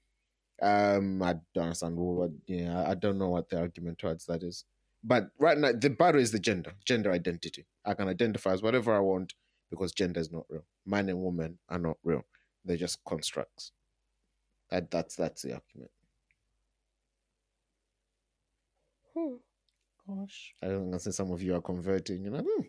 um, 0.61 1.23
I 1.23 1.35
don't 1.55 1.64
understand 1.64 1.97
what. 1.97 2.31
Yeah, 2.47 2.85
I 2.88 2.94
don't 2.94 3.18
know 3.18 3.29
what 3.29 3.49
the 3.49 3.61
argument 3.61 3.99
towards 3.99 4.27
that 4.27 4.42
is. 4.42 4.64
But 5.05 5.31
right 5.38 5.57
now, 5.57 5.73
the 5.73 5.90
battle 5.90 6.21
is 6.21 6.33
the 6.33 6.40
gender, 6.40 6.73
gender 6.85 7.12
identity. 7.12 7.66
I 7.85 7.94
can 7.94 8.09
identify 8.09 8.53
as 8.53 8.62
whatever 8.62 8.92
I 8.92 8.99
want 8.99 9.35
because 9.71 9.92
gender 9.92 10.21
is 10.21 10.33
not 10.33 10.47
real. 10.49 10.64
Man 10.85 11.09
and 11.09 11.21
woman 11.21 11.59
are 11.68 11.79
not 11.79 11.99
real. 12.03 12.25
They're 12.64 12.77
just 12.77 12.99
constructs. 13.05 13.73
That 14.71 14.90
that's 14.90 15.14
that's 15.14 15.42
the 15.42 15.55
argument. 15.55 15.90
Hmm. 19.16 19.37
Gosh. 20.09 20.55
I 20.62 20.68
don't 20.68 20.90
know. 20.90 20.99
Some 20.99 21.33
of 21.33 21.42
you 21.42 21.55
are 21.55 21.61
converting. 21.61 22.25
You 22.25 22.31
know, 22.31 22.38
hmm, 22.38 22.62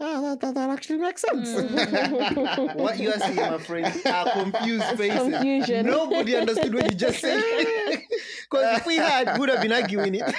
ah, 0.00 0.20
that, 0.20 0.40
that, 0.40 0.54
that 0.54 0.70
actually 0.70 0.98
makes 0.98 1.22
sense. 1.22 1.48
Mm. 1.48 2.76
what 2.76 2.98
you 2.98 3.10
are 3.10 3.18
seeing, 3.18 3.36
my 3.36 3.58
friend, 3.58 4.06
are 4.06 4.30
confused 4.30 4.84
faces. 4.96 5.18
Confusion. 5.18 5.86
Nobody 5.86 6.36
understood 6.36 6.74
what 6.74 6.90
you 6.90 6.96
just 6.96 7.20
said. 7.20 7.42
Because 8.50 8.80
if 8.80 8.86
we 8.86 8.96
had, 8.96 9.32
we 9.32 9.40
would 9.40 9.48
have 9.48 9.62
been 9.62 9.72
arguing 9.72 10.14
it. 10.14 10.34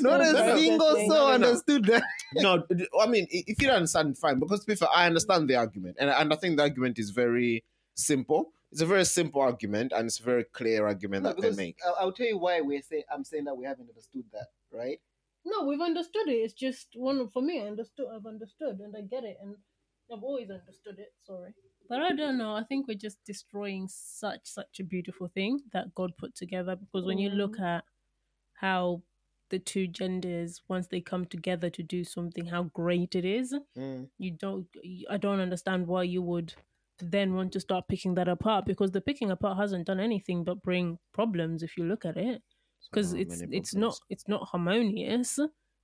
Not 0.00 0.22
a 0.22 0.56
single 0.58 0.94
soul 0.94 1.08
no, 1.08 1.26
no. 1.26 1.32
understood 1.32 1.84
that. 1.84 2.02
no, 2.34 2.64
I 2.98 3.06
mean, 3.06 3.26
if 3.30 3.60
you 3.60 3.68
don't 3.68 3.76
understand, 3.76 4.16
fine. 4.16 4.38
Because 4.38 4.60
to 4.60 4.66
be 4.66 4.74
fair, 4.74 4.88
I 4.94 5.06
understand 5.06 5.48
the 5.48 5.56
argument, 5.56 5.96
and 6.00 6.08
and 6.08 6.32
I 6.32 6.36
think 6.36 6.56
the 6.56 6.62
argument 6.62 6.98
is 6.98 7.10
very 7.10 7.62
simple. 7.94 8.52
It's 8.72 8.80
a 8.80 8.86
very 8.86 9.04
simple 9.04 9.40
argument, 9.40 9.92
and 9.94 10.06
it's 10.06 10.20
a 10.20 10.22
very 10.22 10.44
clear 10.44 10.86
argument 10.86 11.24
No, 11.24 11.32
that 11.32 11.40
they 11.40 11.50
make. 11.50 11.78
I'll, 11.84 11.96
I'll 12.00 12.12
tell 12.12 12.26
you 12.26 12.38
why 12.38 12.60
we're 12.60 12.82
saying 12.82 13.02
I'm 13.12 13.24
saying 13.24 13.44
that 13.44 13.54
we 13.54 13.66
haven't 13.66 13.88
understood 13.88 14.24
that, 14.32 14.46
right? 14.72 14.98
No, 15.44 15.64
we've 15.64 15.80
understood 15.80 16.28
it. 16.28 16.32
It's 16.32 16.54
just 16.54 16.88
one 16.94 17.28
for 17.30 17.42
me. 17.42 17.62
I 17.62 17.66
understood. 17.66 18.06
I've 18.14 18.26
understood, 18.26 18.80
and 18.80 18.94
I 18.96 19.02
get 19.02 19.24
it, 19.24 19.36
and 19.42 19.56
I've 20.12 20.22
always 20.22 20.50
understood 20.50 20.98
it. 20.98 21.12
Sorry, 21.22 21.54
but 21.88 22.02
I 22.02 22.12
don't 22.14 22.36
know. 22.36 22.54
I 22.54 22.64
think 22.64 22.86
we're 22.86 22.98
just 22.98 23.18
destroying 23.26 23.88
such 23.88 24.40
such 24.44 24.80
a 24.80 24.84
beautiful 24.84 25.28
thing 25.28 25.60
that 25.72 25.94
God 25.94 26.12
put 26.18 26.34
together. 26.34 26.76
Because 26.76 27.06
when 27.06 27.18
you 27.18 27.30
look 27.30 27.58
at 27.58 27.84
how 28.54 29.02
the 29.48 29.58
two 29.58 29.86
genders, 29.86 30.60
once 30.68 30.86
they 30.88 31.00
come 31.00 31.24
together 31.24 31.70
to 31.70 31.82
do 31.82 32.04
something, 32.04 32.46
how 32.46 32.64
great 32.74 33.14
it 33.14 33.24
is. 33.24 33.54
Mm. 33.76 34.08
You 34.18 34.32
don't. 34.38 34.66
I 35.08 35.16
don't 35.16 35.40
understand 35.40 35.86
why 35.86 36.02
you 36.02 36.22
would 36.22 36.54
then 37.02 37.34
want 37.34 37.52
to 37.52 37.60
start 37.60 37.88
picking 37.88 38.14
that 38.14 38.28
apart 38.28 38.66
because 38.66 38.90
the 38.90 39.00
picking 39.00 39.30
apart 39.30 39.56
hasn't 39.56 39.86
done 39.86 40.00
anything 40.00 40.44
but 40.44 40.62
bring 40.62 40.98
problems 41.14 41.62
if 41.62 41.76
you 41.78 41.84
look 41.84 42.04
at 42.04 42.16
it 42.16 42.42
because 42.90 43.12
it's 43.14 43.42
it's 43.50 43.74
not 43.74 43.98
it's 44.08 44.28
not 44.28 44.48
harmonious 44.48 45.38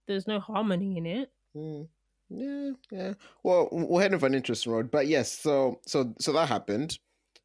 there's 0.06 0.26
no 0.26 0.40
harmony 0.40 0.96
in 0.96 1.06
it 1.06 1.30
Mm. 1.56 1.88
Yeah, 2.28 2.70
yeah. 2.90 3.14
Well, 3.42 3.68
we're 3.70 4.02
heading 4.02 4.18
for 4.18 4.26
an 4.26 4.34
interesting 4.34 4.72
road, 4.72 4.90
but 4.90 5.06
yes. 5.06 5.32
So, 5.32 5.80
so, 5.86 6.14
so 6.18 6.32
that 6.32 6.48
happened. 6.48 6.98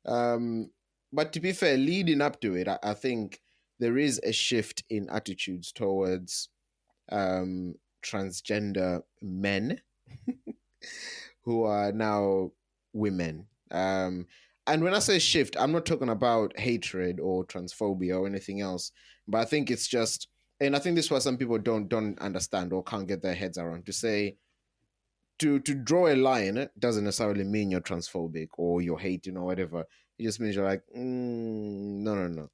Um, 0.06 0.72
but 1.14 1.34
to 1.34 1.40
be 1.40 1.52
fair, 1.52 1.78
leading 1.78 2.22
up 2.22 2.42
to 2.42 2.56
it, 2.56 2.68
I, 2.68 2.80
I 2.82 2.94
think 2.94 3.42
there 3.80 3.98
is 3.98 4.20
a 4.24 4.32
shift 4.32 4.84
in 4.90 5.10
attitudes 5.10 5.72
towards 5.72 6.50
um, 7.12 7.76
transgender 8.04 9.04
men 9.22 9.82
who 11.44 11.64
are 11.64 11.92
now 11.92 12.52
women. 12.94 13.48
Um, 13.70 14.26
and 14.68 14.84
when 14.84 14.94
I 14.94 15.00
say 15.00 15.20
shift, 15.20 15.56
I'm 15.60 15.72
not 15.72 15.86
talking 15.86 16.10
about 16.10 16.58
hatred 16.60 17.20
or 17.20 17.46
transphobia 17.46 18.20
or 18.20 18.28
anything 18.28 18.62
else, 18.62 18.92
but 19.32 19.40
I 19.40 19.46
think 19.46 19.72
it's 19.72 19.88
just 19.88 20.28
and 20.60 20.76
I 20.76 20.80
think 20.80 20.96
this 20.96 21.06
is 21.06 21.12
why 21.12 21.20
some 21.20 21.38
people 21.38 21.58
don't 21.58 21.88
don't 21.90 22.20
understand 22.20 22.72
or 22.74 22.84
can't 22.84 23.08
get 23.08 23.22
their 23.22 23.34
heads 23.34 23.58
around 23.58 23.86
to 23.88 23.94
say 23.94 24.36
to 25.40 25.60
to 25.60 25.74
draw 25.74 26.08
a 26.08 26.16
line 26.16 26.70
doesn't 26.78 27.04
necessarily 27.04 27.44
mean 27.44 27.72
you're 27.72 27.82
transphobic 27.82 28.50
or 28.58 28.82
you're 28.82 29.00
hating 29.00 29.38
or 29.38 29.46
whatever. 29.46 29.86
it 30.20 30.24
just 30.24 30.40
means 30.40 30.56
you're 30.56 30.66
like, 30.66 30.84
mm, 30.96 32.04
no, 32.06 32.14
no, 32.14 32.28
no. 32.28 32.50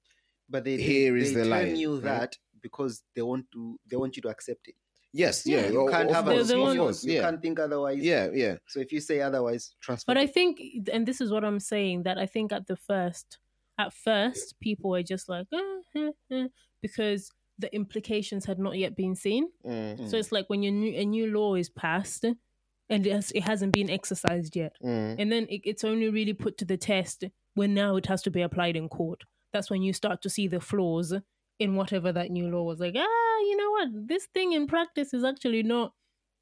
But 0.50 0.64
they, 0.64 0.78
they, 0.78 0.84
Here 0.84 1.18
is 1.18 1.34
they 1.34 1.42
the 1.42 1.50
tell 1.50 1.58
line, 1.66 1.76
you 1.76 1.96
right? 1.96 2.04
that 2.04 2.38
because 2.62 3.04
they 3.14 3.22
want 3.22 3.46
to 3.52 3.78
they 3.90 3.98
want 3.98 4.16
you 4.16 4.22
to 4.22 4.30
accept 4.30 4.68
it. 4.70 4.76
Yes, 5.12 5.46
yeah, 5.46 5.62
Yeah, 5.66 5.70
You 5.72 5.82
o- 5.82 5.92
can't 5.92 6.10
of 6.10 6.16
have 6.16 6.26
They- 6.28 6.32
a 6.32 6.46
course, 6.46 6.52
of 6.52 6.78
course, 6.78 7.04
You 7.04 7.14
yeah, 7.16 7.22
can't 7.22 7.42
think 7.42 7.60
otherwise. 7.60 8.00
yeah, 8.04 8.30
yeah. 8.34 8.56
So 8.68 8.80
if 8.80 8.92
you 8.94 9.02
say 9.02 9.20
otherwise, 9.22 9.76
transfer. 9.82 10.06
But 10.12 10.18
I 10.18 10.28
think, 10.28 10.62
and 10.94 11.06
this 11.06 11.20
is 11.20 11.30
what 11.32 11.44
I'm 11.44 11.60
saying, 11.60 12.04
that 12.04 12.18
I 12.18 12.26
think 12.26 12.52
at 12.54 12.68
the 12.68 12.76
first, 12.78 13.40
at 13.78 13.94
first, 13.94 14.60
people 14.60 14.92
were 14.92 15.04
just 15.04 15.30
like, 15.30 15.48
"Ah, 15.54 15.80
eh, 15.96 16.12
eh," 16.32 16.48
because 16.82 17.32
the 17.60 17.74
implications 17.74 18.46
had 18.46 18.60
not 18.60 18.78
yet 18.78 18.96
been 18.96 19.16
seen. 19.16 19.50
Mm, 19.66 20.10
So 20.10 20.18
it's 20.18 20.32
like 20.32 20.48
when 20.50 20.62
your 20.64 20.74
new, 20.74 20.94
a 20.96 21.06
new 21.06 21.28
law 21.32 21.56
is 21.56 21.70
passed 21.70 22.24
and 22.90 23.06
it, 23.08 23.12
has, 23.12 23.32
it 23.32 23.44
hasn't 23.44 23.74
been 23.74 23.90
exercised 23.90 24.56
yet. 24.56 24.74
mm, 24.84 25.16
And 25.20 25.32
then 25.32 25.48
it, 25.50 25.62
it's 25.64 25.84
only 25.84 26.10
really 26.10 26.34
put 26.34 26.58
to 26.60 26.66
the 26.66 26.78
test 26.78 27.24
when 27.56 27.74
now 27.74 27.96
it 27.96 28.06
has 28.06 28.22
to 28.24 28.32
be 28.32 28.42
applied 28.42 28.76
in 28.76 28.88
court. 28.90 29.24
That's 29.54 29.72
when 29.72 29.82
you 29.82 29.92
start 29.94 30.22
to 30.22 30.30
see 30.30 30.48
the 30.48 30.60
flaws 30.60 31.14
in 31.58 31.76
whatever 31.76 32.12
that 32.12 32.30
new 32.30 32.48
law 32.48 32.64
was. 32.64 32.80
Like, 32.80 32.96
ah, 32.96 33.40
you 33.50 33.58
know 33.58 33.72
what? 33.72 34.08
This 34.08 34.28
thing 34.28 34.54
in 34.54 34.68
practice 34.68 35.12
is 35.14 35.24
actually 35.24 35.64
not 35.64 35.94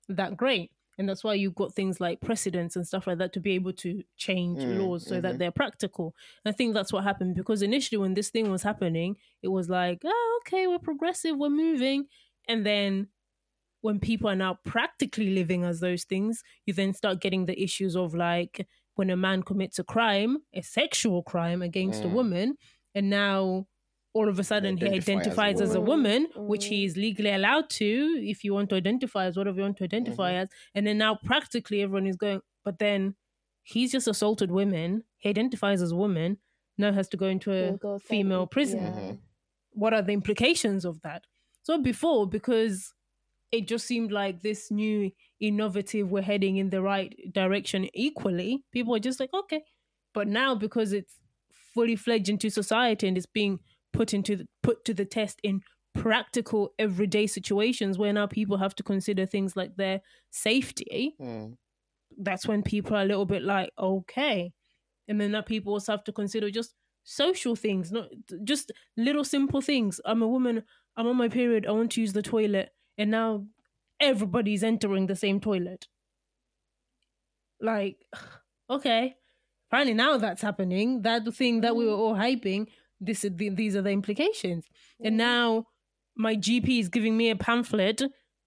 that 0.09 0.36
great. 0.36 0.71
And 0.97 1.09
that's 1.09 1.23
why 1.23 1.33
you've 1.33 1.55
got 1.55 1.75
things 1.75 1.99
like 1.99 2.21
precedents 2.21 2.75
and 2.75 2.87
stuff 2.87 3.07
like 3.07 3.17
that 3.17 3.33
to 3.33 3.39
be 3.39 3.51
able 3.51 3.73
to 3.73 4.03
change 4.15 4.65
Mm, 4.65 4.67
laws 4.67 5.05
so 5.07 5.19
that 5.21 5.37
mhm. 5.37 5.39
they're 5.39 5.51
practical. 5.51 6.15
And 6.43 6.53
I 6.53 6.55
think 6.55 6.73
that's 6.73 6.93
what 6.93 7.03
happened 7.03 7.35
because 7.35 7.61
initially 7.61 7.97
when 7.97 8.13
this 8.13 8.29
thing 8.29 8.49
was 8.49 8.63
happening, 8.63 9.17
it 9.41 9.49
was 9.49 9.69
like, 9.69 10.01
oh, 10.05 10.39
okay, 10.43 10.67
we're 10.67 10.79
progressive, 10.79 11.37
we're 11.37 11.49
moving. 11.49 12.07
And 12.47 12.65
then 12.65 13.09
when 13.81 13.99
people 13.99 14.29
are 14.29 14.35
now 14.35 14.57
practically 14.65 15.29
living 15.35 15.63
as 15.63 15.79
those 15.79 16.03
things, 16.05 16.43
you 16.65 16.73
then 16.73 16.93
start 16.93 17.21
getting 17.21 17.45
the 17.45 17.61
issues 17.61 17.95
of 17.95 18.15
like 18.15 18.67
when 18.95 19.09
a 19.09 19.17
man 19.17 19.43
commits 19.43 19.77
a 19.79 19.83
crime, 19.83 20.37
a 20.53 20.61
sexual 20.61 21.21
crime 21.21 21.61
against 21.61 22.03
a 22.05 22.09
Mm. 22.09 22.09
woman, 22.09 22.57
and 22.95 23.09
now 23.09 23.67
all 24.18 24.30
of 24.30 24.39
a 24.39 24.43
sudden 24.43 24.78
he 24.78 24.86
Identify 24.86 24.95
as 24.97 25.07
a 25.07 25.11
identifies 25.11 25.61
as 25.61 25.76
a 25.76 25.82
woman. 25.82 26.28
woman, 26.36 26.47
which 26.51 26.66
Mm. 26.66 26.70
he 26.70 26.86
is 26.86 26.97
legally 26.97 27.32
allowed 27.39 27.70
to 27.82 27.86
if 28.34 28.43
you 28.45 28.53
want 28.57 28.70
to 28.72 28.76
identify 28.78 29.26
as 29.26 29.38
whatever 29.38 29.57
you 29.57 29.63
want 29.63 29.78
to 29.78 29.84
identify 29.84 30.30
Mm-hmm. 30.32 30.43
as. 30.43 30.49
And 30.76 30.88
then 30.88 30.97
now 30.99 31.13
practically 31.32 31.82
everyone 31.82 32.07
is 32.07 32.16
going, 32.16 32.41
but 32.63 32.80
then 32.80 33.16
he's 33.63 33.91
just 33.91 34.07
assaulted 34.07 34.51
women. 34.51 35.03
He 35.18 35.30
identifies 35.30 35.82
as 35.82 35.91
a 35.91 35.95
woman, 36.05 36.38
now 36.78 36.91
has 36.93 37.09
to 37.09 37.18
go 37.18 37.28
into 37.28 37.51
a 37.51 37.78
go 37.78 37.99
female 37.99 38.47
prison 38.47 38.82
yeah. 38.84 38.91
Mhm. 38.99 39.20
what 39.84 39.93
are 39.93 40.01
the 40.01 40.13
implications 40.13 40.86
of 40.86 41.01
that? 41.01 41.22
So 41.63 41.78
before, 41.82 42.28
because 42.38 42.93
it 43.51 43.68
just 43.68 43.86
seemed 43.88 44.11
like 44.11 44.41
this 44.41 44.72
new 44.72 45.11
innovative, 45.39 46.09
we're 46.11 46.22
heading 46.34 46.57
in 46.57 46.70
the 46.70 46.82
right 46.82 47.13
direction 47.34 47.89
equally, 47.93 48.63
people 48.72 48.95
are 48.95 48.99
just 48.99 49.20
like, 49.20 49.34
okay. 49.34 49.61
But 50.13 50.28
now 50.30 50.55
because 50.55 50.93
it's 50.93 51.16
fully 51.74 51.95
fledged 51.97 52.30
into 52.30 52.49
society 52.49 53.07
and 53.07 53.18
it's 53.18 53.26
being 53.41 53.59
put 53.95 54.13
into 54.13 54.35
the, 54.35 54.47
put 54.61 54.85
to 54.85 54.93
the 54.93 55.05
test 55.05 55.39
in 55.43 55.61
practical 55.95 56.73
everyday 56.77 57.25
situations 57.25 57.97
where 57.97 58.13
now 58.13 58.27
people 58.27 58.57
have 58.57 58.75
to 58.75 58.83
consider 58.83 59.25
things 59.25 59.55
like 59.55 59.75
their 59.77 60.01
safety 60.29 61.15
mm. 61.19 61.55
that's 62.17 62.45
when 62.47 62.61
people 62.61 62.95
are 62.95 63.01
a 63.01 63.05
little 63.05 63.25
bit 63.25 63.41
like, 63.41 63.69
okay. 63.79 64.51
And 65.07 65.21
then 65.21 65.31
that 65.31 65.45
people 65.45 65.73
also 65.73 65.93
have 65.93 66.03
to 66.05 66.11
consider 66.11 66.49
just 66.49 66.73
social 67.03 67.55
things, 67.55 67.91
not 67.91 68.09
just 68.43 68.71
little 68.97 69.23
simple 69.23 69.61
things. 69.61 70.01
I'm 70.05 70.21
a 70.21 70.27
woman, 70.27 70.63
I'm 70.97 71.07
on 71.07 71.15
my 71.15 71.29
period, 71.29 71.65
I 71.65 71.71
want 71.71 71.91
to 71.93 72.01
use 72.01 72.13
the 72.13 72.21
toilet, 72.21 72.71
and 72.97 73.11
now 73.11 73.45
everybody's 73.99 74.63
entering 74.63 75.07
the 75.07 75.15
same 75.15 75.39
toilet. 75.39 75.87
Like, 77.61 77.97
okay. 78.69 79.15
Finally, 79.71 79.93
now 79.95 80.17
that's 80.17 80.41
happening. 80.41 81.01
That 81.03 81.31
thing 81.33 81.61
that 81.61 81.75
we 81.75 81.85
were 81.85 81.93
all 81.93 82.15
hyping, 82.15 82.67
this 83.06 83.24
is 83.24 83.32
the, 83.36 83.49
these 83.49 83.76
are 83.76 83.82
the 83.82 83.91
implications. 83.91 84.66
And 85.03 85.18
now 85.18 85.66
my 86.16 86.36
GP 86.36 86.80
is 86.80 86.89
giving 86.89 87.16
me 87.18 87.30
a 87.30 87.36
pamphlet 87.36 88.01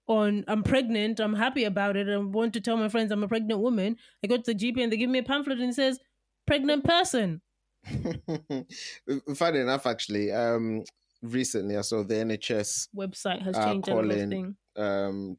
on 0.07 0.43
I'm 0.47 0.63
pregnant, 0.63 1.19
I'm 1.19 1.35
happy 1.35 1.63
about 1.65 1.95
it, 1.95 2.09
I 2.09 2.17
want 2.17 2.53
to 2.53 2.61
tell 2.61 2.77
my 2.77 2.89
friends 2.89 3.11
I'm 3.11 3.23
a 3.23 3.27
pregnant 3.27 3.59
woman. 3.61 3.95
I 4.23 4.27
go 4.27 4.37
to 4.37 4.43
the 4.43 4.55
GP 4.55 4.81
and 4.83 4.91
they 4.91 4.97
give 4.97 5.09
me 5.09 5.19
a 5.19 5.23
pamphlet 5.23 5.59
and 5.59 5.69
it 5.69 5.75
says 5.75 5.99
pregnant 6.47 6.83
person. 6.83 7.41
Funny 9.35 9.59
enough, 9.59 9.85
actually, 9.85 10.31
um, 10.31 10.83
recently 11.21 11.77
I 11.77 11.81
saw 11.81 12.03
the 12.03 12.15
NHS. 12.15 12.89
Website 12.95 13.41
has 13.43 13.55
Uh, 13.55 13.65
changed 13.65 13.89
everything. 13.89 14.55
calling- 14.75 15.07
Um, 15.07 15.37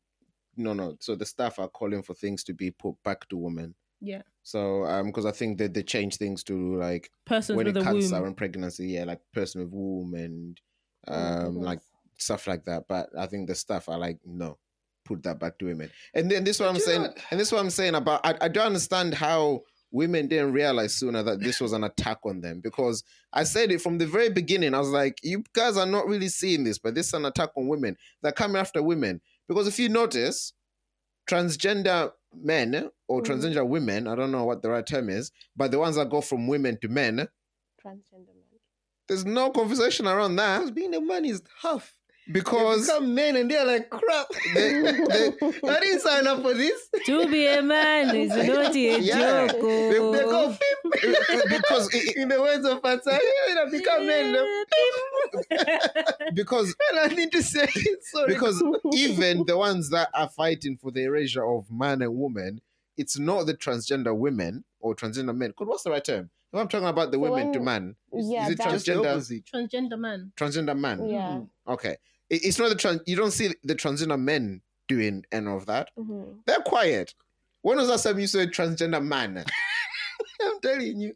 no, 0.57 0.73
no. 0.73 0.97
So 1.01 1.15
the 1.17 1.27
staff 1.27 1.59
are 1.59 1.69
calling 1.69 2.03
for 2.03 2.15
things 2.15 2.45
to 2.45 2.55
be 2.55 2.71
put 2.71 2.95
back 3.03 3.29
to 3.29 3.37
women. 3.37 3.75
Yeah. 4.01 4.23
So, 4.43 4.85
um, 4.85 5.07
because 5.07 5.27
I 5.27 5.33
think 5.33 5.59
that 5.59 5.75
they 5.75 5.83
change 5.83 6.17
things 6.17 6.43
to 6.45 6.77
like 6.77 7.11
person 7.27 7.57
when 7.57 7.67
with 7.67 7.77
it 7.77 7.83
cancer 7.83 8.17
womb. 8.17 8.27
and 8.29 8.37
pregnancy, 8.37 8.89
yeah, 8.89 9.05
like 9.05 9.21
person 9.33 9.61
with 9.63 9.71
womb 9.73 10.15
and 10.15 10.61
Oh, 11.09 11.15
um, 11.15 11.45
goodness. 11.47 11.65
like 11.65 11.81
stuff 12.19 12.47
like 12.47 12.65
that. 12.67 12.85
But 12.89 13.09
I 13.19 13.27
think 13.27 13.49
the 13.49 13.55
staff 13.55 13.89
are 13.89 13.99
like, 13.99 14.19
no, 14.25 14.59
put 15.05 15.23
that 15.25 15.39
back 15.39 15.59
to 15.59 15.67
women. 15.67 15.91
And 16.15 16.31
then 16.31 16.45
this 16.45 16.57
is 16.57 16.61
what 16.61 16.69
I'm 16.71 16.79
saying. 16.79 17.03
know- 17.03 17.15
And 17.31 17.41
this 17.41 17.49
is 17.49 17.53
what 17.53 17.61
I'm 17.61 17.71
saying 17.71 17.95
about. 17.95 18.21
I, 18.25 18.35
I 18.43 18.49
don't 18.49 18.67
understand 18.67 19.15
how 19.15 19.63
women 19.93 20.29
didn't 20.29 20.53
realize 20.53 20.95
sooner 20.95 21.23
that 21.23 21.41
this 21.41 21.61
was 21.61 21.73
an 21.73 21.85
attack 21.85 22.19
on 22.25 22.41
them 22.41 22.61
because 22.61 23.03
I 23.33 23.43
said 23.45 23.73
it 23.73 23.81
from 23.83 23.99
the 23.99 24.07
very 24.07 24.31
beginning. 24.31 24.73
I 24.75 24.79
was 24.79 24.91
like, 24.91 25.19
you 25.23 25.43
guys 25.53 25.77
are 25.77 25.87
not 25.87 26.07
really 26.07 26.29
seeing 26.29 26.65
this, 26.65 26.79
but 26.79 26.95
this 26.95 27.09
is 27.09 27.15
an 27.15 27.25
attack 27.25 27.51
on 27.57 27.67
women. 27.67 27.97
They're 28.23 28.31
coming 28.33 28.57
after 28.61 28.83
women 28.83 29.21
because 29.49 29.67
if 29.67 29.79
you 29.79 29.89
notice, 29.89 30.53
transgender 31.29 32.13
men 32.35 32.91
or 33.09 33.23
Mhm. 33.23 33.27
transgender 33.27 33.67
women, 33.69 34.07
I 34.07 34.15
don't 34.15 34.33
know 34.33 34.45
what 34.45 34.63
the 34.63 34.71
right 34.71 34.87
term 34.87 35.09
is, 35.11 35.33
but 35.57 35.71
the 35.71 35.79
ones 35.79 35.97
that 35.97 36.11
go 36.11 36.21
from 36.21 36.47
women 36.49 36.79
to 36.81 36.89
men, 36.89 37.29
Transgender 37.85 38.35
man. 38.35 38.61
there's 39.09 39.25
no 39.25 39.51
conversation 39.51 40.07
around 40.07 40.37
that 40.37 40.75
being 40.75 40.95
a 40.95 41.01
man 41.01 41.25
is 41.25 41.43
tough. 41.63 41.95
They 42.33 42.41
because 42.41 42.87
become 42.87 43.15
men 43.15 43.35
and 43.37 43.51
they're 43.51 43.65
like 43.65 43.91
crap. 43.91 44.27
they, 44.55 44.83
they, 44.83 45.33
I 45.69 45.81
didn't 45.81 46.01
sign 46.01 46.27
up 46.29 46.43
for 46.43 46.55
this. 46.55 46.89
to 47.07 47.29
be 47.29 47.47
a 47.47 47.61
man 47.61 48.15
is 48.15 48.31
not 48.49 48.75
a 48.75 49.01
Yeah. 49.01 49.47
joke. 49.49 49.61
They- 49.61 49.91
They 49.91 49.99
oh. 49.99 50.31
go 50.31 50.49
beep. 50.51 51.15
because 51.49 51.95
it- 51.95 52.17
in 52.17 52.29
the 52.29 52.41
words 52.41 52.65
of 52.67 52.83
Pastor, 52.83 53.11
they 53.11 53.79
become 53.79 54.07
men. 54.07 54.37
because 56.35 56.75
And 56.91 57.01
I 57.01 57.15
need 57.15 57.33
to 57.33 57.43
say 57.43 57.67
sorry. 58.13 58.33
because 58.35 58.63
even 58.95 59.45
the 59.47 59.57
ones 59.57 59.91
that 59.91 60.09
are 60.15 60.29
fighting 60.29 60.77
for 60.77 60.91
the 60.91 61.03
erasure 61.05 61.45
of 61.45 61.71
man 61.71 62.03
and 62.03 62.15
woman, 62.17 62.61
it's 62.97 63.19
not 63.19 63.47
the 63.47 63.55
transgender 63.55 64.17
women 64.17 64.65
or 64.81 64.95
transgender 64.95 65.37
men. 65.37 65.51
Because 65.51 65.67
what's 65.69 65.83
the 65.83 65.91
right 65.91 66.05
term? 66.05 66.31
If 66.53 66.59
I'm 66.59 66.69
talking 66.69 66.89
about 66.89 67.11
the 67.13 67.17
So 67.17 67.21
women 67.21 67.53
to 67.53 67.61
man, 67.61 67.95
is, 68.13 68.29
Yeah, 68.31 68.47
is 68.47 68.53
it 68.53 68.59
that's- 68.59 68.83
just 68.85 68.87
the 68.87 68.93
transgender? 68.93 69.45
Transgender 69.71 69.99
man. 69.99 70.33
Transgender 70.37 70.79
man. 70.79 71.09
Yeah. 71.09 71.39
Hmm. 71.39 71.73
Okay. 71.73 71.97
It- 72.31 72.45
it's 72.45 72.59
not 72.59 72.69
the 72.71 72.75
trans. 72.77 73.01
You 73.07 73.17
don't 73.17 73.31
see 73.33 73.55
the 73.65 73.75
transgender 73.75 74.19
men 74.21 74.63
doing 74.89 75.25
any 75.33 75.49
of 75.49 75.67
that. 75.67 75.91
Mhm. 75.99 76.39
They're 76.47 76.61
quiet. 76.61 77.15
When 77.63 77.77
was 77.77 77.87
the 77.89 77.93
last 77.93 78.05
time 78.05 78.19
you 78.19 78.27
saw 78.27 78.39
a 78.41 78.47
transgender 78.47 79.05
man? 79.05 79.45
I'm 80.43 80.61
telling 80.61 80.99
you. 81.01 81.15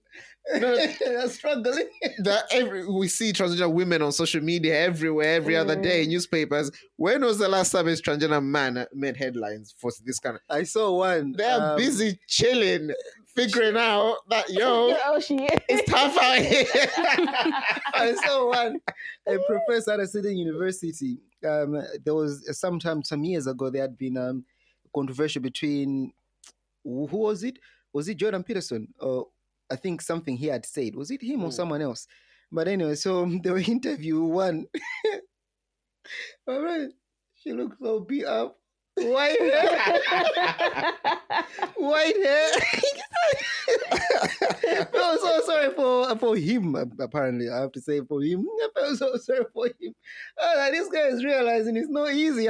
No. 0.55 0.77
They're 1.01 1.29
struggling. 1.29 1.89
that 2.19 2.45
every 2.51 2.87
we 2.87 3.09
see 3.09 3.33
transgender 3.33 3.73
women 3.73 4.03
on 4.03 4.13
social 4.13 4.43
media 4.43 4.79
everywhere, 4.85 5.35
every 5.35 5.57
other 5.57 5.75
day, 5.81 6.05
Mm. 6.05 6.09
newspapers. 6.11 6.71
When 6.97 7.25
was 7.25 7.39
the 7.39 7.49
last 7.49 7.71
time 7.73 7.89
a 7.89 7.93
transgender 7.93 8.43
man 8.45 8.87
made 8.93 9.17
headlines 9.17 9.75
for 9.79 9.91
this 10.05 10.19
kind 10.19 10.37
of? 10.37 10.43
I 10.51 10.65
saw 10.65 10.97
one. 10.99 11.33
They're 11.37 11.61
um, 11.61 11.77
busy 11.77 12.19
chilling, 12.29 12.91
figuring 13.35 13.77
out 13.77 14.17
that 14.29 14.51
yo, 14.51 14.95
oh, 15.07 15.19
she 15.21 15.37
is. 15.37 15.61
it's 15.69 15.91
tough 15.91 16.17
out 16.23 16.39
here. 16.39 16.67
I 17.95 18.15
saw 18.25 18.49
one. 18.51 18.81
A 19.27 19.39
professor 19.47 19.93
at 19.93 20.01
a 20.01 20.07
certain 20.07 20.37
university. 20.37 21.19
Um, 21.47 21.83
there 22.05 22.15
was 22.15 22.47
sometime 22.59 23.03
some 23.03 23.25
years 23.25 23.47
ago 23.47 23.71
there 23.71 23.83
had 23.83 23.97
been 23.99 24.17
um 24.17 24.45
controversy 24.95 25.41
between 25.41 26.13
who 26.85 27.07
who 27.07 27.19
was 27.19 27.43
it? 27.45 27.59
Was 27.93 28.09
it 28.09 28.17
Jordan 28.17 28.43
Peterson? 28.43 28.89
Or 29.01 29.29
I 29.71 29.77
think 29.77 30.01
something 30.03 30.37
he 30.37 30.47
had 30.47 30.67
said. 30.67 30.95
Was 30.95 31.11
it 31.11 31.23
him 31.23 31.43
or 31.43 31.47
Hmm. 31.49 31.53
someone 31.53 31.83
else? 31.83 32.07
But 32.53 32.69
anyway, 32.69 32.95
so 32.95 33.25
the 33.43 33.57
interview 33.67 34.21
one. 34.23 34.67
All 36.47 36.61
right, 36.63 36.89
she 37.35 37.53
looks 37.53 37.77
so 37.81 38.01
beat 38.01 38.27
up. 38.27 38.59
White 38.97 39.41
hair, 39.41 39.63
white 41.77 42.17
hair. 42.17 42.51
I 44.69 44.85
felt 44.93 45.21
so 45.21 45.41
sorry 45.47 45.75
for 45.75 46.17
for 46.17 46.37
him. 46.37 46.77
Apparently, 47.01 47.49
I 47.51 47.61
have 47.63 47.73
to 47.73 47.81
say 47.81 48.03
for 48.03 48.23
him. 48.23 48.47
I 48.63 48.69
felt 48.73 48.99
so 48.99 49.17
sorry 49.17 49.47
for 49.53 49.67
him. 49.67 49.95
Oh, 50.39 50.69
this 50.71 50.89
guy 50.91 51.09
is 51.09 51.25
realizing 51.25 51.77
it's 51.77 51.89
not 51.89 52.13
easy. 52.13 52.49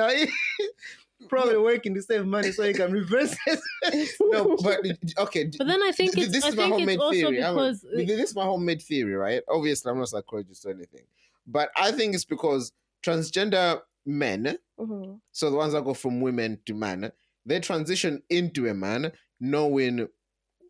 Huh? 1.21 1.27
Probably 1.29 1.57
working 1.57 1.95
to 1.95 2.03
save 2.03 2.27
money 2.27 2.53
so 2.53 2.62
he 2.65 2.73
can 2.73 2.93
reverse 2.93 3.37
it. 3.47 4.11
no, 4.21 4.57
but 4.62 4.81
okay. 5.19 5.51
But 5.57 5.67
then 5.67 5.83
I 5.83 5.93
think 5.93 6.12
th- 6.15 6.27
it's, 6.27 6.35
this 6.35 6.45
I 6.45 6.49
is 6.49 6.57
my 6.57 6.62
think 6.65 6.75
homemade 6.75 6.99
also 6.99 7.12
theory. 7.12 7.43
I'm- 7.43 7.55
because 7.55 7.85
uh, 7.85 7.97
this 7.97 8.31
is 8.31 8.37
my 8.37 8.45
homemade 8.45 8.83
theory, 8.83 9.15
right? 9.15 9.43
Obviously, 9.49 9.91
I'm 9.91 9.99
not 9.99 10.05
a 10.05 10.07
psychologist 10.09 10.65
or 10.67 10.71
anything, 10.71 11.03
but 11.47 11.71
I 11.77 11.93
think 11.93 12.15
it's 12.15 12.25
because 12.25 12.73
transgender 13.03 13.81
men, 14.07 14.59
Mhm. 14.79 15.21
so 15.33 15.51
the 15.51 15.57
ones 15.57 15.73
that 15.73 15.85
go 15.85 15.95
from 15.95 16.21
women 16.21 16.59
to 16.67 16.75
man, 16.75 17.12
they 17.47 17.61
transition 17.61 18.23
into 18.31 18.69
a 18.69 18.75
man 18.75 19.12
knowing 19.41 20.09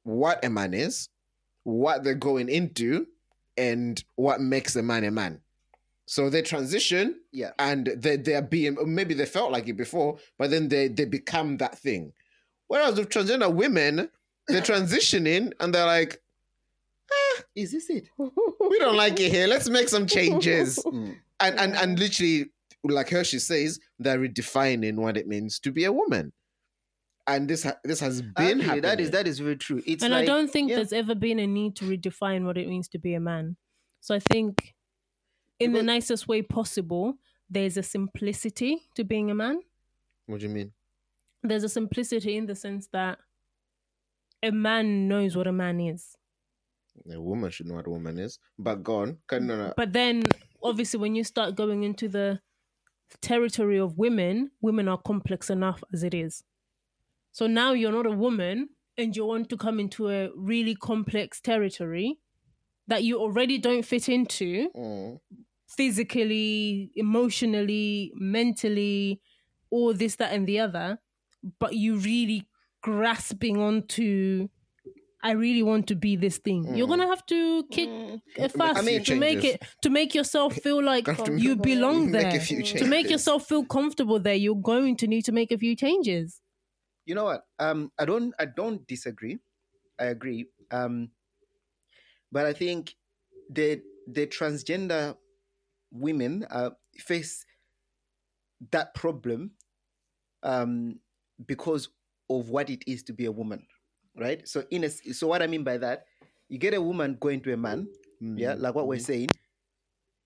what 0.02 0.44
a 0.44 0.50
man 0.50 0.74
is, 0.74 1.08
what 1.62 2.04
they're 2.04 2.14
going 2.14 2.48
into 2.48 3.06
and 3.56 4.04
what 4.16 4.40
makes 4.40 4.76
a 4.76 4.82
man 4.82 5.04
a 5.04 5.10
man. 5.10 5.40
So 6.06 6.28
they 6.28 6.42
transition 6.42 7.20
Yeah. 7.32 7.52
and 7.58 7.86
they 7.96 8.16
they're 8.16 8.42
being 8.42 8.76
maybe 8.86 9.14
they 9.14 9.26
felt 9.26 9.52
like 9.52 9.68
it 9.68 9.76
before, 9.76 10.18
but 10.38 10.50
then 10.50 10.68
they 10.68 10.88
they 10.88 11.04
become 11.06 11.56
that 11.58 11.78
thing. 11.78 12.12
Whereas 12.68 12.96
with 12.98 13.08
transgender 13.08 13.52
women, 13.54 14.10
they're 14.48 14.60
transitioning 14.72 15.52
and 15.60 15.74
they're 15.74 15.86
like, 15.86 16.20
Is 17.54 17.72
this 17.72 17.88
it? 17.90 18.08
we 18.18 18.78
don't 18.78 18.96
like 18.96 19.18
it 19.20 19.30
here. 19.30 19.46
Let's 19.46 19.68
make 19.68 19.88
some 19.88 20.06
changes. 20.06 20.78
Mm. 20.84 21.16
And 21.40 21.58
and 21.58 21.74
and 21.76 21.98
literally, 21.98 22.46
like 22.84 23.10
Hershey 23.10 23.38
says, 23.40 23.80
they're 23.98 24.18
redefining 24.18 24.96
what 24.96 25.16
it 25.16 25.26
means 25.26 25.58
to 25.60 25.72
be 25.72 25.84
a 25.84 25.92
woman. 25.92 26.32
And 27.26 27.48
this 27.48 27.64
ha- 27.64 27.78
this 27.82 27.98
has 28.00 28.22
been 28.22 28.32
Actually, 28.60 28.62
happening. 28.64 28.82
that 28.82 29.00
is 29.00 29.10
that 29.10 29.26
is 29.26 29.38
very 29.40 29.56
true. 29.56 29.82
It's 29.86 30.04
and 30.04 30.14
I 30.14 30.24
don't 30.24 30.48
think 30.50 30.70
yeah. 30.70 30.76
there's 30.76 30.92
ever 30.92 31.14
been 31.14 31.38
a 31.40 31.46
need 31.46 31.74
to 31.76 31.84
redefine 31.86 32.44
what 32.44 32.56
it 32.56 32.68
means 32.68 32.88
to 32.88 32.98
be 32.98 33.14
a 33.14 33.20
man. 33.20 33.56
So 34.00 34.14
I 34.14 34.20
think, 34.20 34.73
in 35.60 35.72
the 35.72 35.82
nicest 35.82 36.28
way 36.28 36.42
possible, 36.42 37.14
there's 37.48 37.76
a 37.76 37.82
simplicity 37.82 38.88
to 38.94 39.04
being 39.04 39.30
a 39.30 39.34
man. 39.34 39.60
What 40.26 40.40
do 40.40 40.46
you 40.46 40.52
mean? 40.52 40.72
There's 41.42 41.64
a 41.64 41.68
simplicity 41.68 42.36
in 42.36 42.46
the 42.46 42.54
sense 42.54 42.88
that 42.88 43.18
a 44.42 44.50
man 44.50 45.08
knows 45.08 45.36
what 45.36 45.46
a 45.46 45.52
man 45.52 45.80
is. 45.80 46.16
A 47.10 47.20
woman 47.20 47.50
should 47.50 47.66
know 47.66 47.74
what 47.74 47.86
a 47.86 47.90
woman 47.90 48.18
is. 48.18 48.38
But 48.58 48.82
go 48.82 48.96
on. 48.96 49.18
Can, 49.26 49.46
no, 49.46 49.56
no. 49.56 49.74
But 49.76 49.92
then, 49.92 50.22
obviously, 50.62 51.00
when 51.00 51.14
you 51.14 51.24
start 51.24 51.56
going 51.56 51.82
into 51.82 52.08
the 52.08 52.40
territory 53.20 53.78
of 53.78 53.98
women, 53.98 54.50
women 54.60 54.88
are 54.88 54.98
complex 54.98 55.50
enough 55.50 55.82
as 55.92 56.02
it 56.02 56.14
is. 56.14 56.44
So 57.32 57.46
now 57.46 57.72
you're 57.72 57.92
not 57.92 58.06
a 58.06 58.12
woman 58.12 58.68
and 58.96 59.16
you 59.16 59.26
want 59.26 59.48
to 59.50 59.56
come 59.56 59.80
into 59.80 60.08
a 60.08 60.30
really 60.36 60.74
complex 60.74 61.40
territory 61.40 62.20
that 62.88 63.04
you 63.04 63.18
already 63.18 63.58
don't 63.58 63.84
fit 63.84 64.08
into 64.08 64.70
Mm. 64.74 65.18
physically, 65.68 66.90
emotionally, 66.94 68.12
mentally, 68.16 69.20
all 69.70 69.92
this, 69.94 70.16
that, 70.16 70.32
and 70.32 70.46
the 70.46 70.60
other, 70.60 70.98
but 71.58 71.74
you 71.74 71.96
really 71.96 72.46
grasping 72.82 73.58
onto. 73.58 74.48
I 75.22 75.32
really 75.32 75.62
want 75.62 75.88
to 75.88 75.96
be 75.96 76.16
this 76.16 76.38
thing. 76.38 76.74
You're 76.74 76.86
Mm. 76.86 76.90
gonna 76.90 77.08
have 77.08 77.26
to 77.26 77.64
kick 77.70 77.90
Mm. 77.90 78.22
a 78.38 78.48
fast 78.48 78.80
a 78.80 78.82
few 78.84 79.00
to 79.00 79.14
make 79.16 79.44
it 79.44 79.62
to 79.82 79.90
make 79.90 80.14
yourself 80.14 80.54
feel 80.62 80.82
like 80.82 81.06
Have 81.06 81.38
you 81.38 81.56
belong 81.56 82.10
make 82.10 82.34
a 82.34 82.40
there. 82.40 82.40
few 82.40 82.62
To 82.62 82.86
make 82.86 83.10
yourself 83.10 83.46
feel 83.48 83.64
comfortable 83.66 84.20
there, 84.20 84.34
you're 84.34 84.56
going 84.56 84.96
to 84.98 85.06
need 85.06 85.24
to 85.26 85.32
make 85.32 85.50
a 85.52 85.58
few 85.58 85.76
changes. 85.76 86.42
you 87.06 87.14
know 87.14 87.24
what 87.24 87.42
um 87.58 87.92
i 87.98 88.04
don't 88.04 88.34
i 88.38 88.44
don't 88.44 88.86
disagree 88.86 89.38
i 89.98 90.04
agree 90.06 90.46
um 90.70 91.10
but 92.34 92.44
i 92.50 92.52
think 92.52 92.94
the 93.58 93.80
the 94.16 94.26
transgender 94.26 95.16
women 96.04 96.44
uh 96.50 96.70
face 97.08 97.32
that 98.70 98.92
problem 98.94 99.50
um 100.42 100.98
because 101.46 101.88
of 102.30 102.48
what 102.50 102.70
it 102.70 102.82
is 102.86 103.02
to 103.02 103.12
be 103.12 103.24
a 103.26 103.32
woman 103.32 103.62
right 104.16 104.46
so 104.48 104.64
in 104.70 104.84
a 104.84 104.90
so 104.90 105.26
what 105.26 105.42
i 105.42 105.46
mean 105.46 105.64
by 105.64 105.76
that 105.78 106.04
you 106.48 106.58
get 106.58 106.74
a 106.74 106.80
woman 106.90 107.16
going 107.20 107.40
to 107.40 107.52
a 107.52 107.56
man 107.56 107.86
yeah 108.20 108.54
Mhm. 108.54 108.60
like 108.60 108.74
what 108.74 108.86
we're 108.88 108.98
Mhm. 108.98 109.10
saying 109.12 109.28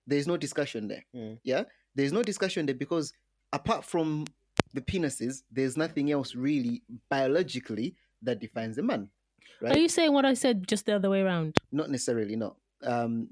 there's 0.07 0.27
no 0.27 0.37
discussion 0.37 0.87
there 0.87 1.05
Mm. 1.15 1.39
yeah 1.43 1.63
there's 1.95 2.13
no 2.13 2.23
discussion 2.23 2.65
there 2.65 2.75
because 2.85 3.13
apart 3.53 3.83
from 3.83 4.25
the 4.73 4.81
penises 4.81 5.43
there's 5.51 5.75
nothing 5.77 6.11
else 6.11 6.35
really 6.35 6.83
biologically 7.09 7.95
that 8.21 8.39
defines 8.39 8.77
a 8.77 8.83
man 8.83 9.09
right 9.61 9.75
Are 9.75 9.79
you 9.79 9.89
saying 9.89 10.13
what 10.13 10.25
I 10.25 10.33
said 10.33 10.67
just 10.67 10.85
the 10.85 10.93
other 10.95 11.09
way 11.09 11.21
around? 11.21 11.55
not 11.71 11.89
necessarily 11.89 12.35
no 12.35 12.55
um 12.83 13.27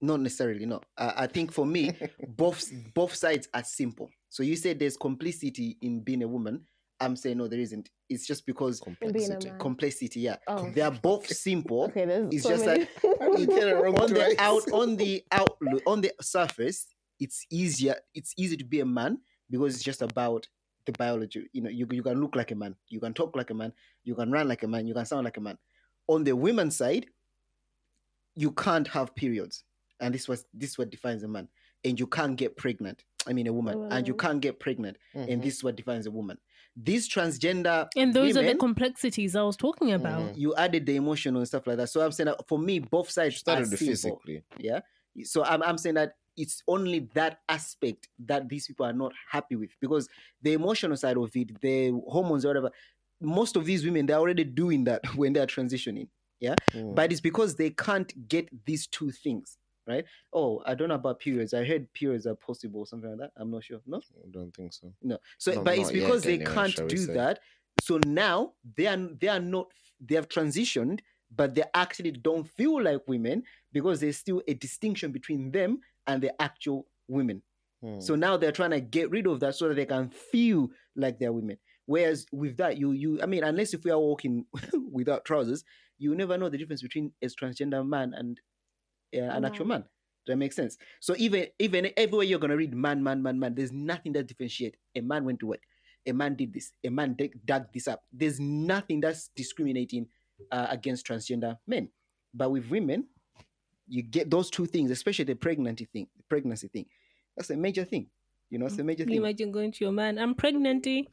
not 0.00 0.20
necessarily 0.20 0.66
no 0.66 0.80
uh, 0.98 1.12
i 1.16 1.26
think 1.26 1.50
for 1.52 1.64
me 1.66 1.90
both 2.36 2.70
both 2.94 3.14
sides 3.14 3.48
are 3.54 3.64
simple 3.64 4.08
so 4.28 4.42
you 4.42 4.54
said 4.56 4.78
there's 4.78 4.96
complicity 4.96 5.76
in 5.82 6.00
being 6.00 6.22
a 6.22 6.28
woman 6.28 6.60
i'm 7.00 7.16
saying 7.16 7.38
no 7.38 7.48
there 7.48 7.58
isn't 7.60 7.88
it's 8.10 8.26
just 8.26 8.44
because 8.46 8.80
being 8.80 8.94
a 8.94 9.00
Complexity. 9.00 9.48
man. 9.50 9.58
complexity 9.58 10.20
yeah 10.20 10.36
Oh. 10.46 10.70
they 10.74 10.80
are 10.82 10.90
both 10.90 11.26
simple 11.26 11.84
Okay, 11.84 12.04
there's 12.04 12.32
It's 12.34 12.42
so 12.44 12.50
just 12.50 12.66
many. 12.66 12.86
You 13.40 13.46
get 13.46 13.66
it 13.68 13.76
wrong 13.76 13.98
on 13.98 14.12
the 14.12 14.34
out 14.38 14.70
on 14.72 14.96
the 14.96 15.24
outlook 15.32 15.82
on 15.86 16.00
the 16.02 16.12
surface 16.20 16.86
it's 17.18 17.46
easier 17.50 17.96
it's 18.14 18.32
easy 18.36 18.56
to 18.56 18.64
be 18.64 18.80
a 18.80 18.86
man 18.86 19.18
because 19.50 19.74
it's 19.74 19.84
just 19.84 20.02
about 20.02 20.46
the 20.86 20.92
biology 20.92 21.48
you 21.52 21.62
know 21.62 21.70
you, 21.70 21.86
you 21.90 22.02
can 22.02 22.20
look 22.20 22.36
like 22.36 22.50
a 22.50 22.54
man 22.54 22.74
you 22.88 23.00
can 23.00 23.14
talk 23.14 23.34
like 23.36 23.50
a 23.50 23.54
man 23.54 23.72
you 24.04 24.14
can 24.14 24.30
run 24.30 24.46
like 24.48 24.62
a 24.62 24.68
man 24.68 24.86
you 24.86 24.94
can 24.94 25.06
sound 25.06 25.24
like 25.24 25.36
a 25.36 25.40
man 25.40 25.56
on 26.08 26.24
the 26.24 26.34
women's 26.34 26.76
side 26.76 27.06
you 28.36 28.50
can't 28.52 28.88
have 28.88 29.14
periods 29.14 29.64
and 30.00 30.14
this 30.14 30.28
was 30.28 30.44
this 30.52 30.76
what 30.76 30.90
defines 30.90 31.22
a 31.22 31.28
man 31.28 31.48
and 31.84 31.98
you 32.00 32.06
can't 32.06 32.36
get 32.36 32.56
pregnant 32.56 33.04
i 33.26 33.32
mean 33.32 33.46
a 33.46 33.52
woman 33.52 33.88
and 33.92 34.06
you 34.08 34.14
can't 34.14 34.40
get 34.40 34.58
pregnant 34.60 34.96
Mhm. 35.14 35.32
and 35.32 35.42
this 35.42 35.54
is 35.56 35.64
what 35.64 35.76
defines 35.76 36.06
a 36.06 36.10
woman 36.10 36.38
these 36.76 37.08
transgender 37.08 37.86
And 37.96 38.12
those 38.12 38.36
are 38.36 38.42
the 38.42 38.56
complexities 38.56 39.36
I 39.36 39.42
was 39.42 39.56
talking 39.56 39.92
about. 39.92 40.20
Mhm. 40.34 40.36
you 40.38 40.56
added 40.56 40.86
the 40.86 40.96
emotional 40.96 41.38
and 41.38 41.46
stuff 41.46 41.66
like 41.68 41.76
that 41.76 41.88
so 41.88 42.04
i'm 42.04 42.12
saying 42.12 42.26
that 42.26 42.46
for 42.48 42.58
me 42.58 42.80
both 42.80 43.10
sides 43.10 43.36
are 43.36 43.38
started 43.38 43.70
the 43.70 43.76
simple 43.76 43.92
physically. 44.20 44.42
yeah 44.58 44.80
so 45.22 45.44
I'm, 45.44 45.62
I'm 45.62 45.78
saying 45.78 45.94
that 45.94 46.16
it's 46.36 46.62
only 46.68 47.08
that 47.14 47.40
aspect 47.48 48.08
that 48.18 48.48
these 48.48 48.66
people 48.66 48.84
are 48.86 48.92
not 48.92 49.12
happy 49.30 49.56
with 49.56 49.70
because 49.80 50.08
the 50.42 50.52
emotional 50.52 50.96
side 50.96 51.16
of 51.16 51.30
it 51.36 51.60
the 51.60 51.90
hormones 52.08 52.44
or 52.44 52.48
whatever 52.48 52.70
most 53.20 53.56
of 53.56 53.64
these 53.64 53.84
women 53.84 54.06
they're 54.06 54.18
already 54.18 54.44
doing 54.44 54.84
that 54.84 55.00
when 55.16 55.32
they're 55.32 55.46
transitioning 55.46 56.08
Mm. 56.74 56.94
but 56.94 57.10
it's 57.10 57.22
because 57.22 57.54
they 57.54 57.70
can't 57.70 58.28
get 58.28 58.48
these 58.66 58.86
two 58.86 59.10
things 59.10 59.56
right? 59.86 60.04
Oh 60.32 60.62
i 60.66 60.74
don't 60.74 60.88
know 60.88 60.94
about 60.96 61.20
periods. 61.20 61.54
I 61.54 61.64
heard 61.64 61.90
periods 61.94 62.26
are 62.26 62.34
possible 62.34 62.80
or 62.80 62.86
something 62.86 63.08
like 63.10 63.18
that. 63.20 63.30
I'm 63.38 63.50
not 63.50 63.64
sure. 63.64 63.80
No? 63.86 63.98
I 63.98 64.28
don't 64.30 64.54
think 64.54 64.72
so. 64.74 64.92
no. 65.02 65.18
So 65.38 65.52
Not- 65.52 65.64
but 65.64 65.78
it's 65.78 65.88
not 65.88 65.94
yet 65.94 66.04
because 66.04 66.22
they 66.22 66.34
anyway, 66.34 66.54
can't 66.54 66.88
do 66.88 67.06
that. 67.14 67.40
So 67.82 67.98
now 68.06 68.52
they 68.76 68.86
are 68.86 68.96
they 68.96 69.28
are 69.28 69.40
not 69.40 69.68
they 70.00 70.16
have 70.16 70.28
transitioned 70.28 71.00
but 71.34 71.54
they 71.54 71.64
actually 71.74 72.12
don't 72.12 72.46
feel 72.58 72.82
like 72.82 73.00
women 73.08 73.42
because 73.72 74.00
there's 74.00 74.18
still 74.18 74.42
a 74.46 74.54
distinction 74.54 75.12
between 75.12 75.50
them 75.50 75.80
and 76.06 76.22
the 76.22 76.40
actual 76.40 76.86
women. 77.08 77.42
Mm. 77.84 78.02
so 78.02 78.14
now 78.14 78.36
they're 78.38 78.52
trying 78.52 78.70
to 78.70 78.80
get 78.80 79.10
rid 79.10 79.26
of 79.26 79.40
that 79.40 79.54
so 79.54 79.68
that 79.68 79.74
they 79.74 79.84
can 79.84 80.08
feel 80.08 80.68
like 80.96 81.18
they're 81.18 81.32
women. 81.32 81.58
Whereas 81.86 82.24
with 82.32 82.56
that 82.56 82.78
you 82.78 82.92
you 82.92 83.20
i 83.22 83.26
mean 83.26 83.44
unless 83.44 83.74
if 83.74 83.84
we 83.84 83.90
are 83.90 83.98
walking 83.98 84.46
without 84.90 85.24
trousers 85.26 85.64
you 85.98 86.14
never 86.14 86.38
know 86.38 86.48
the 86.48 86.56
difference 86.56 86.80
between 86.82 87.12
a 87.22 87.26
transgender 87.26 87.86
man 87.86 88.14
and 88.14 88.40
uh, 89.14 89.20
an 89.36 89.44
actual 89.44 89.66
Man. 89.66 89.80
man. 89.80 89.88
Does 90.26 90.32
that 90.32 90.36
make 90.38 90.52
sense? 90.54 90.78
So 91.00 91.14
even 91.18 91.46
even 91.58 91.90
everywhere 91.96 92.24
you're 92.24 92.38
gonna 92.38 92.56
read 92.56 92.74
man 92.74 93.02
man 93.02 93.22
man 93.22 93.38
man 93.38 93.54
there's 93.54 93.72
nothing 93.72 94.14
that 94.14 94.26
differentiates. 94.26 94.78
a 94.96 95.00
man 95.02 95.24
went 95.26 95.40
to 95.40 95.46
work. 95.48 95.60
A 96.06 96.12
man 96.12 96.34
did 96.36 96.52
this. 96.54 96.72
A 96.84 96.88
man 96.90 97.14
dig- 97.14 97.38
dug 97.44 97.66
this 97.74 97.86
up. 97.88 98.02
There's 98.12 98.40
nothing 98.40 99.00
that's 99.00 99.28
discriminating 99.36 100.06
uh, 100.50 100.66
against 100.70 101.06
transgender 101.06 101.58
men. 101.66 101.90
But 102.32 102.50
with 102.50 102.68
women 102.70 103.06
you 103.88 104.02
get 104.02 104.30
those 104.30 104.50
two 104.50 104.66
things 104.66 104.90
especially 104.90 105.24
the 105.24 105.34
pregnancy 105.34 105.86
thing 105.92 106.06
the 106.16 106.22
pregnancy 106.28 106.68
thing 106.68 106.86
that's 107.36 107.50
a 107.50 107.56
major 107.56 107.84
thing 107.84 108.06
you 108.50 108.58
know 108.58 108.66
it's 108.66 108.78
a 108.78 108.84
major 108.84 109.02
You 109.04 109.08
thing 109.08 109.16
imagine 109.16 109.50
going 109.52 109.72
to 109.72 109.84
your 109.84 109.92
man, 109.92 110.18
I'm 110.18 110.34
pregnant. 110.34 110.86
you 110.86 111.06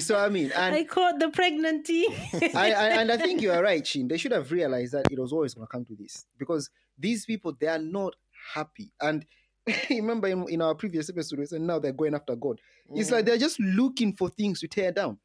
saw 0.00 0.14
what 0.14 0.26
I 0.26 0.28
mean? 0.28 0.52
And 0.56 0.74
I 0.74 0.84
caught 0.84 1.18
the 1.18 1.28
pregnancy. 1.30 2.06
I, 2.54 2.72
I 2.72 2.88
and 3.00 3.10
I 3.12 3.16
think 3.16 3.42
you 3.42 3.50
are 3.52 3.62
right, 3.62 3.86
Shin. 3.86 4.08
They 4.08 4.16
should 4.16 4.32
have 4.32 4.50
realized 4.52 4.92
that 4.92 5.06
it 5.10 5.18
was 5.18 5.32
always 5.32 5.54
going 5.54 5.66
to 5.66 5.70
come 5.70 5.84
to 5.86 5.96
this 5.96 6.24
because 6.38 6.70
these 6.98 7.26
people 7.26 7.54
they 7.58 7.66
are 7.66 7.78
not 7.78 8.14
happy. 8.54 8.92
And 9.00 9.26
remember 9.90 10.28
in, 10.28 10.48
in 10.48 10.62
our 10.62 10.74
previous 10.74 11.10
episode, 11.10 11.38
we 11.40 11.46
said 11.46 11.60
now 11.60 11.78
they're 11.78 11.92
going 11.92 12.14
after 12.14 12.34
God. 12.36 12.60
It's 12.94 13.10
Mm. 13.10 13.14
like 13.14 13.24
they're 13.26 13.36
just 13.38 13.60
looking 13.60 14.14
for 14.14 14.28
things 14.30 14.60
to 14.60 14.68
tear 14.68 14.92
down. 14.92 15.18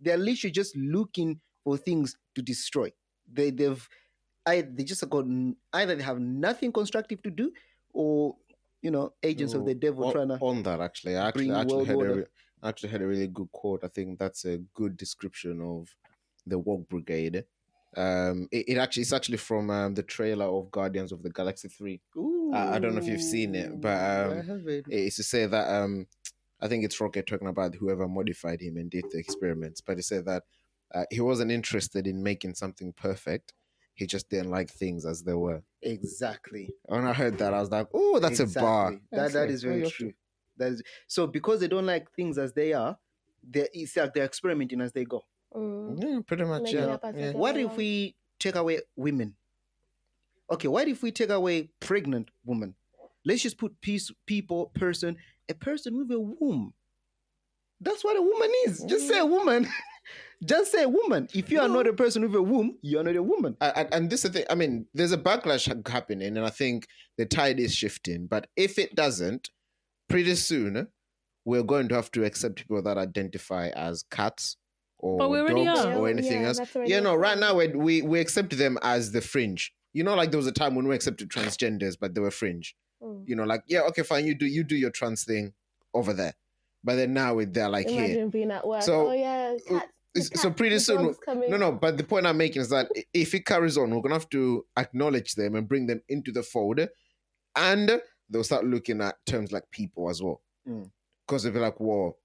They're 0.00 0.16
literally 0.16 0.52
just 0.52 0.76
looking 0.76 1.40
for 1.64 1.76
things 1.76 2.16
to 2.36 2.42
destroy. 2.42 2.92
They 3.32 3.50
they've 3.50 3.88
I 4.50 4.62
they 4.62 4.84
just 4.84 5.08
got 5.14 5.24
either 5.72 5.94
they 5.96 6.02
have 6.02 6.20
nothing 6.20 6.72
constructive 6.72 7.22
to 7.22 7.30
do 7.30 7.52
or 7.92 8.36
you 8.82 8.90
know 8.90 9.04
agents 9.22 9.54
of 9.54 9.64
the 9.64 9.74
devil 9.74 10.04
on, 10.04 10.12
trying 10.12 10.28
to 10.34 10.38
on 10.40 10.62
that 10.62 10.80
actually 10.80 11.16
i 11.16 11.28
actually, 11.28 11.52
actually 11.52 11.84
had 11.84 12.00
a 12.02 12.06
order. 12.06 12.24
I 12.62 12.68
actually 12.70 12.90
had 12.90 13.02
a 13.02 13.06
really 13.06 13.28
good 13.28 13.50
quote 13.52 13.84
i 13.84 13.88
think 13.88 14.18
that's 14.18 14.44
a 14.44 14.58
good 14.80 14.96
description 14.96 15.60
of 15.60 15.94
the 16.46 16.58
woke 16.58 16.88
brigade 16.88 17.44
um 17.96 18.48
it, 18.52 18.64
it 18.70 18.78
actually 18.78 19.02
it's 19.02 19.12
actually 19.12 19.36
from 19.36 19.70
um, 19.70 19.94
the 19.94 20.02
trailer 20.02 20.46
of 20.46 20.70
guardians 20.70 21.12
of 21.12 21.22
the 21.22 21.30
galaxy 21.30 21.68
3 21.68 22.00
I- 22.52 22.76
I 22.76 22.78
don't 22.78 22.94
know 22.94 22.98
if 22.98 23.08
you've 23.08 23.22
seen 23.22 23.54
it, 23.54 23.80
but, 23.80 23.98
um, 24.28 24.44
haven't. 24.46 24.86
it's 24.88 25.16
to 25.16 25.22
say 25.24 25.46
that 25.46 25.66
um 25.82 26.06
i 26.60 26.68
think 26.68 26.84
it's 26.84 27.00
rocket 27.00 27.26
talking 27.26 27.48
about 27.48 27.74
whoever 27.74 28.08
modified 28.08 28.60
him 28.60 28.76
and 28.76 28.90
did 28.90 29.04
the 29.10 29.18
experiments 29.18 29.80
but 29.80 29.96
he 29.98 30.02
said 30.02 30.24
that 30.26 30.44
uh, 30.94 31.04
he 31.10 31.20
wasn't 31.20 31.50
interested 31.50 32.06
in 32.06 32.22
making 32.22 32.54
something 32.54 32.92
perfect 32.92 33.52
he 34.00 34.06
just 34.06 34.30
didn't 34.30 34.50
like 34.50 34.70
things 34.70 35.04
as 35.04 35.22
they 35.22 35.34
were 35.34 35.62
exactly. 35.82 36.70
when 36.86 37.04
i 37.06 37.12
heard 37.12 37.36
that 37.38 37.52
i 37.52 37.60
was 37.60 37.70
like 37.70 37.86
oh 37.94 38.18
that's 38.18 38.40
a 38.40 38.46
bar 38.46 38.88
Exactly. 38.92 39.00
That 39.12 39.32
that 39.34 39.42
Okay. 39.44 39.52
is 39.54 39.62
Oh, 39.64 39.68
very 39.68 39.82
yeah, 39.82 39.88
true. 39.88 40.12
That 40.56 40.72
is 40.72 40.82
so 41.06 41.26
because 41.26 41.60
they 41.60 41.68
don't 41.68 41.86
like 41.86 42.10
things 42.12 42.38
as 42.38 42.52
they 42.54 42.72
are, 42.72 42.98
they 43.48 43.68
it's 43.74 43.94
like 43.96 44.14
they're 44.14 44.24
experimenting 44.24 44.80
as 44.80 44.92
they 44.92 45.04
go. 45.04 45.20
Mm. 45.54 46.02
yeah 46.02 46.20
pretty 46.26 46.44
much 46.44 46.62
Making 46.62 46.78
yeah, 46.80 46.86
up 46.96 47.04
as 47.04 47.14
they 47.14 47.20
yeah. 47.26 47.32
What 47.32 47.56
if 47.58 47.76
we 47.76 48.16
take 48.38 48.54
away 48.56 48.80
women? 48.96 49.36
Okay, 50.50 50.68
what 50.68 50.88
if 50.88 51.02
we 51.02 51.12
take 51.12 51.30
away 51.30 51.70
pregnant 51.80 52.30
woman? 52.44 52.74
Let's 53.24 53.42
just 53.42 53.58
put 53.58 53.80
peace, 53.80 54.10
people, 54.26 54.70
person, 54.74 55.16
a 55.48 55.54
person 55.54 55.96
with 55.98 56.10
a 56.10 56.18
womb. 56.18 56.72
That's 57.80 58.02
what 58.02 58.16
a 58.16 58.22
woman 58.22 58.50
is. 58.66 58.82
Just 58.88 59.08
say 59.08 59.18
a 59.18 59.26
woman. 59.26 59.68
just 60.44 60.72
say 60.72 60.86
woman. 60.86 61.28
If 61.34 61.50
you 61.50 61.60
are 61.60 61.68
not 61.68 61.86
a 61.86 61.92
person 61.92 62.22
with 62.22 62.34
a 62.34 62.42
womb, 62.42 62.78
you 62.82 62.98
are 62.98 63.04
not 63.04 63.16
a 63.16 63.22
woman. 63.22 63.56
I- 63.60 63.70
I- 63.82 63.88
and 63.92 64.08
this 64.10 64.24
is 64.24 64.30
the 64.32 64.38
thing. 64.40 64.46
I 64.50 64.54
mean, 64.54 64.86
there's 64.94 65.12
a 65.12 65.18
backlash 65.18 65.66
happening, 65.88 66.36
and 66.36 66.44
I 66.46 66.50
think 66.50 66.86
the 67.18 67.26
tide 67.26 67.60
is 67.60 67.74
shifting. 67.74 68.26
But 68.26 68.48
if 68.56 68.78
it 68.78 68.94
doesn't, 68.94 69.50
pretty 70.08 70.34
soon 70.34 70.88
we're 71.44 71.62
going 71.62 71.88
to 71.88 71.94
have 71.94 72.10
to 72.12 72.24
accept 72.24 72.56
people 72.56 72.82
that 72.82 72.98
identify 72.98 73.68
as 73.68 74.04
cats 74.10 74.56
or 74.98 75.18
But 75.18 75.30
we 75.30 75.38
already 75.38 75.64
dogs 75.64 75.80
are. 75.80 75.94
or 75.96 76.08
anything 76.08 76.42
yeah, 76.42 76.48
else. 76.48 76.58
that's 76.58 76.76
already 76.76 76.90
Yeah, 76.92 77.00
no. 77.00 77.14
Right 77.14 77.38
now 77.38 77.56
we 77.56 77.68
we 77.68 78.02
we 78.02 78.20
accept 78.20 78.56
them 78.56 78.78
as 78.82 79.12
the 79.12 79.20
fringe. 79.20 79.72
You 79.92 80.04
know, 80.04 80.14
like 80.14 80.30
there 80.30 80.38
was 80.38 80.46
a 80.46 80.52
time 80.52 80.74
when 80.74 80.86
we 80.86 80.94
accepted 80.94 81.30
transgenders, 81.30 81.96
but 82.00 82.14
they 82.14 82.20
were 82.20 82.30
fringe. 82.30 82.76
Mm. 83.02 83.24
You 83.26 83.34
know, 83.36 83.44
like 83.44 83.62
yeah, 83.66 83.80
okay, 83.88 84.02
fine, 84.02 84.26
you 84.26 84.34
do 84.34 84.46
you 84.46 84.62
do 84.64 84.76
your 84.76 84.90
trans 84.90 85.24
thing 85.24 85.52
over 85.94 86.12
there, 86.12 86.34
but 86.84 86.96
then 86.96 87.12
now 87.14 87.38
it- 87.38 87.52
they're 87.54 87.68
like 87.68 87.88
here. 87.88 88.04
Imagine 88.04 88.30
being 88.30 88.50
at 88.50 88.66
work. 88.66 88.82
So, 88.82 89.08
oh 89.08 89.12
yeah, 89.12 89.52
cats, 89.52 89.64
the 89.64 89.74
s- 89.76 89.82
so 90.16 90.50
pretty 90.50 90.78
soon- 90.78 91.14
No, 91.48 91.56
no, 91.56 91.72
but 91.72 91.96
the 91.96 92.04
point 92.04 92.26
I'm 92.26 92.36
making 92.36 92.62
is 92.62 92.68
that 92.70 92.88
if 93.14 93.34
it 93.34 93.46
carries 93.46 93.76
on, 93.78 93.90
we're 93.94 94.00
gonna 94.02 94.14
have 94.14 94.28
to 94.30 94.66
acknowledge 94.76 95.34
them 95.34 95.54
and 95.54 95.68
bring 95.68 95.86
them 95.86 96.02
into 96.08 96.32
the 96.32 96.42
fold, 96.42 96.80
and 97.56 98.00
they'll 98.28 98.44
start 98.44 98.64
looking 98.64 99.00
at 99.00 99.16
terms 99.26 99.52
like 99.52 99.64
people 99.70 100.08
as 100.10 100.22
well, 100.22 100.42
Mm. 100.68 100.90
because 101.26 101.42
they'll 101.42 101.52
be 101.52 101.58
like, 101.58 101.78
"Whoa, 101.80 102.16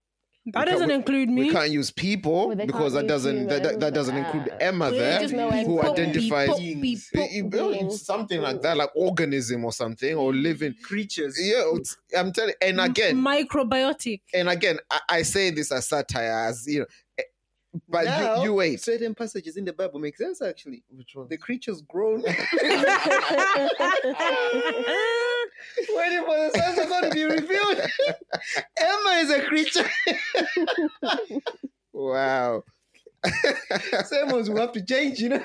That 0.47 0.53
can't- 0.67 0.69
doesn't 0.71 0.91
include 0.91 1.29
me. 1.29 1.45
we 1.45 1.49
can't 1.51 1.71
use 1.71 1.89
people 1.89 2.49
Well, 2.49 2.55
because 2.55 2.93
can't 2.93 2.93
that 2.93 3.07
doesn't 3.07 3.47
that, 3.47 3.63
that, 3.63 3.79
that 3.79 3.93
doesn't 3.95 4.15
include 4.15 4.49
Emma 4.59 4.91
We 4.91 4.97
there, 4.99 5.19
who 5.27 5.27
people, 5.51 5.81
identifies 5.81 6.47
people, 6.49 6.59
beings. 6.81 7.09
people. 7.11 7.27
you- 7.31 7.43
you- 7.43 7.49
beings. 7.49 8.05
something 8.05 8.39
like 8.41 8.61
that, 8.61 8.77
like 8.77 8.91
organism 8.95 9.65
or 9.65 9.71
something, 9.73 10.13
or 10.15 10.31
living. 10.33 10.75
Creatures. 10.83 11.39
Yeah, 11.41 11.61
it's- 11.73 11.97
I'm 12.15 12.31
telling. 12.31 12.53
And 12.61 12.79
again, 12.79 13.15
microbiotic. 13.17 14.21
and 14.35 14.47
again, 14.49 14.77
I, 14.91 14.99
I 15.09 15.21
say 15.23 15.49
this 15.49 15.71
as 15.71 15.87
satire, 15.87 16.31
as 16.49 16.67
you 16.67 16.81
know, 16.81 16.85
but 17.87 18.05
Now, 18.05 18.37
you, 18.37 18.43
you 18.43 18.53
wait. 18.53 18.81
Certain 18.81 19.13
passages 19.15 19.57
in 19.57 19.65
the 19.65 19.73
Bible 19.73 19.99
make 19.99 20.17
sense 20.17 20.41
actually. 20.41 20.83
Which 20.89 21.11
one? 21.15 21.27
The 21.29 21.37
creatures 21.37 21.81
grown. 21.81 22.21
Waiting 22.21 22.35
for 26.25 26.35
the 26.37 26.51
sons 26.55 26.79
of 26.79 26.89
God 26.89 27.01
to 27.01 27.09
be 27.11 27.23
revealed. 27.23 27.79
Emma 28.77 29.09
is 29.19 29.31
a 29.31 29.41
creature. 29.43 29.89
Wow. 31.93 32.63
Sermons 34.05 34.49
will 34.49 34.57
have 34.59 34.73
to 34.73 34.83
change, 34.83 35.19
you 35.19 35.29
know. 35.29 35.43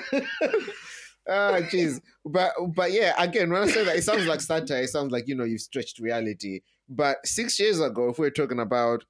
Ah, 1.27 1.59
jeez. 1.61 2.01
But 2.25 2.51
but 2.75 2.91
yeah, 2.91 3.13
again, 3.17 3.49
when 3.51 3.63
I 3.63 3.67
say 3.67 3.85
that, 3.85 3.95
it 3.95 4.03
sounds 4.03 4.25
like 4.25 4.41
satire. 4.41 4.83
It 4.83 4.89
sounds 4.89 5.11
like 5.11 5.27
you 5.27 5.35
know 5.35 5.45
you've 5.45 5.61
stretched 5.61 5.99
reality. 5.99 6.61
But 6.89 7.25
six 7.25 7.57
years 7.59 7.79
ago, 7.79 8.09
if 8.09 8.19
we 8.19 8.27
are 8.27 8.31
talking 8.31 8.59
about 8.59 9.05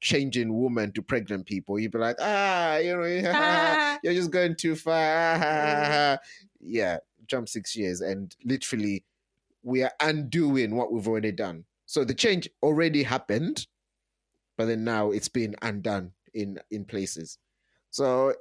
changing 0.00 0.60
women 0.62 0.92
to 0.92 1.02
pregnant 1.02 1.46
people, 1.46 1.78
you'd 1.78 1.92
be 1.92 1.98
like, 1.98 2.16
ah, 2.20 2.76
you 2.76 2.96
know, 2.96 3.30
Ah. 3.32 3.98
you're 4.02 4.14
just 4.14 4.30
going 4.30 4.56
too 4.56 4.76
far. 4.76 6.18
yeah, 6.60 6.98
jump 7.26 7.48
six 7.48 7.74
years, 7.76 8.00
and 8.00 8.34
literally, 8.44 9.04
we 9.62 9.82
are 9.82 9.92
undoing 10.00 10.76
what 10.76 10.92
we've 10.92 11.08
already 11.08 11.32
done. 11.32 11.64
So 11.86 12.04
the 12.04 12.14
change 12.14 12.48
already 12.62 13.02
happened, 13.02 13.66
but 14.56 14.66
then 14.66 14.84
now 14.84 15.10
it's 15.10 15.28
been 15.28 15.56
undone 15.62 16.12
in 16.34 16.58
in 16.70 16.84
places. 16.84 17.38
So 17.90 18.34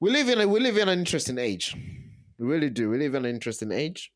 we 0.00 0.10
live 0.10 0.28
in 0.28 0.40
a 0.40 0.48
we 0.48 0.60
live 0.60 0.76
in 0.76 0.88
an 0.88 0.98
interesting 0.98 1.38
age. 1.38 1.76
We 2.38 2.46
really 2.46 2.70
do. 2.70 2.90
We 2.90 2.98
live 2.98 3.14
in 3.14 3.24
an 3.24 3.30
interesting 3.30 3.72
age. 3.72 4.12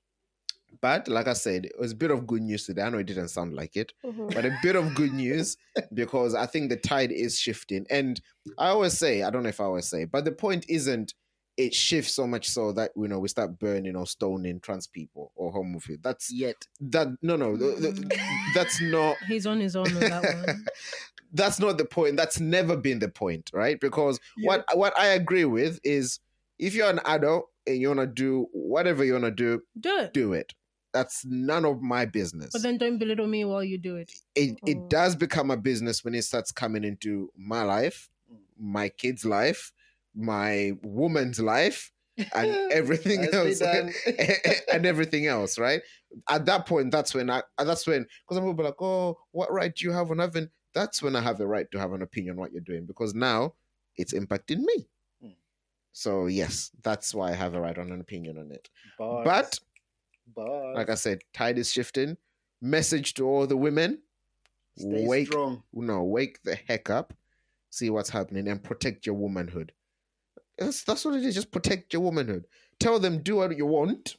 But 0.80 1.06
like 1.08 1.28
I 1.28 1.32
said, 1.34 1.66
it 1.66 1.78
was 1.78 1.92
a 1.92 1.96
bit 1.96 2.10
of 2.10 2.26
good 2.26 2.42
news 2.42 2.66
today. 2.66 2.82
I 2.82 2.88
know 2.90 2.98
it 2.98 3.06
didn't 3.06 3.28
sound 3.28 3.54
like 3.54 3.76
it, 3.76 3.92
Mhm. 4.04 4.34
but 4.34 4.44
a 4.44 4.56
bit 4.62 4.74
of 4.76 4.94
good 4.94 5.12
news 5.12 5.56
because 5.94 6.34
I 6.34 6.46
think 6.46 6.70
the 6.70 6.76
tide 6.76 7.12
is 7.12 7.38
shifting. 7.38 7.86
And 7.90 8.20
I 8.58 8.68
always 8.68 8.94
say, 8.98 9.22
I 9.22 9.30
don't 9.30 9.42
know 9.42 9.48
if 9.50 9.60
I 9.60 9.64
always 9.64 9.86
say, 9.86 10.04
but 10.04 10.24
the 10.24 10.32
point 10.32 10.64
isn't 10.68 11.14
it 11.58 11.74
shifts 11.74 12.14
so 12.14 12.26
much 12.26 12.48
so 12.48 12.72
that 12.72 12.92
you 12.96 13.06
know 13.06 13.18
we 13.18 13.28
start 13.28 13.58
burning 13.58 13.94
or 13.94 14.06
stoning 14.06 14.58
trans 14.60 14.86
people 14.86 15.32
or 15.36 15.52
homophobes. 15.52 16.02
That's 16.02 16.32
Yet. 16.32 16.66
that 16.80 17.08
no 17.20 17.36
no 17.36 17.56
the- 17.56 17.76
the- 17.92 18.18
that's 18.54 18.80
not 18.80 19.16
He's 19.28 19.46
on 19.46 19.60
his 19.60 19.76
own 19.76 19.86
on 19.88 20.00
that 20.00 20.46
one. 20.46 20.64
that's 21.34 21.60
not 21.60 21.76
the 21.76 21.84
point. 21.84 22.16
That's 22.16 22.40
never 22.40 22.74
been 22.74 23.00
the 23.00 23.08
point, 23.10 23.50
right? 23.52 23.78
Because 23.78 24.18
what 24.44 24.64
what 24.74 24.98
I 24.98 25.08
agree 25.08 25.44
with 25.44 25.78
is 25.84 26.20
if 26.58 26.74
you're 26.74 26.88
an 26.88 27.00
adult 27.04 27.50
and 27.66 27.76
you 27.76 27.88
wanna 27.88 28.06
do 28.06 28.46
whatever 28.52 29.04
you 29.04 29.12
wanna 29.12 29.30
do, 29.30 29.62
Do 29.78 29.98
it. 29.98 30.14
do 30.14 30.32
it. 30.32 30.54
That's 30.92 31.24
none 31.24 31.64
of 31.64 31.80
my 31.82 32.04
business. 32.04 32.50
But 32.52 32.62
then 32.62 32.76
don't 32.78 32.98
belittle 32.98 33.26
me 33.26 33.44
while 33.44 33.64
you 33.64 33.78
do 33.78 33.96
it. 33.96 34.12
it 34.34 34.58
it 34.66 34.76
Mm. 34.76 34.88
does 34.90 35.16
become 35.16 35.50
a 35.50 35.56
business 35.56 36.04
when 36.04 36.14
it 36.14 36.22
starts 36.22 36.52
coming 36.52 36.84
into 36.84 37.30
my 37.36 37.62
life, 37.62 38.10
my 38.58 38.88
kid's 38.88 39.24
life, 39.24 39.72
my 40.14 40.72
woman's 40.82 41.40
life, 41.40 41.90
and 42.34 42.50
everything 42.72 43.24
else. 43.32 43.58
done. 43.70 43.92
and 44.72 44.84
everything 44.86 45.26
else, 45.26 45.58
right? 45.58 45.80
At 46.28 46.44
that 46.46 46.66
point, 46.66 46.90
that's 46.92 47.14
when 47.14 47.30
I 47.30 47.42
that's 47.58 47.86
when 47.86 48.02
because 48.02 48.36
some 48.36 48.44
people 48.44 48.54
be 48.54 48.64
like, 48.64 48.80
oh, 48.82 49.18
what 49.30 49.50
right 49.52 49.74
do 49.74 49.84
you 49.86 49.92
have 49.92 50.10
on 50.10 50.18
having 50.18 50.50
that's 50.74 51.02
when 51.02 51.16
I 51.16 51.20
have 51.20 51.38
the 51.38 51.46
right 51.46 51.70
to 51.72 51.78
have 51.78 51.92
an 51.92 52.02
opinion 52.02 52.32
on 52.34 52.40
what 52.40 52.52
you're 52.52 52.60
doing 52.60 52.86
because 52.86 53.14
now 53.14 53.54
it's 53.96 54.12
impacting 54.14 54.58
me. 54.60 54.88
Mm. 55.24 55.34
So 55.92 56.26
yes, 56.26 56.70
that's 56.82 57.14
why 57.14 57.30
I 57.30 57.34
have 57.34 57.54
a 57.54 57.60
right 57.60 57.76
on 57.78 57.90
an 57.92 58.00
opinion 58.00 58.36
on 58.38 58.50
it. 58.52 58.68
Bars. 58.98 59.24
But 59.24 59.58
Bars. 60.34 60.76
like 60.76 60.90
I 60.90 60.94
said, 60.94 61.20
tide 61.32 61.58
is 61.58 61.70
shifting. 61.70 62.16
Message 62.60 63.14
to 63.14 63.26
all 63.26 63.46
the 63.46 63.56
women: 63.56 63.98
Stay 64.78 65.06
wake, 65.06 65.26
strong. 65.26 65.62
no, 65.72 66.04
wake 66.04 66.42
the 66.44 66.54
heck 66.54 66.90
up, 66.90 67.12
see 67.70 67.90
what's 67.90 68.10
happening, 68.10 68.48
and 68.48 68.62
protect 68.62 69.06
your 69.06 69.16
womanhood. 69.16 69.72
That's 70.58 70.84
that's 70.84 71.04
what 71.04 71.14
it 71.14 71.24
is. 71.24 71.34
Just 71.34 71.50
protect 71.50 71.92
your 71.92 72.02
womanhood. 72.02 72.44
Tell 72.78 72.98
them 72.98 73.22
do 73.22 73.36
what 73.36 73.56
you 73.56 73.66
want. 73.66 74.16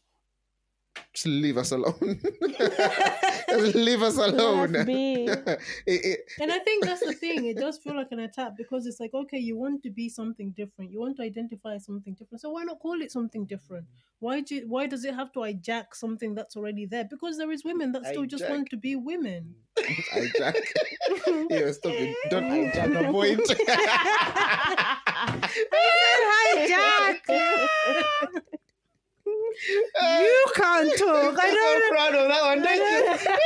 Just 1.14 1.28
leave 1.28 1.57
us 1.57 1.72
alone. 1.72 2.22
Just 3.50 3.76
leave 3.88 4.02
us 4.02 4.18
alone. 4.18 4.86
Be. 4.86 5.28
It- 5.86 6.06
it- 6.06 6.20
And 6.41 6.52
I 6.52 6.60
think 6.60 6.86
that's 6.86 7.02
the 7.06 7.14
thing. 7.14 7.46
It 7.46 7.58
does 7.58 7.78
feel 7.78 7.96
like 7.96 8.12
an 8.12 8.20
attack 8.20 8.54
because 8.58 8.86
it's 8.86 9.00
like, 9.00 9.14
okay, 9.14 9.38
you 9.38 9.58
want 9.58 9.84
to 9.84 9.89
be 9.91 10.10
something 10.10 10.52
different. 10.52 10.91
You 10.91 11.00
want 11.00 11.18
to 11.18 11.24
identify 11.24 11.78
something 11.78 12.14
different. 12.14 12.41
So 12.41 12.50
why 12.52 12.64
not 12.64 12.80
call 12.80 13.02
it 13.02 13.12
something 13.12 13.46
different? 13.46 13.86
Why 14.20 14.39
do 14.41 14.56
you, 14.56 14.66
why 14.68 14.88
does 14.88 15.04
it 15.06 15.14
have 15.16 15.32
to 15.34 15.39
hijack 15.39 15.94
something 15.94 16.34
that's 16.36 16.56
already 16.56 16.86
there? 16.86 17.04
Because 17.04 17.38
there 17.38 17.52
is 17.52 17.64
women 17.66 17.91
that 17.91 18.06
still 18.06 18.26
just 18.26 18.44
want 18.50 18.70
to 18.70 18.78
be 18.78 18.96
women. 18.96 19.56
hijack. 19.78 20.56
yeah, 21.50 21.72
stop 21.72 21.91
it. 21.94 22.16
Don't 22.30 22.44
hijack 22.46 23.10
a 23.10 23.12
point. 23.12 23.41
hijack. 26.32 27.20
You 29.26 30.45
can't 30.55 30.97
talk. 30.97 31.36
I 31.39 31.47
I'm 31.47 31.53
don't 31.53 31.84
so 31.84 31.89
proud 31.89 32.15
of 32.15 32.28
that 32.30 32.43
one. 32.43 32.63
Thank 32.63 32.82
you. 32.82 33.34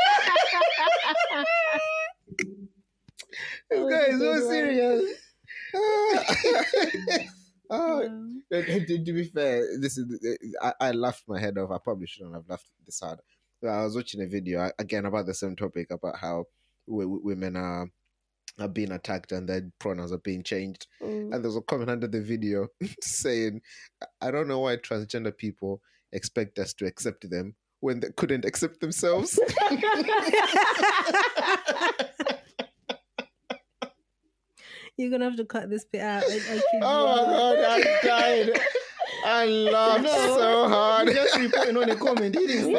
This 3.69 3.79
That 3.79 3.89
guy 3.89 4.05
is 4.13 4.19
so 4.19 4.49
serious. 4.49 5.03
oh, 7.69 8.07
to, 8.51 9.03
to- 9.03 9.13
be 9.13 9.25
fair, 9.25 9.63
this 9.79 9.97
is 9.97 10.05
I, 10.61 10.73
I 10.79 10.91
laughed 10.91 11.23
my 11.27 11.39
head 11.39 11.57
off. 11.57 11.71
I 11.71 11.77
probably 11.83 12.07
shouldn't 12.07 12.35
have 12.35 12.47
laughed 12.47 12.69
this 12.85 12.99
hard. 12.99 13.19
I 13.63 13.83
was 13.83 13.95
watching 13.95 14.21
a 14.21 14.27
video 14.27 14.61
uh, 14.61 14.71
again 14.79 15.05
about 15.05 15.25
the 15.25 15.33
same 15.33 15.55
topic 15.55 15.91
about 15.91 16.17
how 16.17 16.45
women 16.87 17.55
are 17.55 17.89
are 18.59 18.67
being 18.67 18.91
attacked 18.91 19.31
and 19.31 19.47
their 19.47 19.69
pronouns 19.79 20.11
are 20.11 20.17
being 20.19 20.43
changed. 20.43 20.87
Mm. 21.01 21.33
And 21.33 21.43
there's 21.43 21.55
a 21.55 21.61
comment 21.61 21.89
under 21.89 22.07
the 22.07 22.21
video 22.21 22.67
saying, 23.01 23.61
"I 24.21 24.31
don't 24.31 24.47
know 24.47 24.59
why 24.59 24.77
transgender 24.77 25.35
people 25.35 25.81
expect 26.11 26.57
us 26.59 26.73
to 26.75 26.85
accept 26.85 27.29
them 27.29 27.55
when 27.81 27.99
they 27.99 28.09
couldn't 28.15 28.45
accept 28.45 28.79
themselves." 28.81 29.39
You're 34.97 35.11
gonna 35.11 35.25
have 35.25 35.35
to 35.37 35.45
cut 35.45 35.69
this 35.69 35.85
bit 35.85 36.01
out. 36.01 36.23
I, 36.23 36.39
I 36.49 36.61
oh 36.81 37.27
my 37.27 37.33
not. 37.33 37.55
god, 37.55 37.57
I 37.69 38.07
died. 38.07 38.59
I 39.25 39.45
laughed 39.71 40.03
No. 40.03 40.09
so 40.37 40.67
hard. 40.69 41.07
He 41.09 41.13
just 41.13 41.37
reporting 41.37 41.77
on 41.77 41.89
a 41.89 41.95
comment. 41.95 42.35
He 42.35 42.47
didn't 42.47 42.73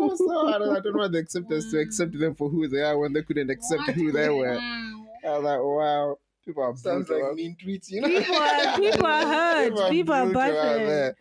Oh, 0.00 0.14
say 0.16 0.24
it. 0.24 0.28
yeah. 0.28 0.34
I 0.54 0.58
was 0.58 0.66
so. 0.66 0.76
I 0.76 0.80
don't 0.80 0.96
want 0.96 1.12
the 1.12 1.18
acceptance 1.18 1.70
to 1.70 1.78
accept 1.80 2.18
them 2.18 2.34
for 2.34 2.48
who 2.48 2.68
they 2.68 2.82
are 2.82 2.98
when 2.98 3.12
they 3.12 3.22
couldn't 3.22 3.50
accept 3.50 3.90
who 3.90 4.12
they 4.12 4.28
were. 4.28 4.58
I 4.58 5.30
was 5.30 5.42
like, 5.44 5.60
wow, 5.60 6.18
people 6.44 6.62
are 6.62 6.76
Sounds 6.76 7.06
brutal. 7.06 7.26
like 7.28 7.36
mean 7.36 7.56
tweets, 7.62 7.90
you 7.90 8.00
know. 8.00 8.08
People 8.08 8.36
are 8.36 8.76
people 8.78 9.06
are 9.06 9.26
hurt. 9.26 9.90
People 9.90 10.14
are 10.14 10.26
brutal 10.26 10.58
out 10.58 10.78
bad. 10.78 11.14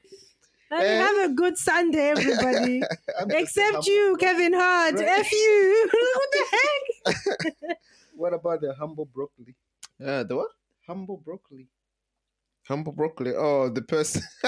Let 0.70 0.80
me 0.82 0.88
have 0.96 1.32
a 1.32 1.34
good 1.34 1.58
Sunday, 1.58 2.10
everybody. 2.10 2.84
Except 3.30 3.72
humble. 3.76 3.86
you, 3.86 4.18
Kevin 4.20 4.54
Hart. 4.54 4.96
Right. 4.96 5.08
F 5.08 5.32
you. 5.32 5.90
what 6.16 6.30
the 6.32 7.14
heck? 7.14 7.78
What 8.16 8.34
about 8.34 8.62
the 8.62 8.74
humble 8.74 9.06
broccoli? 9.06 9.56
Uh, 10.04 10.24
the 10.24 10.36
what? 10.36 10.50
Humble 10.86 11.18
broccoli. 11.18 11.68
Humble 12.68 12.92
broccoli. 12.92 13.34
Oh, 13.36 13.70
the 13.70 13.82
person. 13.82 14.24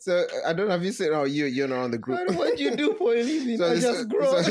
so 0.00 0.26
I 0.46 0.52
don't 0.52 0.66
know. 0.66 0.72
Have 0.72 0.84
you 0.84 0.92
seen? 0.92 1.10
Oh, 1.12 1.24
you 1.24 1.46
you're 1.46 1.68
not 1.68 1.78
on 1.84 1.90
the 1.92 1.98
group. 1.98 2.18
what 2.34 2.56
do 2.56 2.62
you 2.62 2.74
do 2.76 2.94
for 2.94 3.14
a 3.14 3.22
living? 3.22 3.56
So 3.58 3.70
I 3.70 3.74
just 3.78 4.08
grow. 4.08 4.42
so 4.42 4.50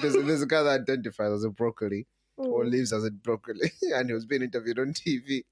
there's, 0.00 0.14
there's 0.24 0.42
a 0.42 0.46
guy 0.46 0.62
that 0.62 0.80
identifies 0.82 1.32
as 1.32 1.44
a 1.44 1.50
broccoli 1.50 2.06
or 2.36 2.64
Mm. 2.64 2.70
lives 2.70 2.92
as 2.92 3.04
a 3.04 3.10
broccoli, 3.10 3.70
and 3.94 4.08
he 4.08 4.12
was 4.14 4.26
being 4.26 4.42
interviewed 4.42 4.78
on 4.78 4.92
TV. 4.92 5.44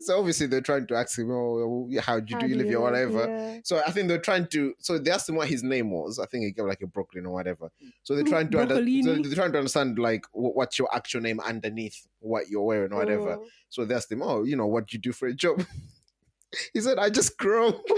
So 0.00 0.18
obviously 0.18 0.46
they're 0.46 0.60
trying 0.60 0.86
to 0.88 0.96
ask 0.96 1.18
him, 1.18 1.30
"Oh, 1.30 1.88
how 2.00 2.20
do 2.20 2.30
you, 2.30 2.36
How 2.36 2.40
do 2.40 2.48
you 2.48 2.56
live 2.56 2.66
here, 2.66 2.80
whatever?" 2.80 3.26
Yeah. 3.28 3.60
So 3.64 3.82
I 3.86 3.90
think 3.90 4.08
they're 4.08 4.18
trying 4.18 4.46
to. 4.48 4.74
So 4.78 4.98
they 4.98 5.10
asked 5.10 5.28
him 5.28 5.36
what 5.36 5.48
his 5.48 5.62
name 5.62 5.90
was. 5.90 6.18
I 6.18 6.26
think 6.26 6.44
he 6.44 6.52
gave 6.52 6.66
like 6.66 6.82
a 6.82 6.86
Brooklyn 6.86 7.26
or 7.26 7.32
whatever. 7.32 7.70
So 8.02 8.14
they're 8.14 8.24
trying 8.24 8.50
to. 8.50 8.60
Under, 8.60 8.74
so 8.74 9.14
they're 9.22 9.34
trying 9.34 9.52
to 9.52 9.58
understand 9.58 9.98
like 9.98 10.26
what, 10.32 10.56
what's 10.56 10.78
your 10.78 10.94
actual 10.94 11.20
name 11.20 11.40
underneath 11.40 12.06
what 12.20 12.48
you're 12.48 12.62
wearing 12.62 12.92
or 12.92 12.98
whatever. 12.98 13.36
Mm. 13.36 13.46
So 13.68 13.84
they 13.84 13.94
asked 13.94 14.12
him, 14.12 14.22
"Oh, 14.22 14.44
you 14.44 14.56
know 14.56 14.66
what 14.66 14.92
you 14.92 14.98
do 14.98 15.12
for 15.12 15.28
a 15.28 15.34
job?" 15.34 15.64
he 16.72 16.80
said, 16.80 16.98
"I 16.98 17.10
just 17.10 17.36
grow." 17.38 17.80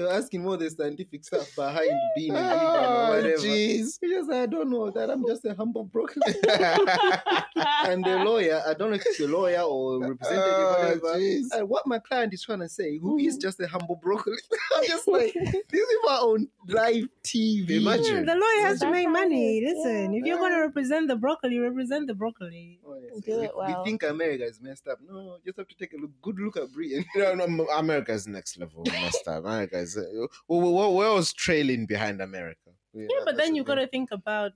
They 0.00 0.06
were 0.06 0.12
asking 0.14 0.46
all 0.46 0.56
the 0.56 0.70
scientific 0.70 1.22
stuff 1.26 1.54
behind 1.54 1.90
being 2.16 2.30
a 2.30 2.40
vegan 2.40 2.58
or 2.58 2.86
oh, 2.86 3.16
whatever. 3.16 3.36
jeez. 3.36 3.98
He 4.00 4.08
just 4.08 4.30
I 4.30 4.46
don't 4.46 4.70
know 4.70 4.90
that 4.90 5.10
I'm 5.10 5.26
just 5.26 5.44
a 5.44 5.54
humble 5.54 5.84
broccoli. 5.84 6.22
and 7.84 8.02
the 8.02 8.22
lawyer, 8.24 8.62
I 8.66 8.72
don't 8.72 8.88
know 8.88 8.96
if 8.96 9.04
it's 9.04 9.20
a 9.20 9.28
lawyer 9.28 9.60
or 9.60 10.00
representative, 10.00 10.54
Oh, 10.54 10.78
whatever. 10.78 11.20
jeez. 11.20 11.48
And 11.52 11.68
what 11.68 11.86
my 11.86 11.98
client 11.98 12.32
is 12.32 12.42
trying 12.42 12.60
to 12.60 12.68
say, 12.70 12.96
who 12.96 13.18
is 13.18 13.36
just 13.36 13.60
a 13.60 13.68
humble 13.68 13.96
broccoli? 13.96 14.38
I'm 14.74 14.86
just 14.86 15.06
like, 15.06 15.34
these 15.34 15.52
people 15.68 16.08
are 16.08 16.20
on 16.20 16.48
live 16.66 17.06
TV. 17.22 17.82
Imagine. 17.82 18.26
Yeah, 18.26 18.34
the 18.34 18.40
lawyer 18.40 18.66
has 18.66 18.80
to 18.80 18.90
make 18.90 19.10
money. 19.10 19.62
Listen, 19.62 20.14
yeah. 20.14 20.20
if 20.20 20.24
you're 20.24 20.38
going 20.38 20.52
to 20.52 20.60
represent 20.60 21.08
the 21.08 21.16
broccoli, 21.16 21.58
represent 21.58 22.06
the 22.06 22.14
broccoli. 22.14 22.80
Oh, 22.86 22.98
yes. 23.02 23.22
Do 23.22 23.38
we, 23.38 23.44
it 23.44 23.52
well. 23.54 23.82
we 23.82 23.90
think 23.90 24.02
America 24.02 24.44
is 24.44 24.62
messed 24.62 24.88
up. 24.88 24.98
No, 25.06 25.20
no, 25.20 25.36
just 25.44 25.58
have 25.58 25.68
to 25.68 25.76
take 25.76 25.92
a 25.92 25.96
look, 25.98 26.10
good 26.22 26.38
look 26.38 26.56
at 26.56 26.72
Britain. 26.72 27.04
No, 27.14 27.34
no, 27.34 27.66
America's 27.68 28.26
next 28.26 28.58
level. 28.58 28.82
Messed 28.86 29.28
up. 29.28 29.44
America 29.44 29.76
is. 29.96 30.04
Uh, 30.04 30.26
well, 30.48 30.60
we're, 30.60 30.88
we're 30.96 31.08
always 31.08 31.32
trailing 31.32 31.86
behind 31.86 32.20
America. 32.20 32.70
Yeah, 32.92 33.06
but 33.24 33.36
then 33.36 33.54
you've 33.54 33.66
got 33.66 33.76
to 33.76 33.86
think 33.86 34.10
about 34.10 34.52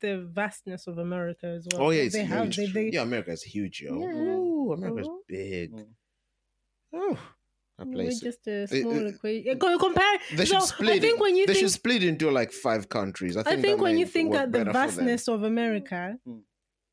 the 0.00 0.28
vastness 0.32 0.86
of 0.86 0.98
America 0.98 1.46
as 1.46 1.66
well. 1.72 1.82
Oh 1.86 1.90
yeah, 1.90 2.02
it's 2.02 2.14
they 2.14 2.24
huge. 2.24 2.56
have. 2.56 2.56
They, 2.56 2.66
they, 2.66 2.90
yeah, 2.92 3.02
America's 3.02 3.42
huge, 3.42 3.80
yo. 3.82 3.98
Yeah. 3.98 4.06
Ooh, 4.06 4.72
America's 4.72 5.08
Mhm. 5.08 5.18
big. 5.26 5.72
Mm. 5.72 5.86
Oh, 6.92 7.18
that 7.78 7.86
we're 7.88 8.10
just 8.10 8.46
a 8.46 8.66
small 8.68 9.06
it- 9.06 9.14
equation. 9.14 9.58
Compare. 9.58 10.18
They 10.36 10.44
so 10.44 10.54
should 10.60 10.62
split. 10.68 10.90
I 10.90 11.00
think 11.00 11.16
it. 11.16 11.20
when 11.20 11.36
you 11.36 11.46
they 11.46 11.54
think 11.54 11.64
should 11.64 11.72
split 11.72 12.04
into 12.04 12.30
like 12.30 12.52
five 12.52 12.88
countries. 12.88 13.36
I 13.36 13.40
I 13.40 13.44
think, 13.44 13.62
think 13.62 13.80
when 13.80 13.98
you 13.98 14.06
think 14.06 14.30
work 14.30 14.40
at 14.42 14.52
the 14.52 14.58
better 14.58 14.70
for 14.70 14.72
them. 14.72 14.88
vastness 14.88 15.28
of 15.28 15.42
America, 15.42 16.18
Mm. 16.26 16.42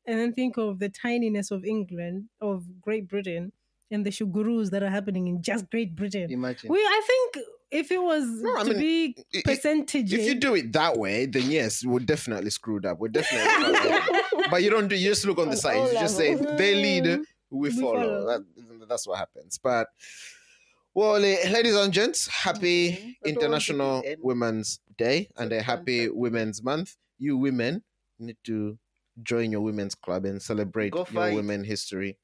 and 0.06 0.18
then 0.18 0.32
think 0.32 0.56
of 0.56 0.78
the 0.78 0.88
tininess 0.88 1.50
of 1.50 1.64
England, 1.64 2.28
of 2.40 2.80
Great 2.80 3.06
Britain, 3.08 3.52
and 3.90 4.04
the 4.04 4.10
shugarus 4.10 4.70
that 4.70 4.82
are 4.82 4.90
happening 4.90 5.26
in 5.28 5.42
just 5.42 5.70
Great 5.70 5.94
Britain. 5.94 6.30
Imagine. 6.30 6.70
We, 6.70 6.78
I 6.78 7.00
think, 7.06 7.46
if 7.70 7.90
it 7.90 8.00
was 8.02 8.24
No, 8.26 8.56
I 8.56 8.62
to 8.64 8.70
mean, 8.70 8.78
be 8.78 9.42
percentage, 9.44 10.12
If 10.12 10.24
you 10.24 10.34
do 10.36 10.54
it 10.54 10.72
that 10.72 10.96
way, 10.96 11.26
then 11.26 11.50
yes, 11.50 11.84
we're 11.84 11.98
definitely 12.00 12.50
screwed 12.50 12.86
up. 12.86 12.98
We're 12.98 13.08
definitely. 13.08 13.90
up. 13.90 14.24
but 14.50 14.62
you 14.62 14.70
don't 14.70 14.88
do. 14.88 14.96
You 14.96 15.10
just 15.10 15.24
look 15.26 15.38
on 15.38 15.50
the 15.50 15.56
side. 15.56 15.76
You 15.92 15.98
just 15.98 16.16
say 16.16 16.34
they 16.34 16.74
lead, 16.74 17.04
Mm, 17.04 17.24
we, 17.50 17.70
we 17.70 17.80
follow. 17.80 18.00
follow. 18.00 18.26
That, 18.26 18.88
that's 18.88 19.06
what 19.06 19.18
happens. 19.18 19.58
But 19.58 19.88
well, 20.94 21.16
eh, 21.16 21.48
ladies 21.50 21.74
and 21.76 21.92
gents, 21.92 22.26
happy 22.28 22.92
Mhm. 22.92 22.92
I 22.92 22.98
don't 22.98 23.04
want 23.04 23.22
to 23.22 23.28
International. 23.30 24.02
Women's 24.20 24.80
Day 24.96 25.28
and 25.36 25.52
a 25.52 25.60
happy. 25.62 26.08
Women's 26.08 26.62
Month. 26.62 26.96
You 27.18 27.36
women 27.36 27.82
need 28.18 28.36
to 28.44 28.78
join 29.22 29.50
your 29.52 29.60
women's 29.60 29.94
club 29.94 30.24
and 30.24 30.40
celebrate 30.42 30.94
your 30.94 31.06
women 31.34 31.64
history. 31.64 32.16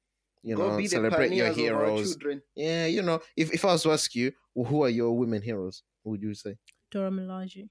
You 0.43 0.57
Go 0.57 0.70
know, 0.70 0.76
be 0.76 0.82
the 0.84 0.88
celebrate 0.88 1.32
your 1.32 1.47
our 1.49 1.53
heroes. 1.53 2.11
children. 2.11 2.43
Yeah, 2.57 2.86
you 2.86 3.03
know, 3.03 3.20
if, 3.36 3.53
if 3.53 3.64
I 3.64 3.72
was 3.72 3.82
to 3.84 3.93
ask 3.93 4.14
you, 4.14 4.32
well, 4.55 4.68
who 4.68 4.82
are 4.82 4.88
your 4.88 5.16
women 5.16 5.40
heroes? 5.43 5.82
Who 6.05 6.11
would 6.11 6.22
you 6.22 6.34
say? 6.34 6.57
Dora 6.90 7.11
Milaje. 7.11 7.68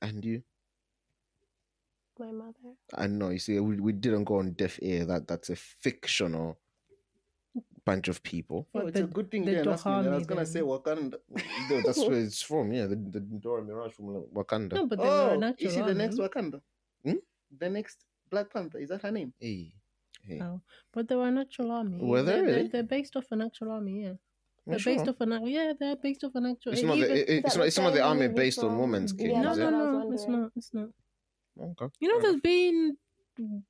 And 0.00 0.24
you? 0.24 0.42
My 2.18 2.30
mother. 2.30 2.74
I 2.94 3.08
know. 3.08 3.30
You 3.30 3.40
see, 3.40 3.58
we, 3.58 3.80
we 3.80 3.92
didn't 3.92 4.24
go 4.24 4.36
on 4.38 4.52
deaf 4.52 4.78
ear. 4.82 5.04
That 5.04 5.26
that's 5.26 5.50
a 5.50 5.56
fictional 5.56 6.58
bunch 7.84 8.06
of 8.08 8.22
people. 8.22 8.68
What, 8.70 8.86
it's 8.86 8.98
the- 8.98 9.04
a 9.04 9.08
good 9.08 9.30
thing 9.32 9.44
the 9.44 9.50
they 9.50 9.58
asked 9.70 9.84
me. 9.84 9.92
that. 10.02 10.12
I 10.12 10.14
was 10.14 10.26
gonna 10.26 10.44
then? 10.44 10.52
say 10.52 10.60
Wakanda. 10.60 11.14
No, 11.70 11.80
that's 11.84 11.98
where 11.98 12.20
it's 12.20 12.40
from. 12.40 12.72
Yeah, 12.72 12.86
the, 12.86 12.94
the 12.96 13.18
Dora 13.20 13.62
Milaje 13.62 13.94
from 13.94 14.24
Wakanda. 14.32 14.74
No, 14.74 14.86
but 14.86 14.98
they 15.00 15.04
were 15.08 15.10
Oh, 15.10 15.34
an 15.34 15.42
actual 15.42 15.66
is 15.68 15.74
she 15.74 15.80
the 15.82 15.94
next. 15.94 16.18
Wakanda? 16.18 16.60
Hmm? 17.04 17.12
The 17.58 17.68
next 17.68 18.04
Black 18.30 18.52
Panther 18.52 18.78
is 18.78 18.90
that 18.90 19.02
her 19.02 19.10
name? 19.10 19.32
Hey, 19.40 19.72
hey. 20.22 20.40
Oh, 20.42 20.60
but 20.92 21.08
they 21.08 21.16
were 21.16 21.28
an 21.28 21.38
actual 21.38 21.70
army. 21.72 21.98
Were 22.02 22.22
they 22.22 22.32
They're, 22.32 22.42
really? 22.42 22.54
they're, 22.62 22.68
they're 22.68 22.82
based 22.82 23.16
off 23.16 23.24
an 23.30 23.42
actual 23.42 23.70
army. 23.72 24.02
Yeah, 24.04 24.12
they're 24.66 24.78
sure? 24.78 24.94
based 24.96 25.08
off 25.08 25.20
an 25.20 25.46
yeah. 25.46 25.72
They're 25.78 25.96
based 25.96 26.24
off 26.24 26.34
an 26.34 26.46
actual. 26.46 26.72
It's 26.72 26.80
and 26.82 26.88
not 26.90 26.98
the, 26.98 27.12
it- 27.12 27.28
it's 27.44 27.54
that 27.54 27.58
not 27.58 27.62
the 27.62 27.66
it's 27.66 27.78
not 27.78 27.94
the 27.94 28.02
army 28.02 28.28
based 28.28 28.58
on 28.60 28.70
from- 28.70 28.78
women's 28.78 29.14
Yeah, 29.18 29.40
no, 29.42 29.54
no, 29.54 29.68
it? 29.68 29.72
what 29.94 30.02
I 30.02 30.04
was 30.06 30.06
no, 30.06 30.10
it's 30.10 30.28
not. 30.28 30.50
It's 30.56 30.70
not. 30.74 30.88
Okay. 31.82 31.94
You 32.00 32.08
know, 32.08 32.20
there's 32.20 32.40
been 32.40 32.96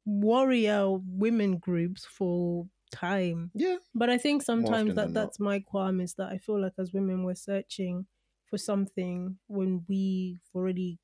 warrior 0.04 0.90
women 1.06 1.56
groups 1.58 2.04
for 2.04 2.66
time, 2.92 3.50
Yeah. 3.54 3.76
but 3.94 4.08
I 4.10 4.18
think 4.18 4.42
sometimes 4.42 4.94
that 4.94 5.06
than 5.06 5.12
not. 5.14 5.20
that's 5.20 5.40
my 5.40 5.60
qualm 5.60 6.00
is 6.00 6.14
that 6.14 6.28
I 6.28 6.38
feel 6.38 6.60
like 6.60 6.74
as 6.78 6.92
women 6.92 7.24
we're 7.24 7.34
searching 7.34 8.06
for 8.48 8.58
something 8.58 9.38
when 9.48 9.84
we've 9.88 10.40
already 10.54 10.98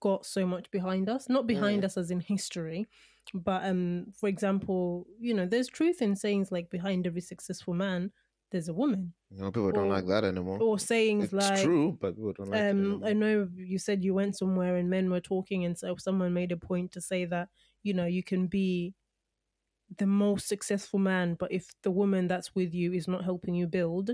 got 0.00 0.26
so 0.26 0.46
much 0.46 0.70
behind 0.70 1.08
us, 1.08 1.28
not 1.28 1.46
behind 1.46 1.82
Mm. 1.82 1.86
us 1.86 1.96
as 1.96 2.10
in 2.10 2.20
history, 2.20 2.88
but 3.34 3.64
um, 3.64 4.06
for 4.12 4.28
example, 4.28 5.06
you 5.18 5.34
know, 5.34 5.46
there's 5.46 5.68
truth 5.68 6.02
in 6.02 6.16
sayings 6.16 6.50
like 6.52 6.70
behind 6.70 7.06
every 7.06 7.20
successful 7.20 7.74
man, 7.74 8.12
there's 8.50 8.68
a 8.68 8.74
woman. 8.74 9.14
You 9.30 9.42
know, 9.42 9.52
people 9.52 9.70
don't 9.72 9.88
like 9.88 10.06
that 10.06 10.24
anymore. 10.24 10.58
or 10.60 10.78
sayings 10.78 11.24
it's 11.24 11.32
like 11.32 11.62
true, 11.62 11.96
but 12.00 12.16
people 12.16 12.32
don't 12.32 12.50
like 12.50 12.72
um 12.72 13.02
i 13.04 13.12
know 13.12 13.48
you 13.56 13.78
said 13.78 14.02
you 14.02 14.12
went 14.12 14.36
somewhere 14.36 14.76
and 14.76 14.90
men 14.90 15.08
were 15.08 15.20
talking 15.20 15.64
and 15.64 15.78
so 15.78 15.94
someone 15.96 16.32
made 16.34 16.50
a 16.52 16.56
point 16.56 16.90
to 16.90 17.00
say 17.00 17.24
that 17.24 17.48
you 17.84 17.94
know 17.94 18.06
you 18.06 18.24
can 18.24 18.48
be 18.48 18.92
the 19.98 20.06
most 20.06 20.46
successful 20.48 20.98
man 20.98 21.34
but 21.34 21.50
if 21.52 21.70
the 21.82 21.90
woman 21.90 22.28
that's 22.28 22.54
with 22.54 22.72
you 22.74 22.92
is 22.92 23.08
not 23.08 23.24
helping 23.24 23.54
you 23.54 23.66
build 23.66 24.10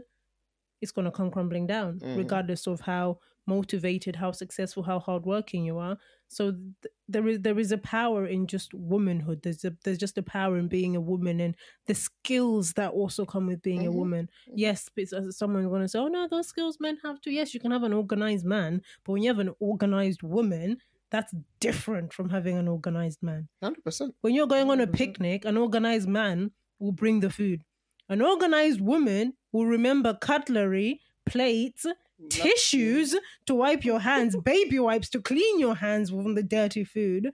it's 0.80 0.92
going 0.92 1.04
to 1.04 1.10
come 1.10 1.30
crumbling 1.30 1.66
down 1.66 2.00
Mhm. 2.00 2.16
regardless 2.16 2.66
of 2.66 2.80
how 2.80 3.18
motivated 3.46 4.16
how 4.16 4.32
successful 4.32 4.82
how 4.82 4.98
hardworking 4.98 5.64
you 5.64 5.78
are. 5.78 5.98
So 6.28 6.52
th- 6.52 6.92
there 7.08 7.26
is 7.28 7.40
there 7.40 7.58
is 7.58 7.70
a 7.72 7.78
power 7.78 8.26
in 8.26 8.46
just 8.46 8.74
womanhood. 8.74 9.42
There's 9.42 9.64
a 9.64 9.76
there's 9.84 9.98
just 9.98 10.18
a 10.18 10.22
power 10.22 10.58
in 10.58 10.68
being 10.68 10.96
a 10.96 11.00
woman 11.00 11.40
and 11.40 11.54
the 11.86 11.94
skills 11.94 12.72
that 12.74 12.90
also 12.92 13.24
come 13.24 13.46
with 13.46 13.62
being 13.62 13.86
a 13.86 13.90
Mhm. 13.90 13.94
woman. 13.94 14.30
Yes 14.54 14.90
it's, 14.96 15.12
uh, 15.12 15.30
someone's 15.30 15.68
going 15.68 15.82
to 15.82 15.88
say 15.88 15.98
oh 15.98 16.08
no 16.08 16.26
those 16.28 16.48
skills 16.48 16.78
men 16.80 16.98
have 17.04 17.20
to 17.22 17.30
yes 17.30 17.54
you 17.54 17.60
can 17.60 17.70
have 17.70 17.84
an 17.84 17.92
organized 17.92 18.44
man 18.44 18.82
but 19.04 19.12
when 19.12 19.22
you 19.22 19.28
have 19.30 19.38
an 19.38 19.54
organized 19.60 20.22
woman 20.22 20.78
that's 21.10 21.32
different 21.60 22.12
from 22.12 22.28
having 22.30 22.56
an 22.58 22.66
organized 22.66 23.22
man. 23.22 23.48
Hundred 23.62 23.84
percent. 23.84 24.14
when 24.22 24.34
you're 24.34 24.48
going 24.48 24.68
on 24.70 24.80
a 24.80 24.86
picnic 24.88 25.44
an 25.44 25.56
organized 25.56 26.08
man 26.08 26.50
will 26.80 26.92
bring 26.92 27.20
the 27.20 27.30
food. 27.30 27.62
An 28.08 28.20
organized 28.22 28.80
woman 28.80 29.34
will 29.52 29.66
remember 29.66 30.14
cutlery 30.20 31.00
plates 31.24 31.86
tissues 32.28 33.14
to 33.46 33.54
wipe 33.54 33.84
your 33.84 34.00
hands, 34.00 34.36
baby 34.44 34.78
wipes 34.78 35.08
to 35.10 35.20
clean 35.20 35.58
your 35.60 35.74
hands 35.76 36.10
from 36.10 36.34
the 36.34 36.42
dirty 36.42 36.84
food. 36.84 37.30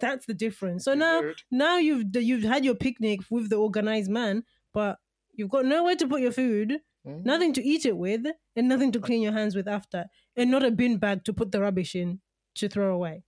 That's 0.00 0.26
the 0.26 0.34
difference. 0.34 0.84
So 0.84 0.94
now, 0.94 1.22
now 1.50 1.78
you've 1.78 2.04
you've 2.14 2.44
had 2.44 2.64
your 2.64 2.74
picnic 2.76 3.20
with 3.30 3.50
the 3.50 3.56
organized 3.56 4.10
man, 4.10 4.44
but 4.72 4.98
you've 5.32 5.50
got 5.50 5.64
nowhere 5.64 5.96
to 5.96 6.06
put 6.06 6.20
your 6.20 6.32
food, 6.32 6.80
Mhm. 7.06 7.24
nothing 7.24 7.52
to 7.54 7.62
eat 7.64 7.84
it 7.86 7.96
with, 7.96 8.26
and 8.56 8.68
nothing 8.68 8.92
to 8.92 9.00
clean 9.00 9.22
your 9.22 9.32
hands 9.32 9.54
with 9.56 9.66
after, 9.68 10.06
and 10.36 10.50
not 10.50 10.64
a 10.64 10.70
bin 10.70 10.98
bag 10.98 11.24
to 11.24 11.32
put 11.32 11.50
the 11.52 11.60
rubbish 11.60 11.94
in 11.96 12.20
to 12.56 12.68
throw 12.68 12.94
away. 12.94 13.24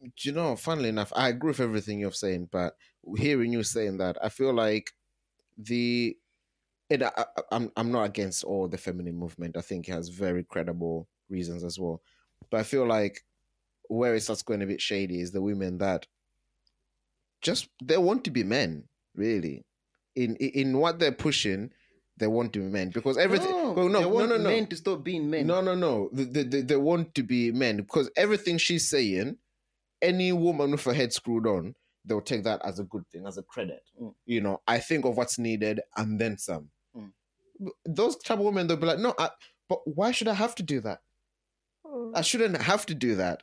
Do 0.00 0.28
you 0.28 0.32
know, 0.32 0.54
funnily 0.56 0.90
enough, 0.90 1.12
I 1.16 1.28
agree 1.30 1.48
with 1.50 1.60
everything 1.60 1.98
you're 1.98 2.12
saying, 2.12 2.48
but 2.52 2.76
hearing 3.16 3.52
you 3.52 3.62
saying 3.62 3.96
that, 3.98 4.22
I 4.22 4.28
feel 4.28 4.52
like 4.52 4.92
the 5.56 6.16
and 6.90 7.04
I, 7.04 7.10
I, 7.16 7.24
I'm 7.52 7.72
I'm 7.76 7.92
not 7.92 8.04
against 8.04 8.44
all 8.44 8.68
the 8.68 8.78
feminine 8.78 9.16
movement. 9.16 9.56
I 9.56 9.60
think 9.60 9.88
it 9.88 9.92
has 9.92 10.08
very 10.08 10.44
credible 10.44 11.08
reasons 11.28 11.64
as 11.64 11.78
well. 11.78 12.02
But 12.50 12.60
I 12.60 12.62
feel 12.62 12.86
like 12.86 13.24
where 13.88 14.14
it 14.14 14.20
starts 14.20 14.42
going 14.42 14.62
a 14.62 14.66
bit 14.66 14.80
shady 14.80 15.20
is 15.20 15.32
the 15.32 15.42
women 15.42 15.78
that 15.78 16.06
just 17.40 17.68
they 17.82 17.98
want 17.98 18.24
to 18.24 18.30
be 18.30 18.42
men, 18.42 18.84
really. 19.14 19.64
In 20.16 20.36
in, 20.36 20.78
what 20.78 20.98
they're 20.98 21.12
pushing, 21.12 21.70
they 22.16 22.28
want 22.28 22.52
to 22.52 22.60
be 22.60 22.66
men 22.66 22.90
because 22.90 23.18
everything. 23.18 23.50
No, 23.50 23.72
well, 23.72 23.88
no, 23.88 23.98
they 23.98 24.04
no, 24.04 24.08
want 24.08 24.28
no, 24.28 24.36
no. 24.36 24.48
men 24.48 24.66
to 24.68 24.76
stop 24.76 25.02
being 25.02 25.28
men. 25.28 25.46
No, 25.46 25.60
no, 25.60 25.74
no. 25.74 26.08
They, 26.12 26.44
they, 26.44 26.60
they 26.60 26.76
want 26.76 27.14
to 27.16 27.22
be 27.22 27.50
men 27.50 27.78
because 27.78 28.10
everything 28.16 28.58
she's 28.58 28.88
saying, 28.88 29.36
any 30.00 30.32
woman 30.32 30.70
with 30.70 30.84
her 30.84 30.92
head 30.92 31.12
screwed 31.12 31.46
on, 31.46 31.74
they'll 32.04 32.20
take 32.20 32.44
that 32.44 32.64
as 32.64 32.78
a 32.78 32.84
good 32.84 33.06
thing, 33.08 33.26
as 33.26 33.38
a 33.38 33.42
credit. 33.42 33.82
Mm. 34.00 34.14
You 34.26 34.40
know, 34.40 34.62
I 34.66 34.78
think 34.78 35.04
of 35.04 35.16
what's 35.16 35.38
needed 35.38 35.80
and 35.96 36.20
then 36.20 36.38
some. 36.38 36.70
Those 37.86 38.16
type 38.18 38.38
of 38.38 38.44
women, 38.44 38.66
they'll 38.66 38.76
be 38.76 38.86
like, 38.86 38.98
no, 38.98 39.14
I, 39.18 39.30
but 39.68 39.78
why 39.86 40.10
should 40.12 40.28
I 40.28 40.34
have 40.34 40.54
to 40.56 40.62
do 40.62 40.80
that? 40.80 41.00
Mm. 41.86 42.12
I 42.14 42.20
shouldn't 42.22 42.60
have 42.60 42.86
to 42.86 42.94
do 42.94 43.14
that. 43.16 43.42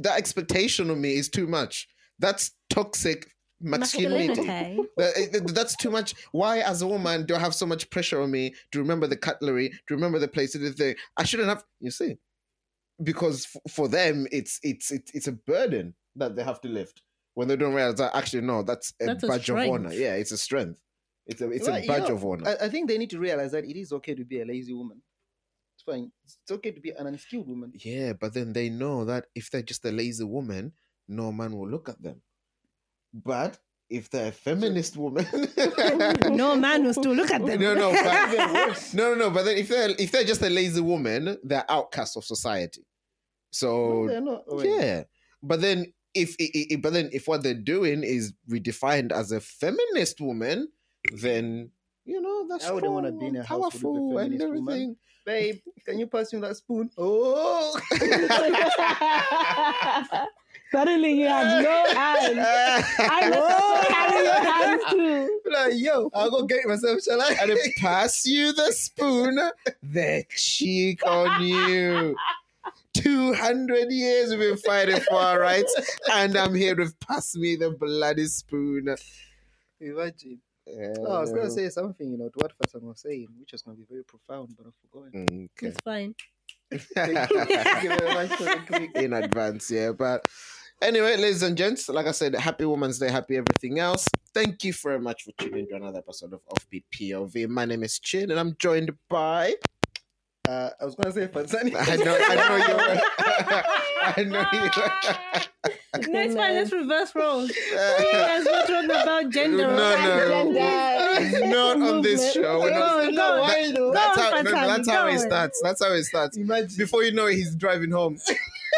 That 0.00 0.18
expectation 0.18 0.90
of 0.90 0.98
me 0.98 1.14
is 1.16 1.28
too 1.28 1.46
much. 1.46 1.88
That's 2.18 2.52
toxic 2.70 3.26
masculinity. 3.60 4.42
Masculinity. 4.42 4.88
That- 4.96 5.14
th- 5.32 5.44
That's 5.54 5.76
too 5.76 5.90
much. 5.90 6.14
Why, 6.32 6.58
as 6.60 6.82
a 6.82 6.86
woman, 6.86 7.26
do 7.26 7.34
I 7.34 7.38
have 7.38 7.54
so 7.54 7.66
much 7.66 7.88
pressure 7.90 8.20
on 8.20 8.30
me 8.30 8.54
to 8.72 8.78
remember 8.78 9.06
the 9.06 9.16
cutlery, 9.16 9.70
to 9.88 9.94
remember 9.94 10.18
the 10.18 10.28
place, 10.28 10.52
to 10.52 10.58
do 10.58 10.68
the 10.68 10.74
thing? 10.74 10.94
I 11.16 11.24
shouldn't 11.24 11.48
have. 11.48 11.64
You 11.80 11.90
see, 11.90 12.18
because 13.02 13.46
f- 13.54 13.72
for 13.72 13.88
them, 13.88 14.26
it's 14.30 14.58
it's 14.62 14.90
it's 14.90 15.10
it's 15.14 15.26
a 15.28 15.32
burden 15.32 15.94
that 16.16 16.36
they 16.36 16.44
have 16.44 16.60
to 16.62 16.68
lift 16.68 17.02
when 17.34 17.48
they 17.48 17.56
don't 17.56 17.74
realize 17.74 17.96
that 17.96 18.14
actually 18.14 18.42
no, 18.42 18.62
that's 18.62 18.92
a 19.00 19.06
That's 19.06 19.24
a 19.24 19.28
badge 19.28 19.48
of 19.48 19.56
honor. 19.58 19.92
Yeah, 19.92 20.14
it's 20.14 20.32
a 20.32 20.38
strength. 20.38 20.80
It's 21.32 21.40
a 21.40 21.50
it's 21.50 21.66
Well, 21.68 21.76
a 21.76 21.86
badge 21.86 22.08
yeah, 22.08 22.14
of 22.14 22.24
honor. 22.24 22.48
I, 22.60 22.66
I 22.66 22.68
think 22.68 22.88
they 22.88 22.98
need 22.98 23.10
to 23.10 23.18
realize 23.18 23.52
that 23.52 23.64
it 23.64 23.76
is 23.78 23.92
okay 23.92 24.14
to 24.14 24.24
be 24.24 24.40
a 24.40 24.44
lazy 24.44 24.72
woman. 24.72 25.02
It's 25.74 25.82
fine. 25.84 26.12
It's 26.24 26.38
okay 26.50 26.70
to 26.70 26.80
be 26.80 26.90
an 26.90 27.06
unskilled 27.06 27.48
woman. 27.48 27.72
Yeah, 27.74 28.12
but 28.12 28.34
then 28.34 28.52
they 28.52 28.68
know 28.68 29.04
that 29.06 29.26
if 29.34 29.50
they're 29.50 29.62
just 29.62 29.84
a 29.84 29.90
lazy 29.92 30.24
woman, 30.24 30.72
no 31.08 31.32
man 31.32 31.56
will 31.56 31.68
look 31.68 31.88
at 31.88 32.00
them. 32.02 32.22
But 33.12 33.58
if 33.90 34.08
they're 34.08 34.28
a 34.28 34.32
feminist 34.32 34.96
woman, 34.96 35.26
No 36.30 36.56
man 36.56 36.84
will 36.84 36.94
still 36.94 37.12
look 37.12 37.30
at 37.30 37.44
them. 37.44 37.60
no, 37.60 37.74
no, 37.74 37.92
but, 37.92 38.92
no, 38.94 39.12
no, 39.12 39.14
no. 39.14 39.30
But 39.30 39.44
then 39.44 39.56
if 39.58 39.68
they're 39.68 39.90
if 39.98 40.10
they're 40.12 40.24
just 40.24 40.42
a 40.42 40.48
lazy 40.50 40.80
woman, 40.80 41.36
they're 41.42 41.70
outcasts 41.70 42.16
of 42.16 42.24
society. 42.24 42.86
So 43.50 43.68
No, 44.04 44.08
they're 44.08 44.20
not. 44.20 44.44
Oh, 44.48 44.62
yeah, 44.62 45.02
but 45.42 45.60
then 45.60 45.92
if 46.14 46.36
i- 46.40 46.66
i- 46.72 46.76
but 46.76 46.92
then 46.92 47.10
if 47.12 47.26
what 47.28 47.42
they're 47.42 47.54
doing 47.54 48.02
is 48.02 48.32
redefined 48.48 49.12
as 49.12 49.32
a 49.32 49.40
feminist 49.40 50.20
woman, 50.20 50.68
then 51.16 51.70
you 52.04 52.20
know 52.20 52.46
that's 52.48 52.66
I 52.66 52.72
wouldn't 52.72 52.92
wanna 52.92 53.12
be 53.12 53.18
strong 53.18 53.28
in 53.28 53.36
a 53.36 53.40
and 53.40 53.48
household 53.48 53.72
with 53.72 53.74
a 53.74 53.78
powerful 53.78 54.18
and 54.18 54.18
feminist 54.18 54.46
woman. 54.46 54.72
everything. 54.72 54.96
Babe, 55.24 55.60
can 55.84 56.00
you 56.00 56.08
pass 56.08 56.32
me 56.32 56.40
that 56.40 56.56
spoon? 56.56 56.90
Oh, 56.98 57.78
Suddenly 60.72 61.12
you 61.12 61.26
have 61.26 61.46
no 61.62 61.84
hands. 61.94 62.38
I 62.98 63.28
must 63.28 63.40
oh. 63.40 63.84
carry 63.88 64.24
your 64.24 64.40
hands 64.40 64.82
too. 64.90 65.40
like, 65.52 65.74
yo, 65.76 66.10
I'll 66.14 66.30
go 66.30 66.44
get 66.44 66.66
myself, 66.66 67.02
shall 67.02 67.20
I? 67.20 67.36
and 67.40 67.52
pass 67.76 68.26
you 68.26 68.52
the 68.52 68.72
spoon, 68.72 69.38
the 69.82 70.24
cheek 70.34 71.06
on 71.06 71.44
you. 71.44 72.16
200 72.94 73.92
years 73.92 74.30
we've 74.30 74.38
been 74.38 74.56
fighting 74.56 75.00
for 75.08 75.16
our 75.16 75.38
rights, 75.40 75.74
and 76.12 76.36
I'm 76.36 76.54
here 76.54 76.74
with 76.74 76.98
pass 77.00 77.36
me 77.36 77.56
the 77.56 77.70
bloody 77.70 78.26
spoon. 78.26 78.96
Imagine. 79.80 80.40
Oh, 80.68 81.12
I 81.12 81.20
was 81.20 81.32
gonna 81.32 81.50
say 81.50 81.68
something, 81.68 82.10
you 82.10 82.18
know, 82.18 82.28
to 82.28 82.34
what 82.36 82.52
Fasan 82.58 82.82
was 82.82 83.00
saying, 83.00 83.28
which 83.38 83.52
was 83.52 83.62
gonna 83.62 83.76
be 83.76 83.86
very 83.88 84.04
profound, 84.04 84.54
but 84.56 84.66
I've 84.66 84.74
forgotten. 84.90 85.48
Okay. 85.58 85.68
It's 85.68 85.80
fine. 85.80 86.14
Thank 86.72 87.30
you. 87.30 87.96
Very 87.96 88.14
much 88.14 88.30
for 88.36 88.44
the 88.44 88.60
quick. 88.66 88.90
In 88.96 89.12
advance, 89.12 89.70
yeah. 89.70 89.92
But 89.92 90.26
anyway, 90.80 91.16
ladies 91.16 91.42
and 91.42 91.56
gents, 91.56 91.88
like 91.88 92.06
I 92.06 92.12
said, 92.12 92.34
happy 92.34 92.64
Women's 92.64 92.98
Day, 92.98 93.10
happy 93.10 93.36
everything 93.36 93.78
else. 93.78 94.08
Thank 94.32 94.64
you 94.64 94.72
very 94.72 95.00
much 95.00 95.24
for 95.24 95.32
tuning 95.32 95.60
in 95.60 95.68
to 95.68 95.76
another 95.76 95.98
episode 95.98 96.32
of 96.32 96.40
Offbeat 96.46 96.84
POV. 96.94 97.48
My 97.48 97.64
name 97.64 97.82
is 97.82 97.98
Chin, 97.98 98.30
and 98.30 98.40
I'm 98.40 98.56
joined 98.58 98.92
by. 99.10 99.54
Uh, 100.52 100.68
I 100.80 100.84
was 100.84 100.94
gonna 100.96 101.12
say 101.12 101.26
Fansani. 101.28 101.74
I 101.78 101.96
know, 101.96 102.14
I 102.20 102.34
know 102.34 102.56
you. 102.66 102.74
Were, 102.76 103.00
I 104.02 104.24
know 104.24 104.44
you. 104.52 105.40
No, 106.08 106.20
it's 106.20 106.34
fine. 106.34 106.54
Let's 106.54 106.72
reverse 106.72 107.14
roles. 107.14 107.50
were. 107.50 107.54
Yes, 108.00 108.46
we're 108.46 108.66
about 109.02 109.30
gender. 109.30 109.58
No, 109.58 109.76
no. 109.76 110.52
Gender. 110.54 111.46
Not 111.48 111.76
on 111.82 112.02
this 112.02 112.32
show. 112.32 112.60
We're 112.60 112.70
not- 112.70 113.04
Go, 113.04 113.10
no, 113.10 113.14
go. 113.14 113.40
why? 113.42 113.62
That's 113.92 114.16
Go 114.16 114.22
how, 114.22 114.38
on, 114.38 114.44
no, 114.44 114.50
no, 114.52 114.66
that's 114.66 114.88
how 114.88 115.06
it 115.08 115.18
starts. 115.20 115.60
That's 115.62 115.84
how 115.84 115.92
it 115.92 116.02
starts. 116.04 116.36
Imagine. 116.38 116.76
Before 116.78 117.04
you 117.04 117.12
know 117.12 117.26
it, 117.26 117.34
he's 117.34 117.54
driving 117.54 117.90
home. 117.90 118.18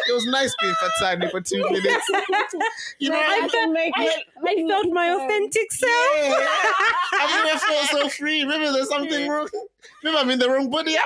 It 0.09 0.13
was 0.13 0.27
nice 0.27 0.55
being 0.61 0.75
Fatani 0.75 1.31
for 1.31 1.41
two 1.41 1.63
minutes. 1.71 2.07
You 2.99 3.11
know, 3.11 3.17
I 3.19 3.23
I 3.23 3.41
felt, 3.41 3.53
can 3.53 3.73
make 3.73 3.93
I, 3.97 4.05
it. 4.05 4.25
I 4.45 4.69
felt 4.69 4.93
my 4.93 5.11
authentic 5.11 5.73
self. 5.73 5.91
I 5.93 7.43
never 7.45 7.59
felt 7.59 8.03
so 8.03 8.09
free. 8.11 8.45
Maybe 8.45 8.65
there's 8.65 8.89
something 8.89 9.29
wrong. 9.29 9.49
Maybe 10.03 10.17
I'm 10.17 10.31
in 10.31 10.39
the 10.39 10.51
wrong 10.51 10.71
body. 10.71 10.97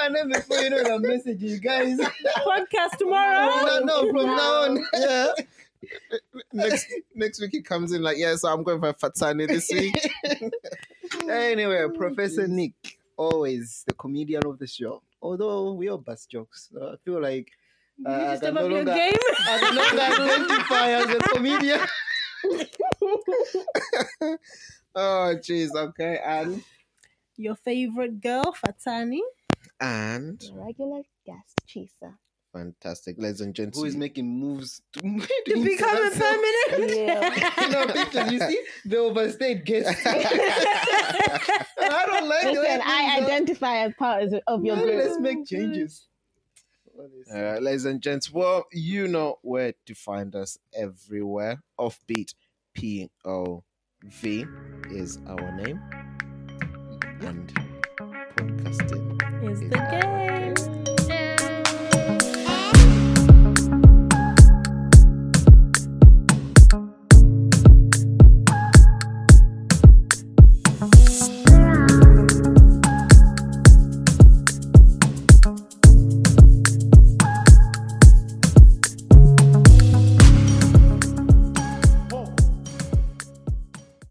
and 0.00 0.14
then 0.16 0.28
before 0.30 0.58
you 0.58 0.70
know 0.70 0.82
the 0.82 0.98
message, 1.00 1.42
you 1.42 1.58
guys. 1.58 1.98
Podcast 1.98 2.98
tomorrow. 2.98 3.64
no, 3.64 3.80
no, 3.80 4.10
from 4.10 4.26
now 4.26 4.62
on. 4.64 4.84
yeah. 4.94 5.32
Next 6.52 6.86
next 7.14 7.40
week 7.40 7.50
he 7.52 7.62
comes 7.62 7.92
in 7.92 8.02
like, 8.02 8.16
yeah, 8.18 8.34
so 8.36 8.48
I'm 8.52 8.62
going 8.64 8.80
for 8.80 8.92
Fatani 8.92 9.46
this 9.46 9.70
week. 9.72 9.94
Anyway, 11.30 11.86
Professor 11.94 12.48
Nick, 12.48 12.98
always 13.16 13.84
the 13.86 13.94
comedian 13.94 14.44
of 14.46 14.58
the 14.58 14.66
show. 14.66 15.02
Although 15.22 15.72
we 15.72 15.88
all 15.88 15.98
bust 15.98 16.30
jokes, 16.30 16.68
so 16.72 16.92
I 16.92 16.96
feel 17.04 17.20
like 17.20 17.48
uh, 18.04 18.10
Did 18.18 18.22
you 18.22 18.28
I 18.28 18.36
step 18.36 18.54
can 18.54 18.54
no 18.54 18.66
longer, 18.76 18.94
game? 18.94 19.12
I 19.40 19.58
can 19.58 19.74
no 19.74 19.82
longer 19.82 20.02
identify 20.22 20.86
as 20.90 21.08
a 21.10 21.18
comedian. 21.34 21.80
oh 24.94 25.34
jeez, 25.40 25.74
okay. 25.74 26.18
And 26.24 26.62
Your 27.36 27.54
favorite 27.56 28.20
girl, 28.20 28.54
Fatani. 28.54 29.20
and 29.80 30.42
Regular 30.54 31.02
guest 31.24 31.60
cheeser. 31.68 32.14
Fantastic. 32.56 33.16
Ladies 33.18 33.40
and 33.40 33.54
gents. 33.54 33.78
Who 33.78 33.84
is 33.84 33.96
making 33.96 34.26
moves 34.28 34.80
to, 34.94 35.00
To 35.00 35.62
become 35.62 35.96
a 35.96 36.06
insert 36.06 36.14
herself. 36.14 36.18
feminist. 36.18 36.96
Yeah. 36.96 37.62
You 37.62 37.68
know, 37.70 37.86
pictures, 37.92 38.32
you 38.32 38.40
see, 38.40 38.60
the 38.84 38.96
overstayed 38.98 39.64
guest. 39.64 39.98
I 40.06 42.04
don't 42.06 42.28
like 42.28 42.42
the 42.44 42.48
way 42.48 42.54
Listen, 42.54 42.80
I 42.84 43.18
identify 43.22 43.76
as 43.78 43.92
part 43.98 44.22
of- 44.24 44.34
of 44.46 44.64
your 44.64 44.76
Well, 44.76 44.84
group. 44.86 45.04
Let's 45.04 45.18
make 45.20 45.46
changes. 45.46 46.06
All 46.98 47.42
right, 47.42 47.62
ladies 47.62 47.84
and 47.84 48.00
gents. 48.00 48.32
Well, 48.32 48.64
you 48.72 49.06
know 49.06 49.38
where 49.42 49.74
to 49.84 49.94
find 49.94 50.34
us 50.34 50.58
everywhere. 50.74 51.62
Offbeat 51.78 52.32
P 52.74 53.10
O 53.24 53.62
V 54.04 54.46
is 54.90 55.18
our 55.26 55.52
name. 55.56 55.78
And 57.20 57.52
podcasting 57.98 59.18